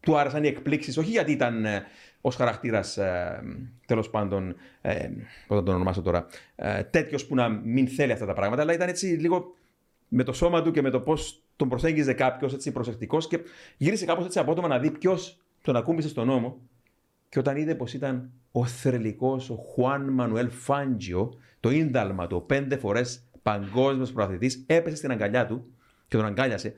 [0.00, 1.84] του άρεσαν οι εκπλήξεις, όχι γιατί ήταν ε,
[2.20, 3.42] ως χαρακτήρας ε,
[3.86, 4.54] τέλος πάντων.
[4.80, 5.08] Ε,
[5.46, 6.26] Πώς θα τον ονομάσω τώρα.
[6.56, 9.54] Ε, Τέτοιος που να μην θέλει αυτά τα πράγματα, αλλά ήταν έτσι λίγο
[10.08, 13.40] με το σώμα του και με το πώς τον προσέγγιζε κάποιος έτσι προσεκτικός και
[13.76, 16.60] γύρισε κάπως έτσι απότομα να δει ποιος τον ακούμπησε στον νόμο.
[17.28, 22.76] Και όταν είδε πως ήταν ο θρελικός ο Χουάν Μανουέλ Φάντζιο, το ίνταλμα του, πέντε
[22.76, 25.72] φορές παγκόσμιος προαθλητή, έπεσε στην αγκαλιά του
[26.08, 26.74] και τον αγκάλιασε.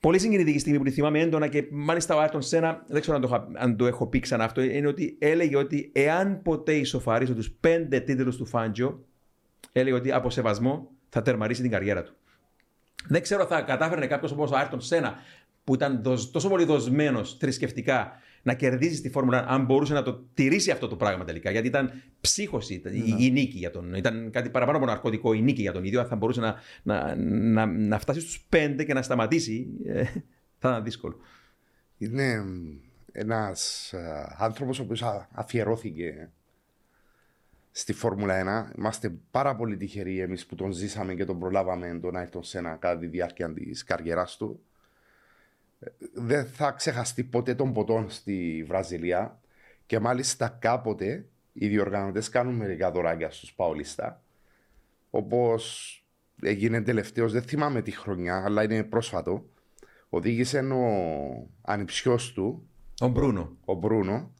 [0.00, 3.22] Πολύ συγκινητική στιγμή που τη θυμάμαι έντονα και μάλιστα ο Άρτον Σένα, δεν ξέρω αν
[3.22, 7.34] το, είχα- αν το έχω πει ξανά αυτό, είναι ότι έλεγε ότι εάν ποτέ ισοφαρίσω
[7.34, 9.04] τους πέντε τίτλους του Φάντζιο,
[9.72, 12.14] έλεγε ότι από σεβασμό θα τερματίσει την καριέρα του.
[13.08, 15.14] Δεν ξέρω αν θα κατάφερνε κάποιος όπως ο Άρτον Σένα,
[15.64, 18.12] που ήταν δοσ- τόσο πολύ δοσμένος θρησκευτικά,
[18.44, 21.50] να κερδίσει τη Φόρμουλα, αν μπορούσε να το τηρήσει αυτό το πράγμα τελικά.
[21.50, 23.94] Γιατί ήταν ψύχωση ήταν η, η νίκη για τον.
[23.94, 26.00] Ήταν κάτι παραπάνω από ναρκωτικό η νίκη για τον ίδιο.
[26.00, 30.04] Αν θα μπορούσε να, να, να, να φτάσει στους πέντε και να σταματήσει, ε,
[30.58, 31.16] θα ήταν δύσκολο.
[31.98, 32.44] Είναι
[33.12, 33.92] ένας
[34.38, 36.30] άνθρωπος ο οποίος αφιερώθηκε
[37.70, 38.78] στη Φόρμουλα 1.
[38.78, 42.98] Είμαστε πάρα πολύ τυχεροί εμείς που τον ζήσαμε και τον προλάβαμε τον Άιρτον Σένα κατά
[42.98, 44.60] τη διάρκεια της καριέρας του.
[45.84, 49.40] Ε, Δεν θα ξεχαστεί ποτέ τον ποτόν στη Βραζιλία
[49.86, 54.22] και μάλιστα κάποτε οι διοργανωτές κάνουν μερικά δωράκια στους Παολίστα.
[55.10, 55.98] Όπως
[56.42, 59.44] έγινε τελευταίος, δεν θυμάμαι τη χρονιά, αλλά είναι πρόσφατο.
[60.08, 62.68] Οδήγησε ο ανιψιός του,
[63.00, 63.56] Ο Μπρούνο.
[63.64, 64.32] ο Μπρούνο,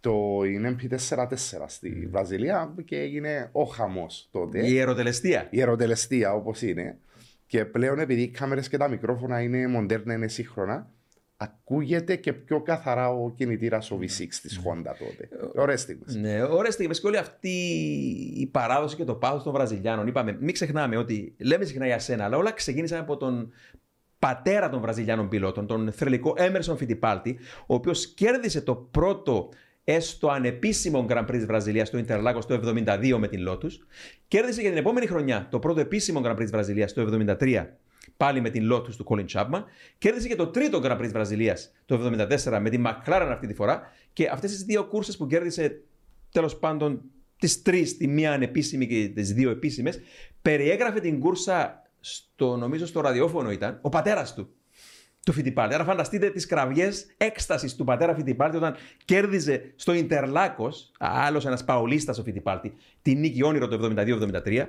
[0.00, 4.66] το είναι MP44 στη Βραζιλία και έγινε ο χαμός τότε.
[4.68, 5.46] Η αεροτελεστία.
[5.50, 6.98] Η αεροτελεστία όπως είναι.
[7.52, 10.90] Και πλέον επειδή οι κάμερες και τα μικρόφωνα είναι μοντέρνα, είναι σύγχρονα,
[11.36, 15.28] ακούγεται και πιο καθαρά ο κινητήρας ο V6 της Honda τότε.
[15.54, 16.14] Ωραίες στιγμές.
[16.14, 17.48] Ναι, ωραίες στιγμές και όλη αυτή
[18.36, 20.06] η παράδοση και το πάθος των Βραζιλιάνων.
[20.06, 23.52] Είπαμε, μην ξεχνάμε ότι λέμε συχνά για σένα, αλλά όλα ξεκίνησαν από τον
[24.18, 29.48] πατέρα των Βραζιλιάνων πιλότων, τον θρελικό Έμερσον Φιτιπάλτη, ο οποίος κέρδισε το πρώτο
[29.84, 33.70] έστω ανεπίσημο Grand Prix της Βραζιλίας στο Interlagos το 72 με την Lotus.
[34.28, 37.66] Κέρδισε για την επόμενη χρονιά το πρώτο επίσημο Grand Prix της Βραζιλίας το 73
[38.16, 39.62] πάλι με την Lotus του Colin Chapman.
[39.98, 42.12] Κέρδισε και το τρίτο Grand Prix της Βραζιλίας το
[42.44, 43.92] 74 με την McLaren αυτή τη φορά.
[44.12, 45.82] Και αυτές τις δύο κούρσες που κέρδισε
[46.32, 47.02] τέλος πάντων
[47.38, 50.00] τις τρεις, τη μία ανεπίσημη και τις δύο επίσημες,
[50.42, 54.54] περιέγραφε την κούρσα στο, νομίζω στο ραδιόφωνο ήταν, ο πατέρας του
[55.24, 55.74] του Φιτιπάλτη.
[55.74, 62.18] Άρα φανταστείτε τις κραυγές έκστασης του πατέρα Φιτιπάλτη όταν κέρδιζε στο Ιντερλάκος, άλλος ένας παολίστας
[62.18, 64.66] ο Φιτιπάλτη, τη νίκη όνειρο το 72-73.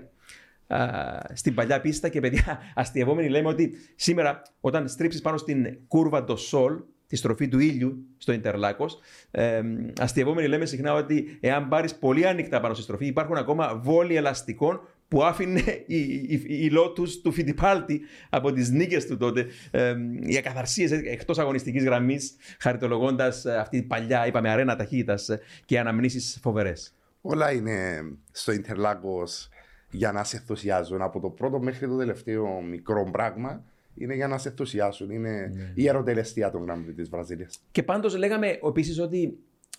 [0.68, 6.24] α, Στην παλιά πίστα και παιδιά, αστειευόμενοι λέμε ότι σήμερα, όταν στρίψεις πάνω στην κούρβα
[6.24, 9.00] το Σολ, τη στροφή του ήλιου στο Ιντερλάκος,
[9.32, 9.62] ε,
[10.00, 14.82] αστειευόμενοι λέμε συχνά ότι εάν πάρεις πολύ άνοιχτα πάνω στη στροφή, υπάρχουν ακόμα βόλοι ελαστικών
[15.14, 20.38] που άφηνε η, η, η Lotus του Φιτιπάλτη από τις νίκες του τότε ε, οι
[20.38, 26.40] ακαθαρσίες εκτός αγωνιστικής γραμμής χαριτολογώντας ε, αυτή την παλιά είπαμε αρένα ταχύτητας ε, και αναμνήσεις
[26.42, 26.96] φοβερές.
[27.22, 28.02] Όλα είναι
[28.32, 29.50] στο Ιντερλάκος
[29.90, 31.02] για να σε ενθουσιάζουν.
[31.02, 33.64] Από το πρώτο μέχρι το τελευταίο μικρό πράγμα
[33.96, 35.10] είναι για να σε ενθουσιάσουν.
[35.10, 37.60] Είναι η αεροτελεστία των Grand Prix της Βραζιλίας.
[37.72, 39.38] Και πάντως λέγαμε επίσης ότι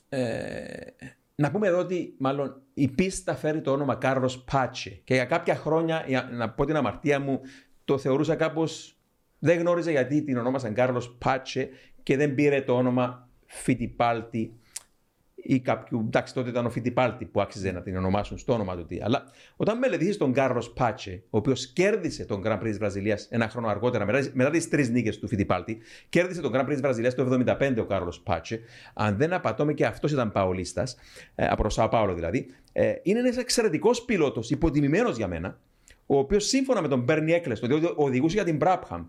[0.09, 0.22] ε,
[1.35, 4.91] να πούμε εδώ ότι μάλλον η πίστα φέρει το όνομα Κάρλος Πάτσε.
[5.05, 7.41] Και για κάποια χρόνια, για να πω την αμαρτία μου,
[7.85, 8.99] το θεωρούσα κάπως,
[9.39, 11.68] δεν γνώριζα γιατί την ονόμασαν Κάρλος Πάτσε
[12.03, 14.59] και δεν πήρε το όνομα Φιτιπάλτη
[15.35, 16.03] ή κάποιου.
[16.07, 18.87] Εντάξει, τότε ήταν ο Φιτιπάλτη που άξιζε να την ονομάσουν στο όνομα του.
[18.87, 19.01] τι.
[19.03, 19.24] Αλλά
[19.57, 23.68] όταν μελετήσεις τον Κάρλος Πάτσε, ο οποίος κέρδισε τον Grand Prix της Βραζιλίας ένα χρόνο
[23.68, 25.78] αργότερα, μετά, μετά τις τρεις νίκες του Φιτιπάλτη,
[26.09, 28.61] κέρδισε τον Grand Prix της Βραζιλίας το 1975 ο Κάρλος Πάτσε.
[28.95, 30.97] Αν δεν απατώμε και αυτός ήταν παολίστας,
[31.35, 32.47] ε, από το Σάο Πάολο δηλαδή.
[32.72, 35.59] Ε, είναι ένας εξαιρετικός πιλότος, υποτιμημένος για μένα,
[36.07, 39.05] ο οποίος σύμφωνα με τον Μπέρνι Έκλεστον, διότι οδηγούσε για την Μπράπχαμ,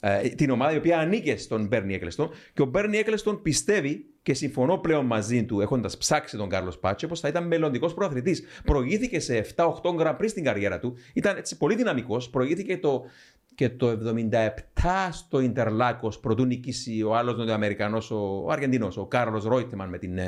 [0.00, 4.34] ε, την ομάδα η οποία ανήκε στον Μπέρνι Έκλεστον και ο Μπέρνι Έκλεστον πιστεύει και
[4.34, 8.42] συμφωνώ πλέον μαζί του έχοντας ψάξει τον Κάρλος Πάτσε πως θα ήταν μελλοντικός προαθλητής.
[8.64, 12.30] Προηγήθηκε σε 7-8 Grand Prix στην καριέρα του, ήταν έτσι πολύ δυναμικός.
[12.30, 13.04] Προηγήθηκε το,
[13.54, 14.38] και το 77
[15.10, 20.18] στο Ιντερλάκος πρωτού νικήσει ο άλλος Νοτιοαμερικανός, ο Αργεντινός, ο Κάρλος Ρόιτεμαν με την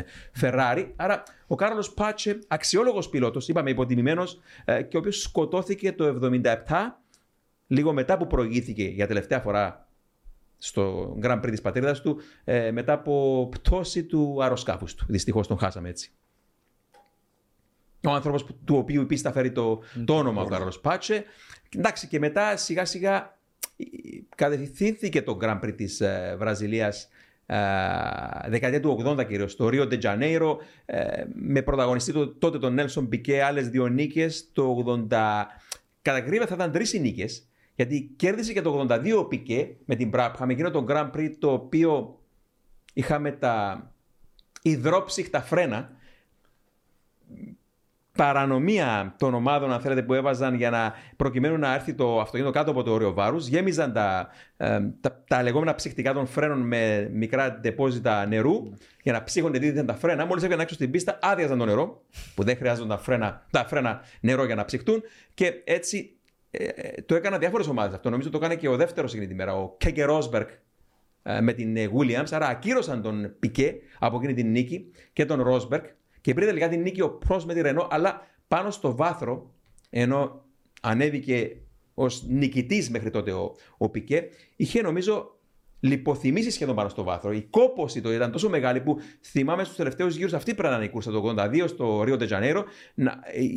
[0.41, 0.87] Ferrari.
[0.97, 7.01] Άρα ο Κάρλος Πάτσε, αξιόλογος πιλότος, είπαμε υποτιμημένος, ε, και ο οποίος σκοτώθηκε το 77
[7.69, 9.89] λίγο μετά που προηγήθηκε για τελευταία φορά
[10.59, 15.07] στο Grand Prix της πατρίδας του, ε, μετά από πτώση του αεροσκάφους του.
[15.09, 16.13] Δυστυχώς τον χάσαμε έτσι.
[18.07, 21.25] Ο άνθρωπος που, του οποίου η πίστα φέρει το, το όνομα ο Κάρλος Πάτσε.
[21.77, 23.39] Εντάξει και μετά σιγά σιγά
[23.77, 23.85] ε,
[24.35, 27.09] κατευθύνθηκε το Grand Prix της ε, Βραζιλίας
[27.47, 27.57] ε,
[28.49, 33.09] δεκαετία του 80 κυρίως στο Ρίο de Janeiro ε, με πρωταγωνιστή το, τότε τον Νέλσον
[33.09, 35.45] Πικέ άλλες δύο νίκες το 80
[36.03, 37.48] κατά γρήγορα θα ήταν τρεις οι νίκες
[37.79, 41.31] γιατί κέρδισε και το 82 ο Πικέ με την Μπράπχα, με εκείνο το Grand Prix
[41.39, 42.19] το οποίο
[42.93, 43.87] είχαμε τα
[44.63, 45.91] υδρόψυχτα φρένα.
[48.17, 52.71] παρανομία των ομάδων, αν θέλετε, που έβαζαν για να προκειμένου να έρθει το αυτοκίνητο κάτω
[52.71, 53.47] από το όριο βάρους.
[53.47, 58.73] Γέμιζαν τα, ε, τα, τα, λεγόμενα ψυχτικά των φρένων με μικρά ντεπόζιτα νερού
[59.03, 60.27] για να ψύχονται τι ήταν τα φρένα.
[60.27, 62.03] Μόλις έβγαιναν έξω στην πίστα, άδειαζαν το νερό,
[62.35, 65.03] που δεν χρειάζονταν τα φρένα, τα φρένα νερό για να ψυχτούν.
[65.35, 66.18] Και έτσι
[66.51, 68.11] ε, ε το έκαναν διάφορες ομάδες αυτό.
[68.11, 70.49] Νομίζω το έκανε και ο δεύτερος εκείνη τη μέρα, ο Κέγκε Ρόσμπερκ
[71.23, 72.27] ε, με την ε, Williams.
[72.31, 75.85] Άρα ακύρωσαν τον Πικέ από εκείνη την νίκη και τον Ρόσμπερκ
[76.21, 79.55] και πήρε τελικά την νίκη ο Πρό με τη Ρενό, αλλά πάνω στο βάθρο,
[79.91, 80.45] ενώ
[80.83, 81.57] ανέβηκε
[81.95, 85.38] ως νικητής μέχρι τότε ο, ο Πικέ, είχε νομίζω
[85.81, 87.33] λιποθυμήσεις σχεδόν πάνω στο βάθρο.
[87.33, 90.85] Η κόποση το ήταν τόσο μεγάλη που θυμάμαι στους τελευταίους γύρους αυτή πρέπει να είναι
[90.85, 92.65] η κούρσα το 82 στο Ρίο Ντετζανέρο.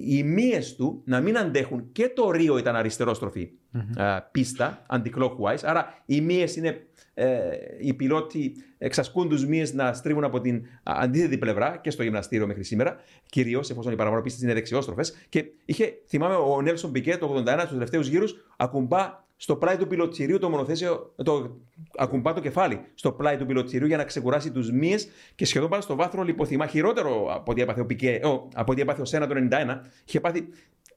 [0.08, 4.20] Οι μύες του να μην αντέχουν και το Ρίο ήταν αριστερόστροφη mm-hmm.
[4.32, 5.64] πίστα, anti-clockwise.
[5.64, 7.40] Άρα οι μύες είναι ε,
[7.80, 12.64] οι πιλότοι εξασκούν τους μύες να στρίβουν από την αντίθετη πλευρά και στο γυμναστήριο μέχρι
[12.64, 12.96] σήμερα,
[13.26, 15.26] κυρίως εφόσον οι παραποροπίστε είναι δεξιόστροφες.
[15.30, 19.88] Και είχε, θυμάμαι, ο Νέλσον Πικέ το 81 στους τελευταίους γύρους ακουμπά στο πλάι του
[19.88, 21.60] πιλωτηρίου το μονοθέσιο, το,
[21.98, 25.82] ακουμπά το κεφάλι στο πλάι του πιλωτηρίου για να ξεκουράσει τους μύες και σχεδόν πάνω
[25.82, 26.68] στο βάθρο λιποθυμά.
[26.68, 28.20] Χειρότερο από ό,τι έπαθε ο Πικέ,
[28.54, 30.48] από ό,τι έπαθε ο Σένα το 91, είχε πάθει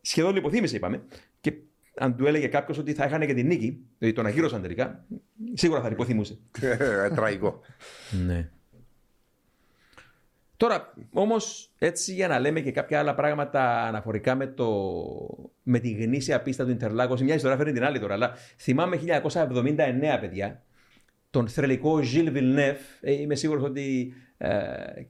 [0.01, 1.03] σχεδόν λιποθύμησε, είπαμε.
[1.41, 1.53] Και
[1.95, 5.05] αν του έλεγε κάποιος ότι θα έχανε και την νίκη, δηλαδή τον αγύρωσαν τελικά,
[5.53, 6.39] σίγουρα θα υποθυμούσε.
[6.61, 7.61] Ε, τραγικό.
[8.27, 8.51] ναι.
[10.57, 14.69] Τώρα, όμως, έτσι για να λέμε και κάποια άλλα πράγματα αναφορικά με, το,
[15.63, 18.15] με τη γνήσια πίστα του Ιντερλάκο, μια ιστορία φέρνει την άλλη τώρα.
[18.15, 20.63] Αλλά θυμάμαι 1979, παιδιά,
[21.31, 22.79] τον θρελικό Ζιλ Βιλνεφ.
[23.01, 24.59] Ε, είμαι σίγουρος ότι ε,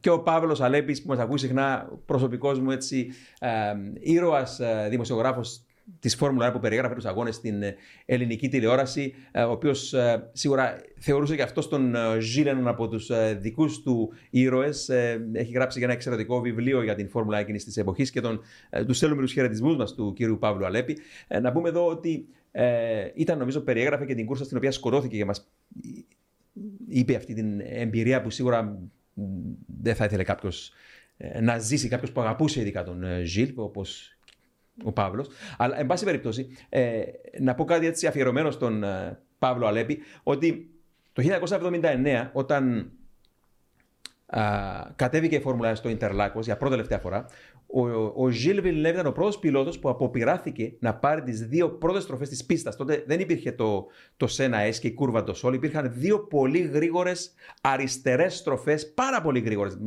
[0.01, 5.65] και ο Παύλος Αλέπης που μας ακούει συχνά, προσωπικός μου έτσι, ε, ήρωας ε, δημοσιογράφος
[6.01, 7.75] της Φόρμουλα που περιέγραφε τους αγώνες στην ε,
[8.07, 13.83] ελληνική τηλεόραση, ε, ο οποίος ε, σίγουρα θεωρούσε και αυτό τον Ζήλεν από τους δικούς
[13.83, 14.89] του ήρωες.
[15.33, 18.41] Έχει γράψει και ένα εξαιρετικό βιβλίο για την Φόρμουλα εκείνης της εποχής και τον,
[18.87, 20.99] τους στέλνουμε τους χαιρετισμούς μας του κύριου Παύλου Αλέπη.
[21.43, 22.27] Να πούμε εδώ ότι
[23.15, 25.51] ήταν, νομίζω, περιέγραφε και την κούρσα στην οποία σκοτώθηκε και μας
[26.89, 28.79] είπε αυτή την εμπειρία που σίγουρα
[29.83, 30.73] δεν θα ήθελε κάποιος
[31.43, 34.14] να ζήσει κάποιος που αγαπούσε ειδικά τον Ζιλ, όπως
[34.83, 35.29] ο Παύλος.
[35.57, 37.03] Αλλά, εν πάση περιπτώσει, ε,
[37.41, 40.71] να πω κάτι έτσι αφιερωμένο στον ε, Παύλο Αλέπη, ότι
[41.13, 42.93] το 1979, όταν
[44.27, 44.43] α,
[44.97, 47.27] κατέβηκε η Φόρμουλα στο Ιντερλάκος για πρώτη τελευταία φορά,
[47.67, 52.03] ο, ο Ζιλ Βιλνεύ ήταν ο πρώτος πιλότος που αποπειράθηκε να πάρει τις δύο πρώτες
[52.03, 52.77] στροφές της πίστας.
[52.77, 53.87] Τότε δεν υπήρχε το,
[54.17, 55.55] το Σένα S και η κούρβα το Σόλ.
[55.55, 59.79] Υπήρχαν δύο πολύ γρήγορες αριστερές στροφές, πάρα πολύ γρήγορες,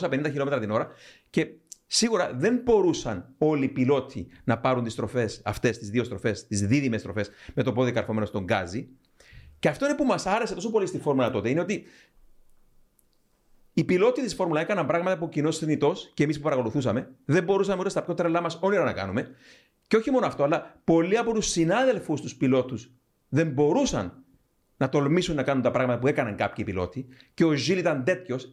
[0.00, 0.88] 250 χιλιόμετρα την ώρα.
[1.30, 1.46] Και
[1.94, 6.66] Σίγουρα δεν μπορούσαν όλοι οι πιλότοι να πάρουν τις στροφές, αυτές τις δύο στροφές, τις
[6.66, 8.88] δίδυμες στροφές, με το πόδι καρφωμένο στον γκάζι.
[9.58, 11.48] Και αυτό είναι που μας άρεσε τόσο πολύ στη Φόρμουλα τότε.
[11.48, 11.84] Είναι ότι
[13.72, 17.80] οι πιλότοι της Φόρμουλα έκαναν πράγματα που κοινός θνητός και εμείς που παρακολουθούσαμε δεν μπορούσαμε
[17.80, 19.30] ούτε στα πιο τρελά μα όνειρα να κάνουμε.
[19.86, 22.90] Και όχι μόνο αυτό, αλλά πολλοί από τους συνάδελφους τους πιλότους
[23.28, 24.24] δεν μπορούσαν
[24.76, 27.06] να τολμήσουν να κάνουν τα πράγματα που έκαναν κάποιοι πιλότοι.
[27.34, 28.48] Και ο Ζήλ ήταν τέτοιος, ε,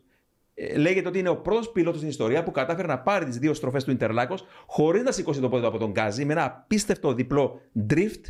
[0.75, 3.83] λέγεται ότι είναι ο πρώτος πιλότος στην ιστορία που κατάφερε να πάρει τις δύο στροφές
[3.83, 7.61] του Ιντερλάκος χωρίς να σηκώσει το πόδι του από τον Γκάζι με ένα απίστευτο διπλό
[7.89, 8.21] drift,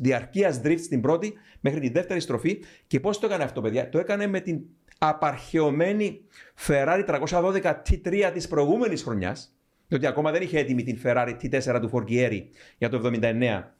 [0.00, 2.62] διαρκείας drift στην πρώτη μέχρι τη δεύτερη στροφή.
[2.86, 4.60] Και πώς το έκανε αυτό, παιδιά, το έκανε με την
[4.98, 6.20] απαρχαιωμένη
[6.66, 9.56] Ferrari 312 T3 της προηγούμενης χρονιάς,
[9.88, 13.74] διότι ακόμα δεν είχε έτοιμη την Ferrari T4 του Φοργκιέρι για το 79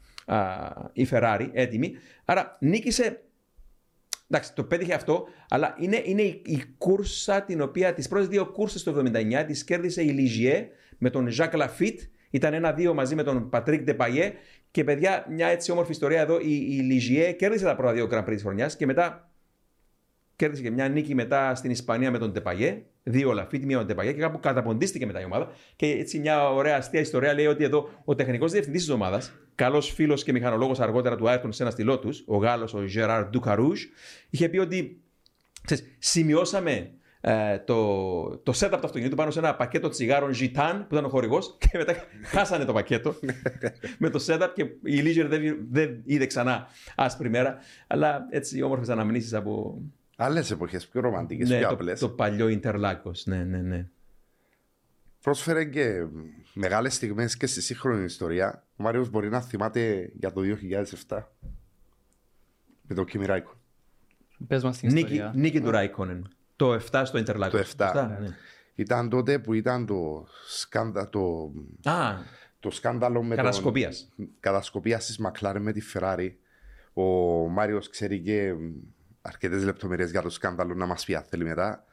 [0.93, 1.93] η Ferrari έτοιμη.
[2.25, 3.23] Άρα νίκησε
[4.35, 8.47] Εντάξει, το πέτυχε αυτό, αλλά είναι, είναι η, η κούρσα την οποία τις πρώτες δύο
[8.47, 12.01] κούρσες το 79 τις κέρδισε η Λιζιέ με τον Ζακ Λαφίτ.
[12.31, 14.33] Ήταν ένα-δύο μαζί με τον Πατρίκ Ντεπαγιέ.
[14.71, 16.39] Και παιδιά, μια έτσι όμορφη ιστορία εδώ.
[16.41, 19.31] Η, η Λιζιέ κέρδισε τα πρώτα δύο Grand Prix της χρονιάς και μετά
[20.37, 22.83] κέρδισε και μια νίκη μετά στην Ισπανία με τον Τεπαγέ.
[23.07, 25.53] Δύο Λαφίτ, μία με τον Τεπαγέ και κάπου καταποντίστηκε μετά η ομάδα.
[25.77, 29.93] Και έτσι μια ωραία αστεία ιστορία λέει ότι εδώ ο τεχνικός διευθυντής της ομάδας καλός
[29.93, 33.83] φίλος και μηχανολόγος αργότερα του Άιρτον σε ένα στυλό τους, ο Γάλλος, ο Γεράρ Ντουκαρούζ,
[34.31, 35.01] είχε πει ότι
[35.65, 36.91] ξέρεις, σημειώσαμε
[37.21, 41.09] ε, το, το setup του αυτοκινήτου πάνω σε ένα πακέτο τσιγάρων Gitan που ήταν ο
[41.09, 41.95] χορηγός και μετά
[42.25, 43.15] χάσανε το πακέτο
[43.99, 46.67] με το setup και η Leisure δεν, δεν είδε ξανά
[46.97, 47.59] άσπρη μέρα.
[47.87, 49.83] Αλλά έτσι όμορφες αναμνήσεις από.
[50.17, 52.01] Άλλες εποχές, πιο ρομαντικές, ναι, πιο το, απλές.
[52.01, 53.11] το παλιό Ιντερλάκο.
[53.25, 53.89] Ναι, ναι, ναι.
[55.21, 56.07] Πρόσφερε και
[56.55, 58.67] μεγάλες στιγμές και στη σύγχρονη ιστορία.
[58.77, 60.41] Ο Μάριος μπορεί να θυμάται για το
[61.09, 61.23] 2007
[62.83, 63.57] με το Kimi Ράικον.
[64.47, 65.33] Πες μας την Νίκη, ιστορία.
[65.37, 66.29] νίκη του Ράικονεν.
[66.57, 67.57] Το 7 στο Ιντερλάκο.
[67.59, 68.07] Το 7.
[68.21, 68.29] ναι.
[68.75, 71.53] Ήταν τότε που ήταν το, σκάνδα, το,
[71.85, 72.15] Α,
[72.61, 73.91] το σκάνδαλο με κατασκοπία.
[74.17, 76.31] τον κατασκοπίας της Μακλάρεν με τη Ferrari.
[76.93, 77.03] Ο
[77.49, 78.55] Μάριος ξέρει και
[79.27, 81.85] αρκετές λεπτομέρειες για το σκάνδαλο να μας πει αν θέλει μετά.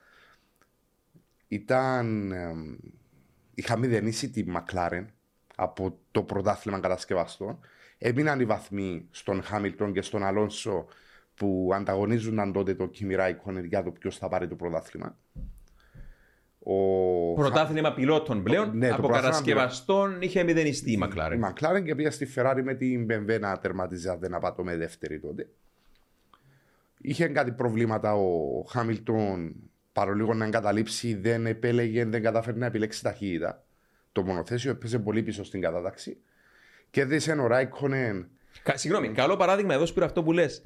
[1.48, 2.76] Ήταν εμ,
[3.54, 5.06] είχα μηδενίσει τη McLaren
[5.56, 7.60] από το πρωτάθλημα κατασκευαστών.
[7.98, 10.88] Έμειναν οι βαθμοί στον Χάμιλτον και στον Αλόνσο
[11.36, 15.18] που ανταγωνίζονταν τότε το Kimi Raikkonen για το ποιος θα πάρει το πρωτάθλημα.
[16.60, 17.34] Ο...
[17.34, 18.78] Πρωτάθλημα πιλότων πλέον.
[18.78, 21.40] Ναι, το από πρωτάθλημα κατασκευαστών είχε μηδενιστεί η Η McLaren.
[21.50, 25.20] McLaren και πήγε στη Ferrari με την BMW να τερματίζει αν δεν απατώ με δεύτερη
[25.20, 25.50] τότε.
[27.02, 29.56] Είχε κάτι προβλήματα ο Χάμιλτον
[29.94, 33.64] παρολίγο να εγκαταλείψει, δεν επέλεγε, δεν κατάφερε να επιλέξει ταχύτητα.
[34.12, 36.18] Το μονοθέσιο έπαιζε πολύ πίσω στην κατάταξη.
[36.90, 38.28] Και έδειξε ο Ράικονεν
[38.64, 40.64] Κα- Συγγνώμη, καλό παράδειγμα εδώ σου πήρα αυτό που λες.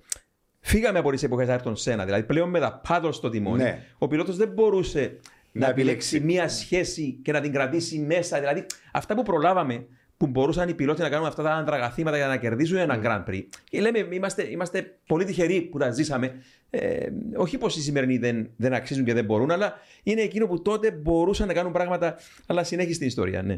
[0.59, 2.05] Φύγαμε από τις εποχές Άρτον Σένα.
[2.05, 3.85] Δηλαδή πλέον με τα πάντω στο τιμόνι, Ναι.
[3.97, 5.19] ο πιλότος δεν μπορούσε
[5.51, 6.37] να, Να επιλέξει επιλέξει.
[6.39, 8.39] μία σχέση και να την κρατήσει μέσα.
[8.39, 9.85] Δηλαδή αυτά που προλάβαμε
[10.17, 13.43] που μπορούσαν οι πιλότοι να κάνουν αυτά τα αντραγαθήματα για να κερδίσουν ένα Grand Prix.
[13.63, 16.33] Και λέμε, είμαστε, είμαστε πολύ τυχεροί που τα ζήσαμε.
[16.69, 19.73] Ε, όχι πως οι σημερινοί δεν, δεν αξίζουν και δεν μπορούν, αλλά
[20.03, 22.15] είναι εκείνο που τότε μπορούσαν να κάνουν πράγματα,
[22.45, 23.41] αλλά συνέχισε στην ιστορία.
[23.41, 23.55] Ναι.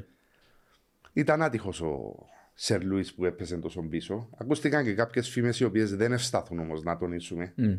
[1.13, 2.15] Ήταν άτυχος ο
[2.53, 4.29] Σερ Λούι που έπαιζε τόσο πίσω.
[4.37, 7.53] Ακούστηκαν και κάποιες φήμες οι οποίες δεν ευσταθούν όμως να τονίσουμε.
[7.55, 7.73] Μμ.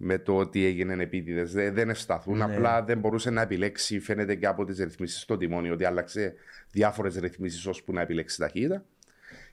[0.00, 1.52] Με το ότι έγινε επίτηδες.
[1.52, 2.36] Δεν, δεν ευσταθούν.
[2.36, 2.44] Ναι.
[2.44, 6.34] Απλά δεν μπορούσε να επιλέξει, φαίνεται και από τις ρυθμίσεις στο τιμόνι, ότι άλλαξε
[6.70, 8.84] διάφορες ρυθμίσεις ώσπου να επιλέξει ταχύτητα.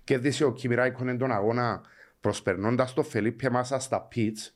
[0.03, 1.81] Και δίσε ο Κίμι Ράικονεν τον αγώνα
[2.19, 4.51] προσπερνώντας το Φελίπια Μάσα στα pits.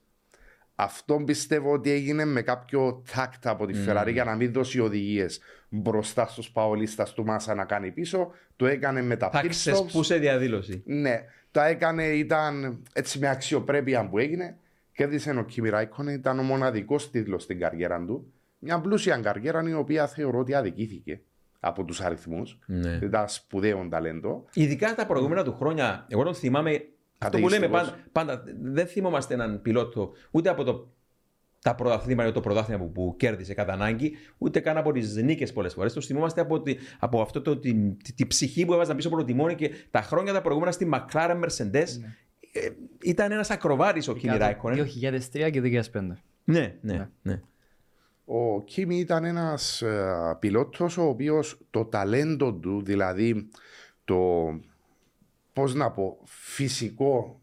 [0.76, 5.40] Αυτό πιστεύω ότι έγινε με κάποιο τάκτ από τη Ferrari για να μην δώσει οδηγίες
[5.70, 8.32] μπροστά στους παολίστας του Μάσα να κάνει πίσω.
[8.56, 9.50] Το έκανε με τα Θα pit stops.
[9.50, 10.82] ξεσπούσε διαδήλωση.
[10.86, 14.58] Ναι, τα έκανε, ήταν έτσι με αξιοπρέπεια που έγινε.
[15.00, 18.34] Κέρδισε ο Κίμι Ράικονεν, ήταν ο μοναδικός τίτλος στην καριέρα του.
[18.60, 21.22] Μια πλούσια καριέρα η οποία θεωρώ ότι αδικήθηκε
[21.60, 22.60] από τους αριθμούς.
[22.66, 23.00] Ναι.
[23.04, 24.46] Ήταν σπουδαίο ταλέντο.
[24.54, 26.82] Ειδικά τα προηγούμενα του χρόνια, εγώ τον θυμάμαι.
[27.18, 28.04] Αυτό που λέμε Καταιγιστικός.
[28.12, 30.92] πάντα, πάντα, δεν θυμόμαστε έναν πιλότο ούτε από το,
[31.62, 35.54] τα πρωταθλήματα ή το πρωτάθλημα που, που κέρδισε κατά ανάγκη, ούτε καν από τις νίκες
[35.54, 35.94] πολλές φορές.
[35.94, 37.74] Το θυμόμαστε από, τη, από αυτό το, τη,
[38.04, 40.90] τη, τη ψυχή που έβαζαν πίσω από το τιμόνι και τα χρόνια τα προηγούμενα στη
[40.94, 41.74] McLaren Mercedes.
[41.74, 42.16] Ε,
[43.04, 44.86] ήταν ένας ακροβάρης ο Kimi Ράικονεν.
[44.86, 46.02] 2003 και 2005.
[46.44, 47.42] Ναι, ναι, ναι.
[48.26, 49.84] Ο Κίμι ήταν ένας
[50.40, 53.50] πιλότος ο οποίος το ταλέντο του, δηλαδή
[54.06, 54.20] το.
[55.54, 57.40] Πώς να πω, φυσικό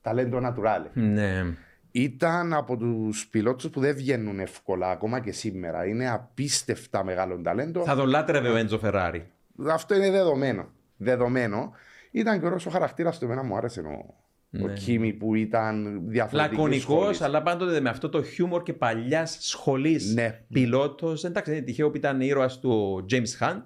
[0.00, 0.90] ταλέντο naturale.
[0.92, 1.42] ναι.
[1.90, 5.86] Ήταν από τους πιλότους που δεν βγαίνουν εύκολα ακόμα και σήμερα.
[5.86, 7.82] Είναι απίστευτα μεγάλο ταλέντο.
[7.84, 9.30] Θα τον λάτρευε ο Έντζο Φεράρι.
[9.68, 10.68] Αυτό είναι δεδομένο.
[10.96, 11.72] Δεδομένο.
[12.10, 13.24] Ήταν και ωραίος ο χαρακτήρας του.
[13.24, 14.14] Εμένα μου άρεσε ο,
[14.62, 16.62] ο Κίμι που ήταν διαφορετικό.
[16.62, 20.40] Λακωνικός, αλλά πάντοτε με αυτό το χιούμορ και παλιάς σχολής Ναι.
[20.52, 21.24] πιλότος.
[21.24, 23.62] Εντάξει, δεν είναι τυχαίο που ήταν ήρωας του ο James Hunt,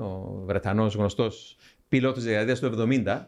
[0.00, 1.56] ο Βρετανός γνωστός
[1.88, 2.66] πιλότος τη δεκαετία του
[3.04, 3.24] 70.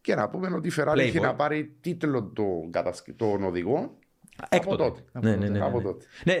[0.00, 0.98] Και να πούμε ότι η Ferrari Playboy.
[0.98, 3.12] έχει να πάρει τίτλο των, κατασκ...
[3.16, 3.90] των οδηγών
[4.48, 4.74] Έκτοτε.
[4.74, 5.00] από τότε.
[5.12, 5.82] Ναι, ναι, ναι, ναι, Από ναι.
[5.84, 6.04] τότε.
[6.24, 6.34] Ναι,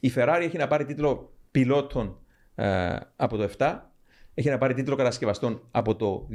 [0.00, 2.18] η Ferrari έχει να πάρει τίτλο πιλότων
[2.54, 3.78] ε, από το 7,
[4.34, 6.28] έχει να πάρει τίτλο κατασκευαστών από το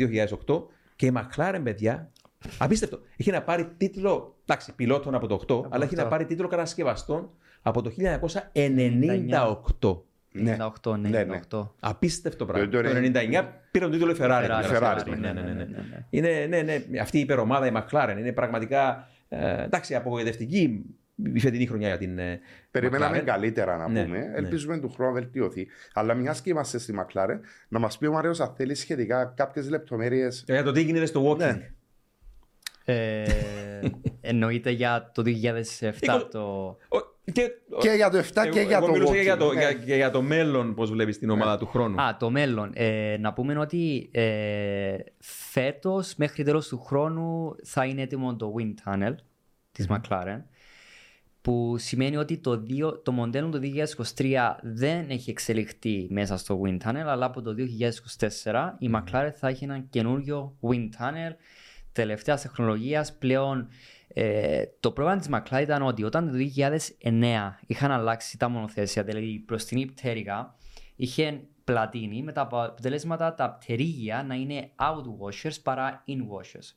[0.47, 0.63] 2008
[0.95, 2.11] και η McLaren, παιδιά,
[2.57, 6.09] απίστευτο, έχει να πάρει τίτλο, εντάξει, πιλότων από το 8, αλλά έχει να 8.
[6.09, 7.29] πάρει τίτλο κατασκευαστών
[7.61, 10.03] από το 1998.
[10.31, 10.57] Ναι.
[10.83, 11.25] 98, Ναι, ναι.
[11.51, 11.67] 98.
[11.79, 12.69] Απίστευτο πράγμα.
[12.69, 14.43] Το- Το, το 99 πήρε τον τίτλο η Ferrari.
[14.43, 15.11] Ferrari, κατασκευαστή.
[15.13, 15.63] Ferrari, Ναι, ναι, ναι, ναι.
[15.63, 16.05] ναι.
[16.09, 20.85] Είναι, ναι, ναι, αυτή η υπερομάδα, η McLaren, είναι πραγματικά ε, εντάξει, απογοητευτική
[21.33, 22.39] η φετινή χρονιά για την ε,
[22.71, 23.25] Περιμέναμε McLaren.
[23.25, 24.17] καλύτερα να Ναι, πούμε.
[24.17, 24.31] ναι.
[24.35, 25.67] Ελπίζουμε του χρόνου να βελτιωθεί.
[25.93, 29.69] Αλλά μιας και είμαστε στη McLaren, να μας πει ο Μαρέος αν θέλει σχετικά κάποιες
[29.69, 30.43] λεπτομέρειες.
[30.47, 31.37] Για το τι γίνεται στο walking.
[31.37, 31.71] Ναι.
[32.85, 33.23] Ε,
[34.21, 35.29] εννοείται για το 2007
[36.01, 36.41] Είκο- το...
[36.97, 39.47] Ο- Και, Και για το 7 και εγώ, για εγώ το μιλούσα και για το,
[39.49, 39.53] walking.
[39.57, 39.73] για, Ναι.
[39.85, 42.01] και για το μέλλον, πώς βλέπεις την ομάδα του χρόνου.
[42.01, 42.71] Α, το μέλλον.
[42.73, 48.73] Ε, να πούμε ότι ε, φέτος μέχρι τέλος του χρόνου θα είναι έτοιμο το Wind
[48.93, 49.13] Tunnel
[49.71, 50.41] της McLaren
[51.41, 53.59] που σημαίνει ότι το, δύο, το μοντέλο του
[54.17, 57.55] 2023 δεν έχει εξελιχθεί μέσα στο Wind Tunnel αλλά από το
[58.43, 61.33] 2024 η McLaren θα έχει ένα καινούριο Wind Tunnel
[61.95, 63.67] τελευταίας τεχνολογίας πλέον
[64.07, 66.37] ε, το πρόβλημα της McLaren ήταν ότι όταν το
[67.01, 67.11] 2009
[67.67, 70.55] είχαν αλλάξει τα μονοθέσια, δηλαδή προς την υπτέρυγα,
[70.95, 76.73] είχε πλατίνη με τα αποτελέσματα τα πτερίγια να είναι outwashers παρά inwashers.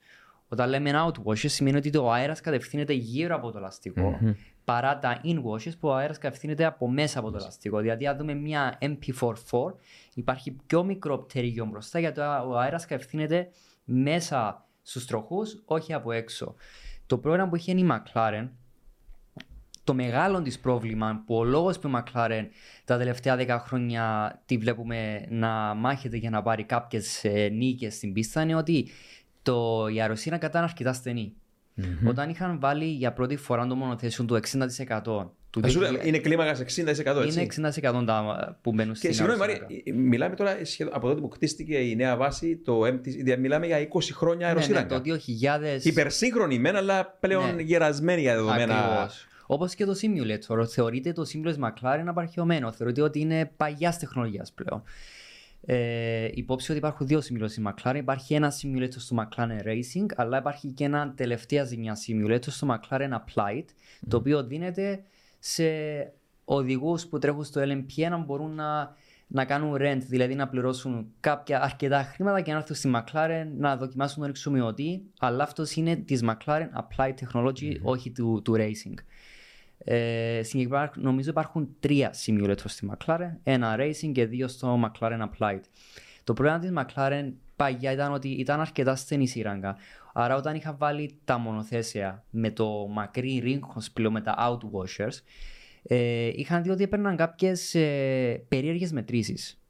[0.49, 4.19] Όταν λέμε outwashers σημαίνει ότι το αέρας κατευθύνεται γύρω από το λαστικο
[4.65, 7.78] παρά τα inwashers που ο αέρας κατευθύνεται από μέσα από το λαστικό.
[7.78, 9.73] Δηλαδή αν δούμε μια MP44
[10.15, 13.49] υπάρχει πιο μικρό πτερίγιο μπροστά γιατί ο αέρας κατευθύνεται
[13.85, 16.55] μέσα στους τροχούς, όχι από έξω.
[17.06, 18.48] Το πρόγραμμα που είχε η McLaren
[19.85, 22.47] το μεγάλο της πρόβλημα που ο λόγος που η McLaren
[22.85, 28.12] τα τελευταία 10 χρόνια τη βλέπουμε να μάχεται για να πάρει κάποιες ε, νίκες στην
[28.12, 28.89] πίστα είναι ότι
[29.43, 31.32] το, η αεροσύνα κατά είναι αρκετά στενή.
[32.06, 34.40] Όταν είχαν βάλει για πρώτη φορά το μονοθέσιο του
[35.05, 37.40] 60% του Θα σου 2000 λέω, είναι κλίμακας 60% έτσι.
[37.58, 39.94] είναι 60% τα που μπαίνουν Και στην συγγνώμη, Μαρία, αεροσύραγγα.
[40.00, 43.98] μιλάμε τώρα σχεδόν από τότε που χτίστηκε η νέα βάση, το MT, μιλάμε για 20
[44.12, 45.00] χρόνια Ναι, ναι, αεροσύραγγα.
[45.00, 45.20] το
[45.80, 45.84] 2000...
[45.84, 47.62] Υπερσύγχρονη μεν, αλλά πλέον Ναι.
[47.62, 48.78] γερασμένη για δεδομένα.
[48.78, 49.26] Ακριβώς.
[49.46, 50.66] Όπως και το simulator.
[50.68, 52.72] Θεωρείται το simulator McLaren απαρχαιωμένο.
[52.72, 54.82] Θεωρείται ότι είναι παγιάς τεχνολογίας πλέον.
[55.66, 57.94] Ε, υπόψη ότι υπάρχουν δύο simulators στη McLaren.
[57.96, 63.10] Υπάρχει ένα simulator στο McLaren Racing, αλλά υπάρχει και ένα τελευταία ζημιά simulator στο McLaren
[63.10, 63.64] Applied,
[64.08, 65.00] το οποίο δίνεται
[65.39, 65.65] σε
[66.44, 68.97] οδηγούς που τρέχουν στο LMP να μπορούν να,
[69.27, 73.77] να κάνουν rent, δηλαδή να πληρώσουν κάποια αρκετά χρήματα και να έρθουν στη McLaren να
[73.77, 78.94] δοκιμάσουν τον εξομοιωτή, αλλά αυτός είναι της McLaren Applied Technology, όχι του, του Racing.
[79.78, 85.60] Ε, συγκεκριμένα νομίζω υπάρχουν τρία simulators στη McLaren, ένα Racing και δύο στο McLaren Applied.
[86.24, 89.77] Το πρόβλημα της McLaren παγιά ήταν ότι ήταν αρκετά στενή σύραγγα.
[90.20, 95.23] Άρα όταν είχα βάλει τα μονοθέσια με το μακρύ ρίγκος πλέον με τα outwashers,
[95.82, 99.61] ε, είχαν δει ότι έπαιρναν κάποιες ε, περίεργες μετρήσεις.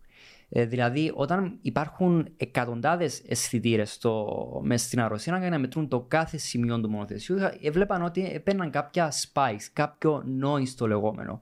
[0.48, 3.98] Ε, δηλαδή, όταν υπάρχουν εκατοντάδες αισθητήρες
[4.62, 8.70] μέσα στην αεροσύραγγα για να μετρούν το κάθε σημείο του μονοθεσιού, είχα- έβλεπαν ότι έπαιρναν
[8.70, 11.40] κάποια spikes, κάποιο noise το λεγόμενο.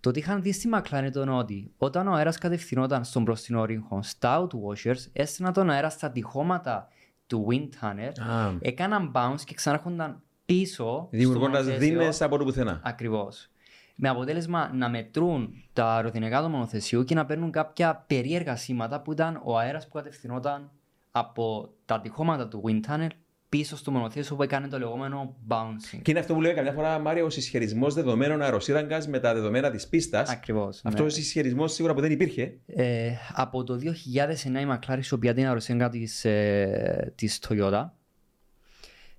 [0.00, 4.02] Το ότι είχαν δει στη McLaren ήταν ότι όταν ο αέρας κατευθυνόταν στον μπροστινό ρίγκο
[4.02, 6.88] στα outwashers, έστειναν τον αέρα στα τυχώματα
[7.26, 8.52] του wind tunnel, Α.
[8.60, 11.08] έκαναν bounce και ξανάρχονταν πίσω.
[11.10, 11.98] Δημιουργώντας στο μονοθέσιο.
[11.98, 12.80] δίνες από το πουθενά.
[12.84, 13.48] Ακριβώς.
[13.96, 19.12] Με αποτέλεσμα να μετρούν τα αεροδυναμικά του μονοθεσιού και να παίρνουν κάποια περίεργα σήματα που
[19.12, 20.70] ήταν ο αέρας που κατευθυνόταν
[21.10, 23.08] από τα τυχώματα του wind tunnel
[23.56, 25.98] πίσω στο μονοθέσιο που έκανε το λεγόμενο bouncing.
[26.02, 29.70] Και είναι αυτό που λέει καμιά φορά, Μάρια, ο συσχετισμός δεδομένων αεροσύραγγας με τα δεδομένα
[29.70, 30.28] της πίστας.
[30.28, 30.80] Ακριβώς.
[30.84, 32.54] Αυτό ο συσχετισμός σίγουρα που δεν υπήρχε.
[32.66, 37.90] Ε, από το 2009 η McLaren χρησιμοποιεί την αεροσύγγα της, ε, της Toyota.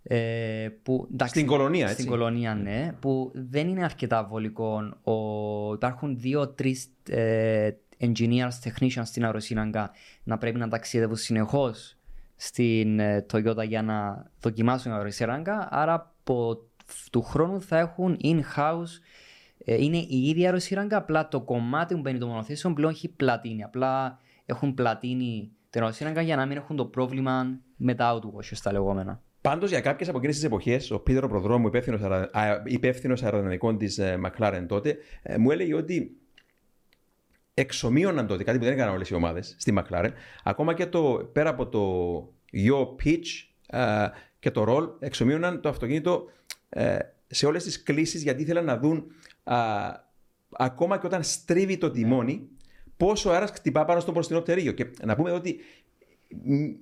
[0.04, 1.96] Ε, που, εντάξει, Στην κολονία, έτσι.
[1.96, 2.92] Στην κολονία, ναι.
[3.00, 4.98] Που δεν είναι αρκετά βολικό.
[5.04, 6.78] Ο, υπάρχουν δύο-τρει
[7.10, 9.92] ε, engineers, technicians στην αεροσύναγγα
[10.24, 11.98] να πρέπει να ταξιδεύουν συνεχώς
[12.36, 15.68] στην ε, Toyota για να δοκιμάσουν την αεροσύναγγα.
[15.72, 16.58] Άρα από
[17.12, 19.00] του χρόνου θα έχουν in-house
[19.58, 23.64] ε, είναι η ίδια αεροσύραγγα, απλά το κομμάτι που μπαίνει το μονοθέσιο πλέον έχει πλατίνη.
[23.64, 28.72] Απλά έχουν πλατίνη την αεροσύραγγα για να μην έχουν το πρόβλημα με τα outwashers τα
[28.72, 29.22] λεγόμενα.
[29.42, 31.70] Πάντως για κάποιες από εκείνες τις εποχές, ο Πίτερο Προδρόμου,
[32.66, 36.18] υπεύθυνος αεροδυναμικών της McLaren τότε, ε, μου έλεγε ότι
[37.58, 40.12] εξομοίωναν τότε κάτι που δεν έκαναν όλες οι ομάδες στη McLaren.
[40.44, 41.84] Ακόμα και το πέρα από το
[42.54, 43.26] yaw pitch
[43.68, 44.08] ε,
[44.40, 46.26] και το roll, εξομοίωναν το αυτοκίνητο
[46.70, 49.12] ε, σε όλες τις κλήσεις γιατί ήθελαν να δουν
[49.44, 49.58] α,
[50.50, 52.48] ακόμα και όταν στρίβει το τιμόνι,
[52.98, 54.72] πόσο αέρας χτυπά πάνω στο μπροστινό πτερίγιο.
[54.72, 55.60] Και να πούμε ότι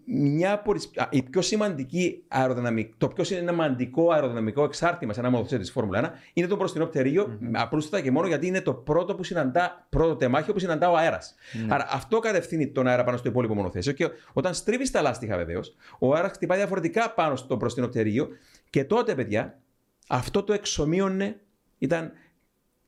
[0.05, 5.29] μια από τις, α, η πιο σημαντική αεροδυναμική, το πιο σημαντικό αεροδυναμικό εξάρτημα σε ένα
[5.29, 7.51] μοδοσία της Φόρμουλα 1 είναι το μπροστινό πτερίγιο, mm-hmm.
[7.53, 11.35] απλούστατα και μόνο γιατί είναι το πρώτο που συναντά, πρώτο τεμάχιο που συναντά ο αέρας.
[11.69, 15.75] Άρα αυτό κατευθύνει τον αέρα πάνω στο υπόλοιπο μονοθέσιο και όταν στρίβει τα λάστιχα βεβαίως,
[15.99, 18.27] ο αέρας χτυπάει διαφορετικά πάνω στο μπροστινό πτερίγιο
[18.69, 19.59] και τότε, παιδιά,
[20.07, 21.39] αυτό το εξομοίωνε,
[21.77, 22.11] ήταν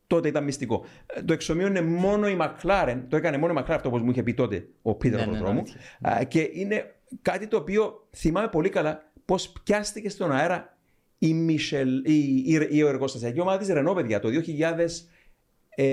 [0.07, 0.85] τότε ήταν μυστικό.
[1.05, 4.23] Ε, Το εξομοίωνε μόνο η McLaren, το έκανε μόνο η McLaren αυτό όπως μου είχε
[4.23, 5.59] πει τότε ο Πίτερ Ναι, ναι, ναι, Προδρόμου.
[5.59, 6.19] αλήθεια.
[6.19, 10.77] Α, και είναι κάτι το οποίο θυμάμαι πολύ καλά πώς πιάστηκε στον αέρα
[11.17, 15.91] η, Michel, η, η, η εργοστασιακή ομάδα της Renault, παιδιά, το 2007,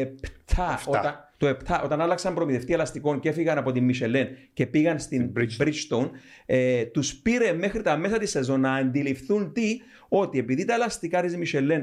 [0.86, 5.32] όταν, το 7, όταν άλλαξαν προμηθευτή ελαστικών και έφυγαν από τη Michelin και πήγαν στην
[5.36, 6.10] Bridgestone,
[6.46, 9.78] ε, τους πήρε μέχρι τα μέσα της σεζόν να αντιληφθούν τι,
[10.08, 11.82] ότι επειδή τα ελαστικά της Michelin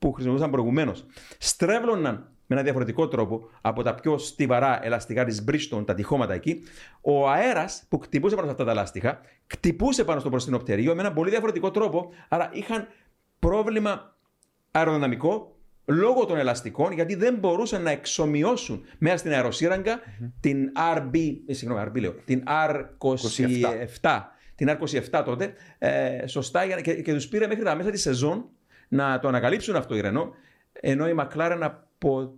[0.00, 1.06] που χρησιμοποιούσαν προηγουμένως
[1.38, 2.14] στρέβλωναν
[2.46, 6.62] με ένα διαφορετικό τρόπο από τα πιο στιβαρά ελαστικά της Bridgestone, τα τυχώματα εκεί,
[7.00, 11.00] ο αέρας που χτυπούσε πάνω σε αυτά τα ελαστικά, χτυπούσε πάνω στο μπροστινό πτερίγιο με
[11.00, 12.10] ένα πολύ διαφορετικό τρόπο.
[12.28, 12.86] Άρα είχαν
[13.38, 14.16] πρόβλημα
[14.70, 15.54] αεροδυναμικό
[15.84, 19.98] λόγω των ελαστικών, γιατί δεν μπορούσαν να εξομοιώσουν μέσα στην αεροσύραγγα
[20.40, 21.16] την RB,
[21.46, 22.42] ε, συγγνώμη, RB λέω, την
[24.00, 24.20] R27,
[24.54, 28.00] την R27 τότε, ε, σωστά, για, να- και, και τους πήρε μέχρι τα μέσα της
[28.02, 28.48] σεζόν
[28.90, 30.30] να το ανακαλύψουν αυτό η Renault,
[30.72, 32.34] ενώ η McLaren από,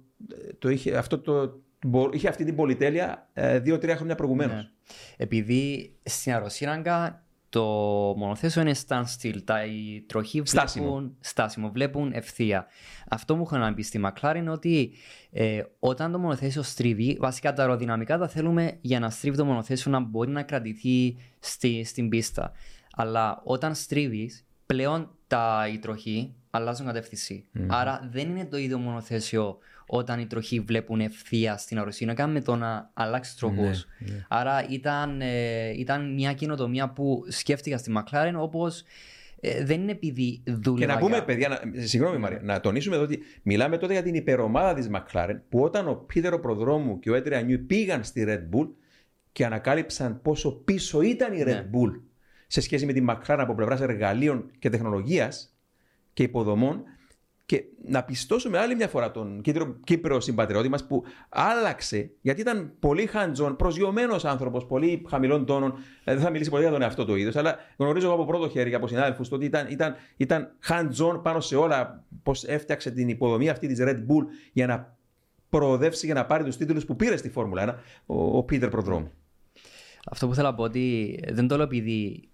[0.58, 4.62] το είχε, αυτό το, μπο- είχε αυτή την πολυτέλεια ε, δύο-τρία χρόνια προηγουμένως.
[4.62, 4.70] Ναι.
[5.16, 7.64] Επειδή στην αεροσύραγγα το
[8.16, 10.84] μονοθέσιο είναι standstill, τα οι τροχοί Στάσιμο.
[10.84, 12.66] βλέπουν, στάσιμο, βλέπουν ευθεία.
[13.08, 14.92] Αυτό μου είχαν να πει στη McLaren είναι ότι
[15.30, 19.90] ε, όταν το μονοθέσιο στρίβει, βασικά τα αεροδυναμικά τα θέλουμε για να στρίβει το μονοθέσιο
[19.90, 22.52] να μπορεί να κρατηθεί στη, στην πίστα.
[22.96, 27.44] Αλλά όταν στρίβεις, πλέον τα, οι τροχοί αλλάζουν κατεύθυνση.
[27.66, 32.56] Άρα δεν είναι το ίδιο μονοθέσιο όταν οι τροχοί βλέπουν ευθεία στην αεροσύνακα με το
[32.56, 33.86] να αλλάξει τροχούς.
[34.28, 38.82] Άρα ήταν, ε, ήταν μια καινοτομία που σκέφτηκα στη McLaren όπως
[39.40, 40.92] ε, δεν είναι επειδή Και δούλευα.
[40.92, 44.14] να πούμε, για- παιδιά, να, συγγνώμη Μαρία, να τονίσουμε εδώ ότι μιλάμε τότε για την
[44.14, 48.56] υπερομάδα της McLaren που όταν ο Πίτερο Προδρόμου και ο Έντρια Νιού πήγαν στη Red
[48.56, 48.68] Bull
[49.32, 51.64] και ανακάλυψαν πόσο πίσω ήταν η Red Ναι.
[51.72, 52.00] Bull
[52.46, 55.51] σε σχέση με την McLaren από πλευράς εργαλείων και τεχνολογίας
[56.12, 56.82] και υποδομών.
[57.46, 62.72] Και να πιστώσουμε άλλη μια φορά τον Κύπρο, Κύπρο συμπατριώτη μας που άλλαξε γιατί ήταν
[62.78, 65.74] πολύ hands-on, προσγειωμένος άνθρωπος, πολύ χαμηλών τόνων.
[66.04, 68.48] Ε, δεν θα μιλήσει πολύ για τον εαυτό του ίδιος, αλλά γνωρίζω εγώ από πρώτο
[68.48, 72.04] χέρι από συνάδελφους ότι ήταν, ήταν, ήταν hands-on πάνω σε όλα.
[72.22, 74.96] Πώς έφτιαξε την υποδομή αυτή της Red Bull για να
[75.48, 79.10] προοδεύσει και να πάρει τους τίτλους που πήρε στη Φόρμουλα 1 ο, ο Πίτερ Προδρόμου.
[80.10, 82.28] Αυτό που θέλω να πω ότι δεν το λέω επειδή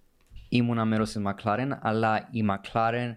[0.49, 3.15] ήμουνα μέρο της McLaren, αλλά η McLaren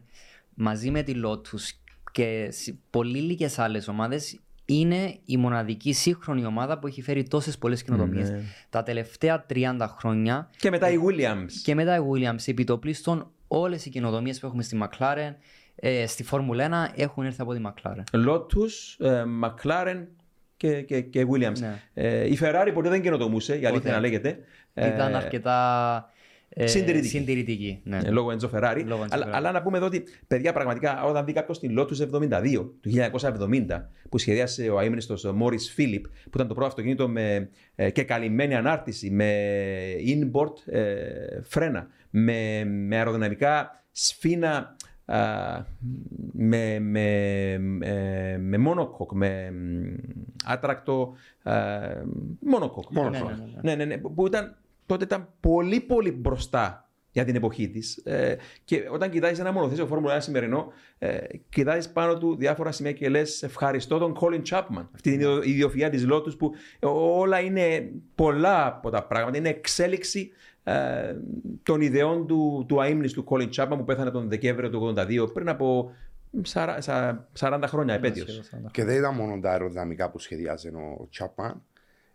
[0.62, 1.70] μαζί με τη Lotus
[2.12, 7.58] και σε πολύ λίγες άλλες ομάδες είναι η μοναδική σύγχρονη ομάδα που έχει φέρει τόσες
[7.58, 8.30] πολλές καινοτομίες.
[8.30, 8.42] Ναι.
[8.70, 11.52] Τα τελευταία 30 χρόνια Και μετά η Williams.
[11.64, 15.34] και μετά η Williams, επιτοπλίστων, όλες οι καινοτομίες που έχουμε στη McLaren,
[15.76, 18.28] ε, στη Φόρμουλα 1 έχουν έρθει από τη McLaren.
[18.28, 20.06] Lotus, ε, McLaren
[20.58, 21.60] και, και, και Williams.
[21.60, 21.82] Ναι.
[21.94, 23.92] Ε, η Ferrari ποτέ δεν καινοτομούσε, η αλήθεια Ποτέ.
[23.92, 24.40] να λέγεται.
[24.74, 26.21] Ήταν Ε, αρκετά ε,
[26.58, 27.08] συντηρητική.
[27.18, 27.98] συντηρητική, ναι.
[28.06, 28.84] Ε, λόγω Enzo Ferrari.
[28.86, 29.32] Λόγω Enzo αλλά, Ferrari.
[29.34, 33.66] αλλά να πούμε εδώ ότι, παιδιά, πραγματικά, όταν δει κάποιο την Lotus 72 του 1970,
[34.10, 38.56] που σχεδιάσε ο αείμνηστος Morris Philip, που ήταν το πρώτο αυτοκίνητο με, ε, και καλυμμένη
[38.56, 39.34] ανάρτηση, με
[40.06, 44.76] inboard ε, φρένα, με, με αεροδυναμικά σφίνα.
[45.06, 45.66] α,
[46.32, 47.02] με, με,
[47.82, 49.96] ε, με μονοκόκ, με μ,
[50.46, 51.14] άτρακτο
[51.44, 51.52] ε,
[52.40, 52.90] μονοκόκ.
[52.92, 53.30] Μόνο Ναι, αυτό.
[53.30, 53.76] ναι, ναι, ναι.
[53.76, 54.56] Ναι, ναι, ναι, που ήταν,
[54.92, 57.98] τότε ήταν πολύ πολύ μπροστά για την εποχή της.
[57.98, 61.18] Ε, και όταν κοιτάζεις ένα μονοθέσιο Φόρμουλα 1 σημερινό, ε,
[61.50, 64.86] κοιτάζεις πάνω του διάφορα σημεία και λες: Ευχαριστώ τον Colin Chapman.
[64.94, 69.38] Αυτή είναι η ιδιοφυα της Lotus που όλα είναι πολλά από τα πράγματα.
[69.38, 70.32] Είναι εξέλιξη
[70.64, 71.16] ε,
[71.64, 75.92] των ιδεών του, του αείμνηστου Colin Chapman που πέθανε τον Δεκέμβριο του 1982 πριν από
[76.54, 78.50] 40, 40 χρόνια επέτειος.
[78.72, 81.62] Και δεν ήταν μόνο τα αεροδυναμικά που σχεδιάζει ο Τσάπαν.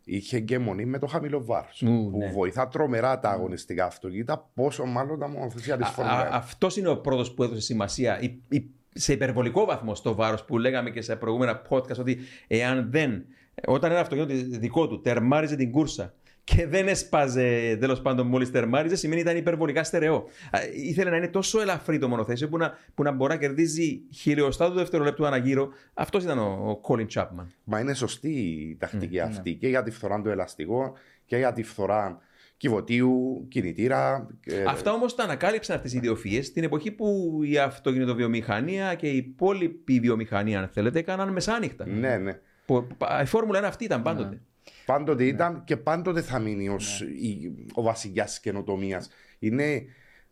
[0.09, 1.83] Είχε και μονή με το χαμηλό βάρος.
[1.83, 2.31] Ου, Που ναι.
[2.31, 6.31] βοηθά τρομερά τα αγωνιστικά αυτοκίνητα, πόσο μάλλον τα μονοθεσία τη Φόρμουλα 1.
[6.33, 10.59] Αυτός είναι ο πρώτος που έδωσε σημασία η- η- σε υπερβολικό βαθμό στο βάρος που
[10.59, 13.25] λέγαμε και σε προηγούμενα podcast ότι εάν δεν,
[13.67, 16.15] όταν ένα αυτοκίνητο δικό του τερμάριζε την κούρσα
[16.55, 20.17] και δεν έσπαζε τέλος πάντων μόλις τερμάριζε, σημαίνει ότι ήταν υπερβολικά στερεό.
[20.51, 24.01] Α, Ήθελε να είναι τόσο ελαφρύ το μονοθέσιο που να, που να μπορεί να κερδίζει
[24.15, 25.69] χιλιοστά του δευτερολέπτου αναγύρω.
[25.95, 27.47] Αυτός ήταν ο, ο Colin Chapman.
[27.65, 30.93] Μα είναι σωστή η Ναι, τακτική αυτή και για τη φθορά του ελαστικού
[31.25, 32.19] και για τη φθορά
[32.57, 34.27] κυβωτίου, κινητήρα.
[34.47, 39.17] ε, Αυτά όμως τα ανακάλυψαν αυτές οι ιδιοφυίε την εποχή που η αυτοκινητοβιομηχανία και η
[39.17, 41.87] υπόλοιπη βιομηχανία, αν θέλετε, έκαναν μεσάνυχτα.
[41.87, 42.39] Ναι, ναι.
[42.67, 44.41] Που- που- Η Φόρμουλα 1 αυτή ήταν πάντοτε.
[44.87, 49.09] Πάντοτε ήταν και πάντοτε θα μείνει ως η- ο βασιλιάς καινοτομίας.
[49.39, 49.83] Είναι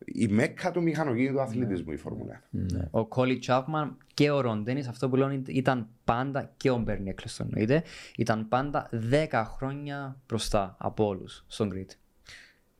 [0.05, 2.89] η μέκα του μηχανοκίνητου αθλητισμού η Φόρμουλα 1.
[2.91, 7.11] Ο Κόλι Τσάπμαν και ο Ρον Ντένις, αυτό που λένε ήταν πάντα και ο Μπέρνι
[7.11, 7.83] Έκλειστον εννοείται,
[8.17, 11.91] ήταν πάντα 10 χρόνια μπροστά από όλους στον Grid.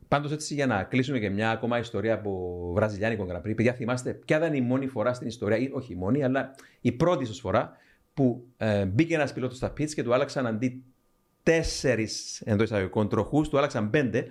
[0.09, 3.55] Πάντως, έτσι για να κλείσουμε και μια ακόμα ιστορία από Βραζιλιάνικο Grand Prix.
[3.57, 6.93] Παιδιά, θυμάστε ποια ήταν η μόνη φορά στην ιστορία, ή όχι η μόνη, αλλά η
[6.93, 7.73] πρώτη ίσω φορά
[8.15, 10.85] που ε, μπήκε ένας πιλότος στα πίτς και του άλλαξαν αντί
[11.45, 14.27] τέσσερις εντός εισαγωγικών τροχούς, του άλλαξαν πέντε.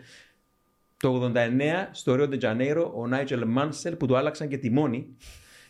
[0.97, 5.07] Το 89 στο Rio de Janeiro ο Νάιτζελ Μάνσελ που του άλλαξαν και τιμόνι.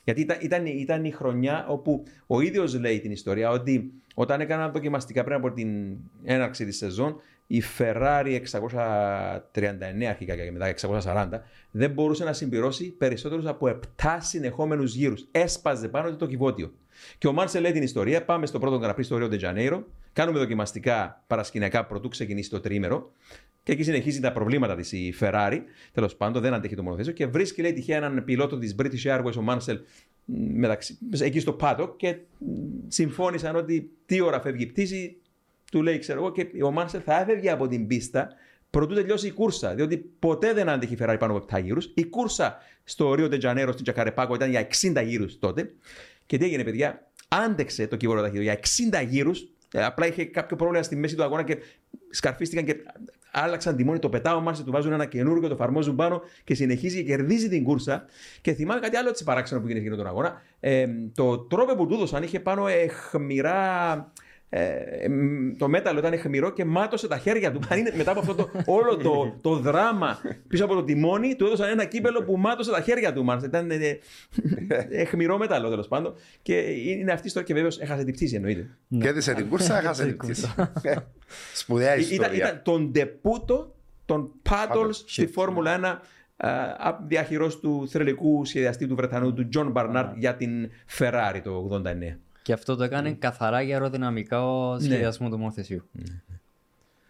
[0.03, 4.72] Γιατί ήταν, ήταν, ήταν η χρονιά όπου ο ίδιος λέει την ιστορία ότι όταν έκαναν
[4.72, 7.15] δοκιμαστικά πριν από την έναρξη της σεζόν,
[7.48, 11.30] η Ferrari 639 αρχικά και μετά 640
[11.72, 15.28] δεν μπορούσε να συμπληρώσει περισσότερους από 7 συνεχόμενους γύρους.
[15.32, 16.74] Έσπαζε πάνω του το κυβότιο.
[17.18, 18.26] Και ο Μάνσελ λέει την ιστορία.
[18.26, 19.84] Πάμε στο πρώτο γραφείο στο Rio de Janeiro.
[20.14, 23.11] Κάνουμε δοκιμαστικά παρασκηνιακά πρωτού ξεκινήσει το τρίμερο.
[23.64, 25.60] Και εκεί συνεχίζει τα προβλήματα της η Ferrari.
[25.91, 27.14] Τέλος πάντων, δεν αντέχει το μονοθέσιο.
[27.14, 29.80] Και βρίσκει, λέει, τυχαία έναν πιλότο της British Airways, ο Μάνσελ,
[30.53, 31.94] μεταξύ, εκεί στο πάτο.
[31.98, 32.45] Και μ,
[32.88, 35.18] συμφώνησαν ότι τι ώρα φεύγει η πτήση.
[35.72, 38.30] Του λέει, ξέρω εγώ, και ο Μάνσελ θα έφευγε από την πίστα
[38.73, 39.76] προτού τελειώσει η κούρσα.
[39.76, 41.91] Διότι ποτέ δεν άντεχε η Ferrari πάνω από 7 γύρους.
[41.94, 45.73] Η κούρσα στο Rio de Janeiro, στην Τζακαρεπάκο, ήταν για 60 γύρους τότε.
[46.26, 49.48] Και τι έγινε, παιδιά, άντεξε το κύβολο ταχύτητο για 60 γύρους.
[49.74, 51.58] Απλά είχε κάποιο πρόβλημα στη μέση του αγώνα και
[52.10, 52.76] σκαρφίστηκαν και
[53.32, 54.00] άλλαξαν τιμόνι.
[54.00, 57.64] Το πετάω μάλιστα, του βάζουν ένα καινούργιο, το εφαρμόζουν πάνω και συνεχίζει και κερδίζει την
[57.64, 58.06] κούρσα.
[58.41, 60.41] Και θυμάμαι κάτι άλλο έτσι παράξενο που γίνεται εκείνο τον αγώνα.
[60.60, 64.12] Ε, το τρόπε που του έδωσαν είχε πάνω εχμηρά.
[64.56, 67.60] Ε, μ, το μέταλλο ήταν εχμηρό και μάτωσε τα χέρια του.
[67.70, 71.46] Αν είναι μετά από αυτό το, όλο το, το δράμα πίσω από το τιμόνι, του
[71.46, 73.24] έδωσαν ένα κύπελο που μάτωσε τα χέρια του.
[73.24, 73.48] Μάλιστα.
[73.48, 74.00] Ήταν ε, ε,
[74.90, 76.14] εχμηρό μέταλλο τέλος πάντων.
[76.42, 78.70] Και είναι αυτή η ιστορία και βέβαιω έχασε την πτήση εννοείται.
[79.00, 80.54] Κέρδισε την κούρσα, έχασε την πτήση.
[80.82, 80.96] Ε,
[81.62, 82.36] Σπουδαία Ήταν, ιστορία.
[82.36, 83.76] ήταν τον ντεπούτο
[84.06, 85.30] των Paddles στη Shit.
[85.34, 86.00] Φόρμουλα
[86.38, 92.18] 1 διαχειρός του θρελικού σχεδιαστή του Βρετανού του Τζον Μπαρνάρτ για την Ferrari το 89.
[92.44, 95.90] Και αυτό το έκανε καθαρά για αεροδυναμικό σχεδιασμό του μονοθεσίου.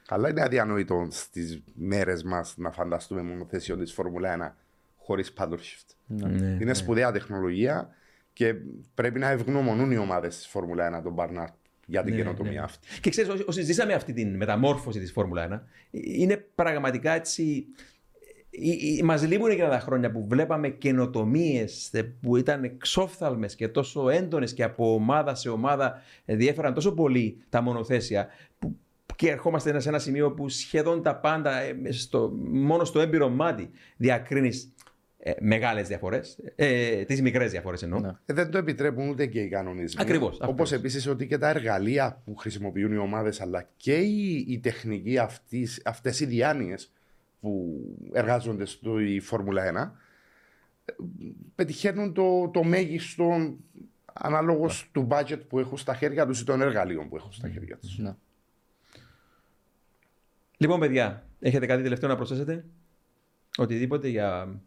[0.08, 4.56] Αλλά είναι αδιανοητό στις μέρες μας να φανταστούμε μονοθέσιο της Φόρμουλα 1
[4.98, 5.96] χωρίς paddle shift.
[6.06, 7.90] Ναι, Είναι σπουδαία τεχνολογία
[8.34, 8.56] και
[8.94, 11.54] πρέπει να ευγνωμονούν οι ομάδες της Φόρμουλα 1 τον Μπαρνάρτ
[11.86, 12.88] για την καινοτομία αυτή.
[13.02, 17.66] Και ξέρεις, όσοι- όσοι ζήσαμε αυτή τη μεταμόρφωση της Φόρμουλα 1, είναι πραγματικά έτσι.
[19.04, 24.64] Μας λείπουν εκείνα τα χρόνια που βλέπαμε καινοτομίες που ήταν εξόφθαλμες και τόσο έντονες και
[24.64, 28.28] από ομάδα σε ομάδα διέφεραν τόσο πολύ τα μονοθέσια.
[28.60, 28.78] Που
[29.16, 33.70] και ερχόμαστε σε ένα σημείο που σχεδόν τα πάντα ε, στο, μόνο στο έμπειρο μάτι
[33.98, 34.74] διακρίνεις
[35.18, 36.38] ε, μεγάλες διαφορές.
[36.56, 38.00] Ε, Τις μικρές διαφορές εννοώ.
[38.00, 38.12] Ναι.
[38.26, 40.02] Ε, δεν το επιτρέπουν ούτε και οι κανονισμοί.
[40.02, 40.72] Ακριβώς, Όπως ακριβώς.
[40.72, 45.18] επίσης ότι και τα εργαλεία που χρησιμοποιούν οι ομάδες, αλλά και η, η τεχνική
[45.86, 46.92] αυτές οι διάνοιες
[47.44, 50.00] που εργάζονται στη Φόρμουλα 1
[50.86, 50.94] ε,
[51.56, 53.58] πετυχαίνουν το, το μέγιστο
[54.14, 57.78] ανάλογο του budget που έχουν στα χέρια τους ή των εργαλείων που έχουν στα χέρια
[57.78, 57.98] τους.
[57.98, 58.16] Ναι.
[60.58, 62.66] Λοιπόν, παιδιά, έχετε κάτι τελευταίο να προσθέσετε;
[63.58, 64.60] Οτιδήποτε για.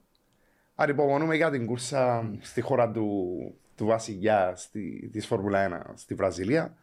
[0.74, 3.38] Ανυπομονούμε για την κούρσα στη χώρα του,
[3.74, 6.76] του βασιλιά στη, της Φόρμουλα 1 στη Βραζιλία.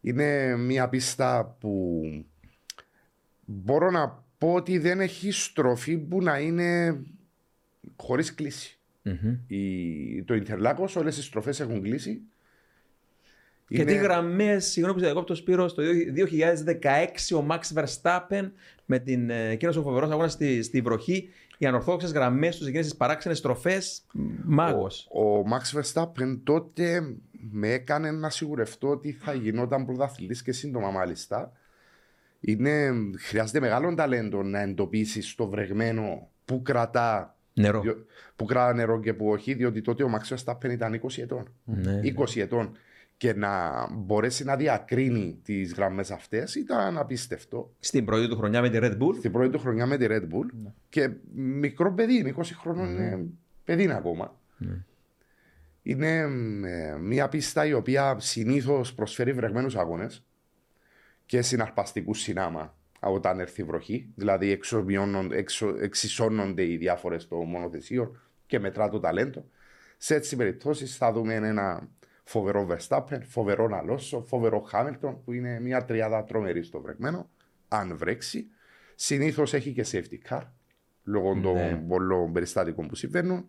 [0.00, 2.02] Είναι μια πίστα που
[3.44, 7.00] μπορώ να πω ότι δεν έχει στροφή που να είναι
[7.96, 8.78] χωρίς κλίση.
[9.46, 12.20] Η, το Ιντερλάκος όλες οι στροφές έχουν κλείσει.
[13.68, 15.82] Και τι γραμμές, συγγνώμη που σε διακόπτω Σπύρο, στο
[17.32, 18.50] 2016 ο Max Verstappen
[18.84, 21.28] με την ε, εκείνος ο φοβερός αγώνας στη, στη βροχή,
[21.58, 24.02] οι ανορθόδοξες γραμμές τους, εκείνες τις παράξενες στροφές,
[24.44, 25.08] μάγος.
[25.10, 27.16] Ο Max Verstappen τότε
[27.50, 31.52] με έκανε να σιγουρευτώ ότι θα γινόταν πρωταθλητής και σύντομα μάλιστα.
[32.40, 37.80] Είναι, χρειάζεται μεγάλο ταλέντο να εντοπίσεις το βρεγμένο που κρατά, Νερό.
[37.80, 38.06] διο-
[38.36, 41.52] που κρατά νερό και που όχι, διότι τότε ο Max Verstappen ήταν 20 ετών.
[41.64, 42.00] Ναι.
[42.02, 42.76] 20 ετών.
[43.16, 47.74] Και να μπορέσει να διακρίνει τις γραμμές αυτές ήταν απίστευτο.
[47.80, 49.14] Στην πρώτη του χρονιά με τη Red Bull.
[49.18, 53.26] Στην πρώτη του χρονιά με τη Red Bull και μικρό παιδί, είναι 20 χρόνων, είναι
[53.64, 54.34] παιδί είναι ακόμα.
[55.82, 56.08] Είναι
[56.64, 60.24] ε, μια πίστα η οποία συνήθως προσφέρει βρεγμένους αγώνες
[61.28, 64.12] και συναρπαστικού συνάμα όταν έρθει η βροχή.
[64.14, 69.44] Δηλαδή εξομοιώνον- εξο- εξισώνονται οι διάφορες των μονοθεσίων και μετρά το ταλέντο.
[69.96, 71.88] Σε έτσι περιπτώσεις θα δούμε ένα
[72.24, 77.30] φοβερό Verstappen, φοβερό Αλόσο, φοβερό Χάμιλτον που είναι μια τριάδα τρομερή στο βρεγμένο.
[77.68, 78.46] Αν βρέξει,
[78.94, 80.42] συνήθως έχει και safety car
[81.04, 81.40] λόγω Ναι.
[81.42, 83.48] των πολλών περιστατικών που συμβαίνουν.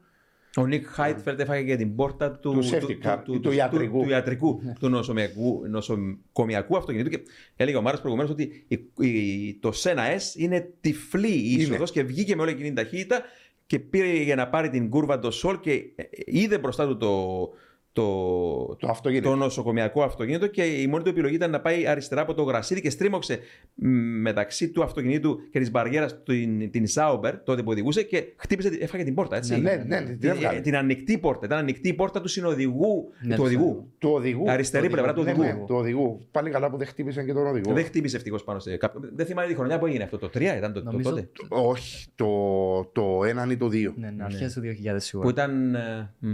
[0.58, 4.02] Ο Νίκ Χάιτφελτ έφαγε και την πόρτα του, Του safety car, του ιατρικού.
[4.04, 7.10] του, ιατρικού, του νοσομιακού, νοσοκομιακού αυτοκινήτου.
[7.10, 7.20] Και
[7.56, 11.62] έλεγε ο Μάρος προηγουμένως ότι η- η- το Σένα S είναι τυφλή η Είναι.
[11.62, 13.22] είσοδος και βγήκε με όλη εκείνη την ταχύτητα
[13.66, 17.10] και πήρε για να πάρει την κούρβα το Σολ και ε, είδε μπροστά του το,
[17.94, 19.30] το, Το αυτοκίνητο.
[19.30, 22.82] το νοσοκομιακό αυτοκίνητο και η μόνη του επιλογή ήταν να πάει αριστερά από το γρασίδι
[22.82, 23.40] και στρίμωξε
[23.76, 23.88] μ,
[24.22, 29.04] μεταξύ του αυτοκινήτου και της μπαριέρας την, την Sauber, τότε που οδηγούσε και χτύπησε, έφαγε
[29.04, 29.36] την πόρτα.
[29.36, 29.60] Έτσι.
[29.60, 30.60] Ναι, ναι, την την, έβγαλε.
[30.62, 31.46] την ανοιχτή πόρτα.
[31.46, 33.10] Ήταν ανοιχτή η πόρτα του συνοδηγού.
[33.22, 33.92] Ναι, του το οδηγού.
[33.98, 34.52] Του οδηγού.
[34.52, 35.46] Αριστερή του πλευρά του Ναι, οδηγού.
[35.48, 36.28] ναι, του οδηγού.
[36.32, 37.74] Πάλι καλά που δεν χτύπησαν και τον οδηγό.
[37.74, 39.02] Δεν χτύπησε ευτυχώς πάνω σε κάποιο.
[39.16, 40.18] Δεν θυμάμαι τη χρονιά που έγινε αυτό.
[40.18, 41.30] Το 3 ήταν το, το Νομίζω τότε.
[41.50, 42.30] Όχι, το,
[42.92, 43.94] το έναν ή το δύο.
[43.98, 45.28] Ναι, ναι, αρχές του 2000 σίγουρα.
[45.28, 45.76] Που ήταν.
[45.76, 46.28] ε, μ,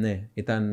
[0.00, 0.64] ναι, ήταν.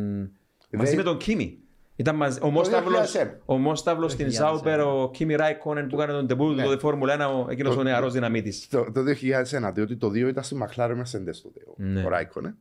[0.71, 1.57] Μαζί Δεν- με τον Κίμη.
[1.95, 3.41] Ήταν μαζί, ο Μόσταυλος, 2001.
[3.45, 4.79] ο Μόσταυλος στην 2001.
[4.79, 6.63] Sauber, ο Κίμι Ράικονεν που έκανε τον τεμπού του Ναι.
[6.63, 8.67] τότε Φόρμουλα 1, ο- εκείνος Το- ο νεαρός δυναμίτης.
[8.67, 12.03] Το, το 2001, διότι το 2 ήταν στη McLaren Mercedes τότε, ο, Ναι.
[12.03, 12.55] ο Ράικονε.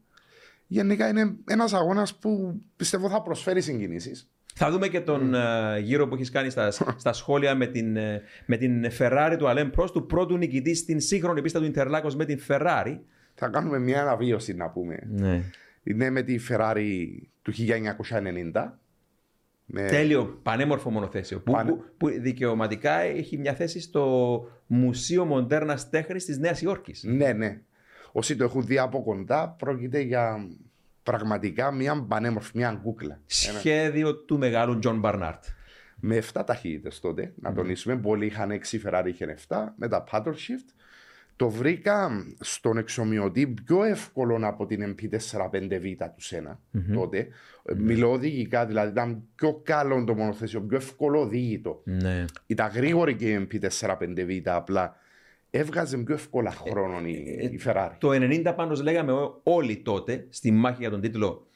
[0.67, 4.31] Γενικά είναι ένας αγώνας που πιστεύω θα προσφέρει συγκινήσεις.
[4.55, 6.71] Θα δούμε και τον ε, γύρο που έχεις κάνει στα,
[7.03, 11.01] στα σχόλια με την, ε, με την Ferrari του Alain Prost, του πρώτου νικητή στην
[11.01, 12.99] σύγχρονη πίστα του Interlagos με την Ferrari.
[13.35, 14.99] Θα κάνουμε μια αναβίωση να πούμε.
[15.11, 15.43] Ναι.
[15.83, 17.07] Είναι με τη Ferrari
[17.47, 17.53] του
[18.53, 18.73] 1990.
[19.69, 19.87] Με...
[19.87, 21.41] Τέλειο, πανέμορφο μονοθέσιο.
[21.41, 27.03] Που, Πανε- που, που δικαιωματικά έχει μια θέση στο Μουσείο Μοντέρνας Τέχνης της Νέας Υόρκης.
[27.05, 27.61] Ναι, ναι.
[28.13, 30.49] Όσοι το έχουν δει από κοντά, πρόκειται για
[31.03, 33.21] πραγματικά μια πανέμορφη, μια κούκλα.
[33.49, 35.45] Ένα- Σχέδιο του μεγάλου Τζον Μπάρναρντ.
[36.01, 37.97] με 7 ταχύτητες τότε, να τονίσουμε.
[37.97, 40.69] Πολλοί είχαν 6, η Ferrari είχε 7, με τα paddle shift.
[41.37, 42.11] Το βρήκα
[42.41, 46.61] στον εξομοιωτή πιο εύκολο από την MP45V του Σένα
[46.95, 47.29] τότε.
[47.77, 51.81] Μιλώ οδηγικά, δηλαδή ήταν πιο καλό το μονοθέσιο, πιο εύκολο οδήγητο.
[51.85, 52.25] Ναι.
[52.47, 54.97] Ήταν γρήγορη και η MP45V, απλά
[55.51, 57.13] έβγαζε πιο εύκολα χρόνο η,
[57.53, 57.91] η Ferrari.
[57.99, 61.47] Το 90 πάντως λέγαμε ό- όλοι τότε στη μάχη για τον τίτλο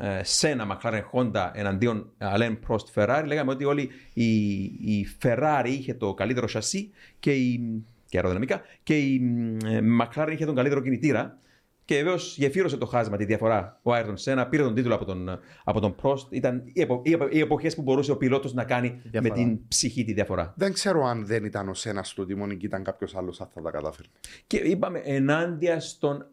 [0.00, 5.94] ε, Σένα McLaren Honda εναντίον Alain Prost Ferrari λέγαμε ότι όλη η, η Ferrari είχε
[5.94, 6.90] το καλύτερο σασί
[7.20, 9.20] και η και αεροδυναμικά και η
[9.64, 11.38] ε, McLaren είχε τον καλύτερο κινητήρα
[11.84, 15.40] Και βεβαίως γεφύρωσε το χάσμα τη διαφορά ο Άιρτον Σένα, πήρε τον τίτλο από τον,
[15.64, 16.26] από τον Prost.
[16.30, 19.34] Ήταν οι, επο, οι, επο, οι εποχές που μπορούσε ο πιλότος να κάνει Διαφορά.
[19.34, 20.54] με την ψυχή τη διαφορά.
[20.56, 23.62] Δεν ξέρω αν δεν ήταν ο Σένα στο τιμόνι και ήταν κάποιος άλλος αν θα
[23.62, 24.12] τα καταφέρνει.
[24.46, 26.26] Και είπαμε ενάντια στον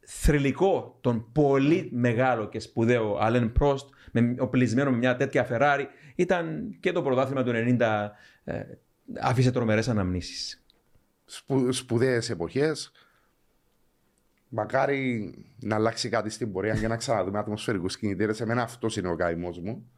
[0.00, 5.84] θρηλυκό, τον πολύ μεγάλο και σπουδαίο Αλέν Πρόστ, με, οπλισμένο με μια τέτοια Ferrari,
[6.14, 8.08] ήταν και το πρωτάθλημα του 90
[8.44, 8.62] ε,
[9.20, 10.59] άφησε τρομερές αναμνήσεις.
[11.32, 12.92] Σπου, Σπουδαίες εποχές.
[14.48, 18.40] Μακάρι να αλλάξει κάτι στην πορεία και να ξαναδούμε ατμοσφαιρικούς κινητήρες.
[18.40, 19.90] Εμένα αυτός είναι ο καημός μου.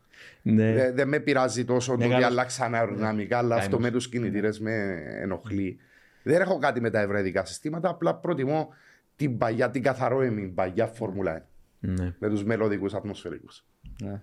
[0.42, 0.72] Ναι.
[0.72, 3.84] Δεν δεν με πειράζει τόσο το ότι Μεγάλος- αλλάξαν αεροδυναμικά, αλλά αυτό Καημός.
[3.84, 4.72] με τους κινητήρες με
[5.20, 5.76] ενοχλεί.
[6.22, 8.68] Δεν έχω κάτι με τα ευρετικά συστήματα, απλά προτιμώ
[9.16, 11.44] την παλιά, την καθαρόεμη παλιά Φόρμουλα 1
[11.80, 12.14] ναι.
[12.18, 13.64] με τους μελλοντικούς ατμοσφαιρικούς.
[14.02, 14.22] Ναι.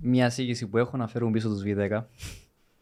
[0.00, 2.02] Μια εισήγηση που έχω να φέρουν πίσω τους V10.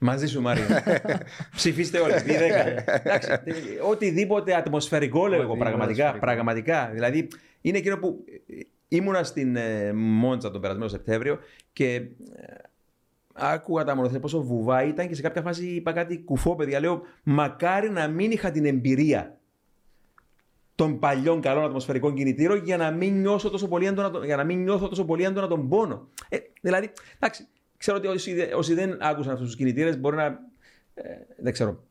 [0.05, 0.83] Μαζί σου, Μάρια.
[1.57, 2.13] Ψηφίστε όλοι.
[2.17, 2.83] P10.
[2.87, 3.53] Εντάξει, ε,
[3.91, 6.25] οτιδήποτε ατμοσφαιρικό λέω εγώ Οτιδήποτε πραγματικά, ατμοσφαιρικό.
[6.43, 6.91] πραγματικά.
[6.93, 7.29] Δηλαδή
[7.61, 11.39] είναι εκείνο που ε, ήμουνα στην ε, Μόντσα τον περασμένο Σεπτέμβριο
[11.73, 12.03] και ε,
[13.35, 16.81] άκουγα τα μονοθέσια πόσο βουβά ήταν και σε κάποια φάση είπα κάτι κουφό, παιδιά.
[16.81, 19.37] Λέω, μακάρι να μην είχα την εμπειρία
[20.75, 24.45] των παλιών καλών ατμοσφαιρικών κινητήρων για να μην νιώσω τόσο πολύ έντονα, τον- για να
[24.45, 26.09] μην νιώθω τόσο πολύ έντονα τον πόνο.
[26.29, 27.47] Ε, δηλαδή, εντάξει,
[27.83, 30.25] ξέρω ότι όσοι, δε- όσοι δεν άκουσαν αυτούς τους κινητήρες μπορεί να.
[30.95, 31.03] Ε,
[31.37, 31.85] δεν ξέρω.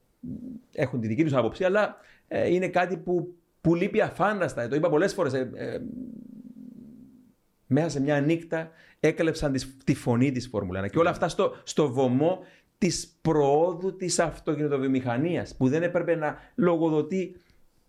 [0.73, 1.97] Έχουν τη δική τους άποψη, αλλά
[2.27, 4.67] ε, είναι κάτι που, που λείπει αφάνταστα.
[4.67, 5.33] Το είπα πολλές φορές.
[5.33, 5.79] Ε, ε,
[7.67, 8.69] μέσα σε μια νύχτα
[8.99, 10.87] έκλεψαν τις- τη φωνή της Φόρμουλα 1.
[10.89, 12.39] Και όλα αυτά στο, στο βωμό
[12.77, 17.35] της προόδου της αυτοκινητοβιομηχανίας που δεν έπρεπε να λογοδοτεί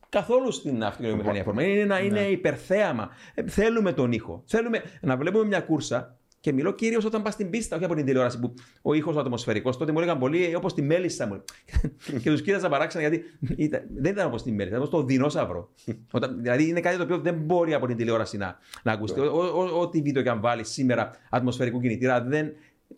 [0.09, 1.66] καθόλου στην αυτοκινητοβιομηχανία Φόρμουλα.
[1.66, 3.11] Είναι, ένα, είναι υπερθέαμα.
[3.35, 4.43] Ε, θέλουμε τον ήχο.
[4.47, 8.05] Θέλουμε να βλέπουμε μια κούρσα και μιλώ κυρίως όταν πας στην πίστα, όχι από την
[8.05, 9.77] τηλεόραση που ο ήχος ο ατμοσφαιρικός.
[9.77, 11.43] Τότε μου έλεγαν πολύ όπως τη μέλισσα μου.
[12.23, 13.24] και τους κοίταζα παράξενα γιατί
[13.56, 15.70] ήταν, δεν ήταν όπως τη μέλισσα, ήταν όπως το δεινόσαυρο.
[16.10, 19.20] όταν, δηλαδή είναι κάτι το οποίο δεν μπορεί από την τηλεόραση να, να ακουστεί.
[19.20, 22.52] Ο- ο- ο- Ό,τι βίντεο και αν βάλεις σήμερα ατμοσφαιρικού κινητήρα δεν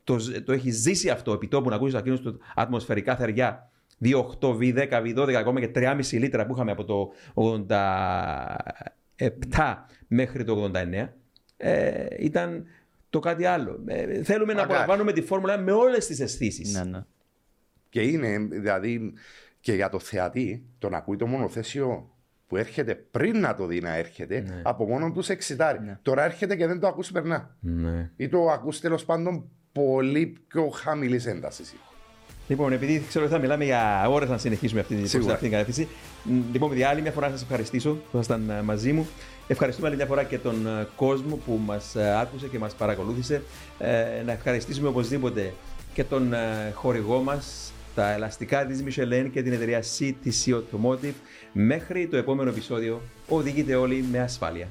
[0.05, 3.71] το, ζ- το έχει ζήσει αυτό επί τόπου να ακούσεις εκείνους τους ατμοσφαιρικά θεριά.
[4.05, 7.13] 2,8, V10, V12, ακόμα και 3,5 λίτρα που είχαμε από το
[7.69, 9.75] 87
[10.09, 11.09] μέχρι το 89.
[11.57, 12.65] Ε, ήταν
[13.15, 13.81] το κάτι άλλο.
[13.87, 14.79] Ε, θέλουμε να Μακάρι.
[14.79, 16.75] απολαμβάνουμε τη φόρμουλα με όλες τις αισθήσεις.
[16.75, 17.05] Ναι, ναι.
[17.89, 19.13] Και είναι, δηλαδή,
[19.61, 22.09] και για το θεατή, το να ακούει το μονοθέσιο
[22.47, 25.79] που έρχεται πριν να το δει να έρχεται, από μόνο τους σε εξητάρει.
[26.03, 27.57] Τώρα έρχεται και δεν το ακούσει περνά.
[27.61, 28.11] Ναι.
[28.17, 31.75] Ή το ακούς τέλος πάντων πολύ πιο χαμηλής έντασης.
[32.49, 35.33] Λοιπόν, επειδή ξέρω ότι θα μιλάμε για ώρες να συνεχίσουμε αυτή, προς Σίγουρα.
[35.33, 35.89] αυτή την κατεύθυνση.
[36.25, 39.07] μ, Λοιπόν, παιδιά, άλλη μια φορά να σας ευχαριστήσω που ήσασταν ε, μαζί μου.
[39.47, 43.43] Ευχαριστούμε άλλη μια φορά και τον ε, κόσμο που μας άκουσε και μας παρακολούθησε.
[43.79, 45.53] Ε, να ευχαριστήσουμε οπωσδήποτε
[45.95, 51.15] και τον ε, χορηγό μας, τα ελαστικά της Michelin και την εταιρεία CTC Automotive.
[51.53, 54.69] Μέχρι το επόμενο επεισόδιο, οδηγείτε όλοι με ασφάλεια.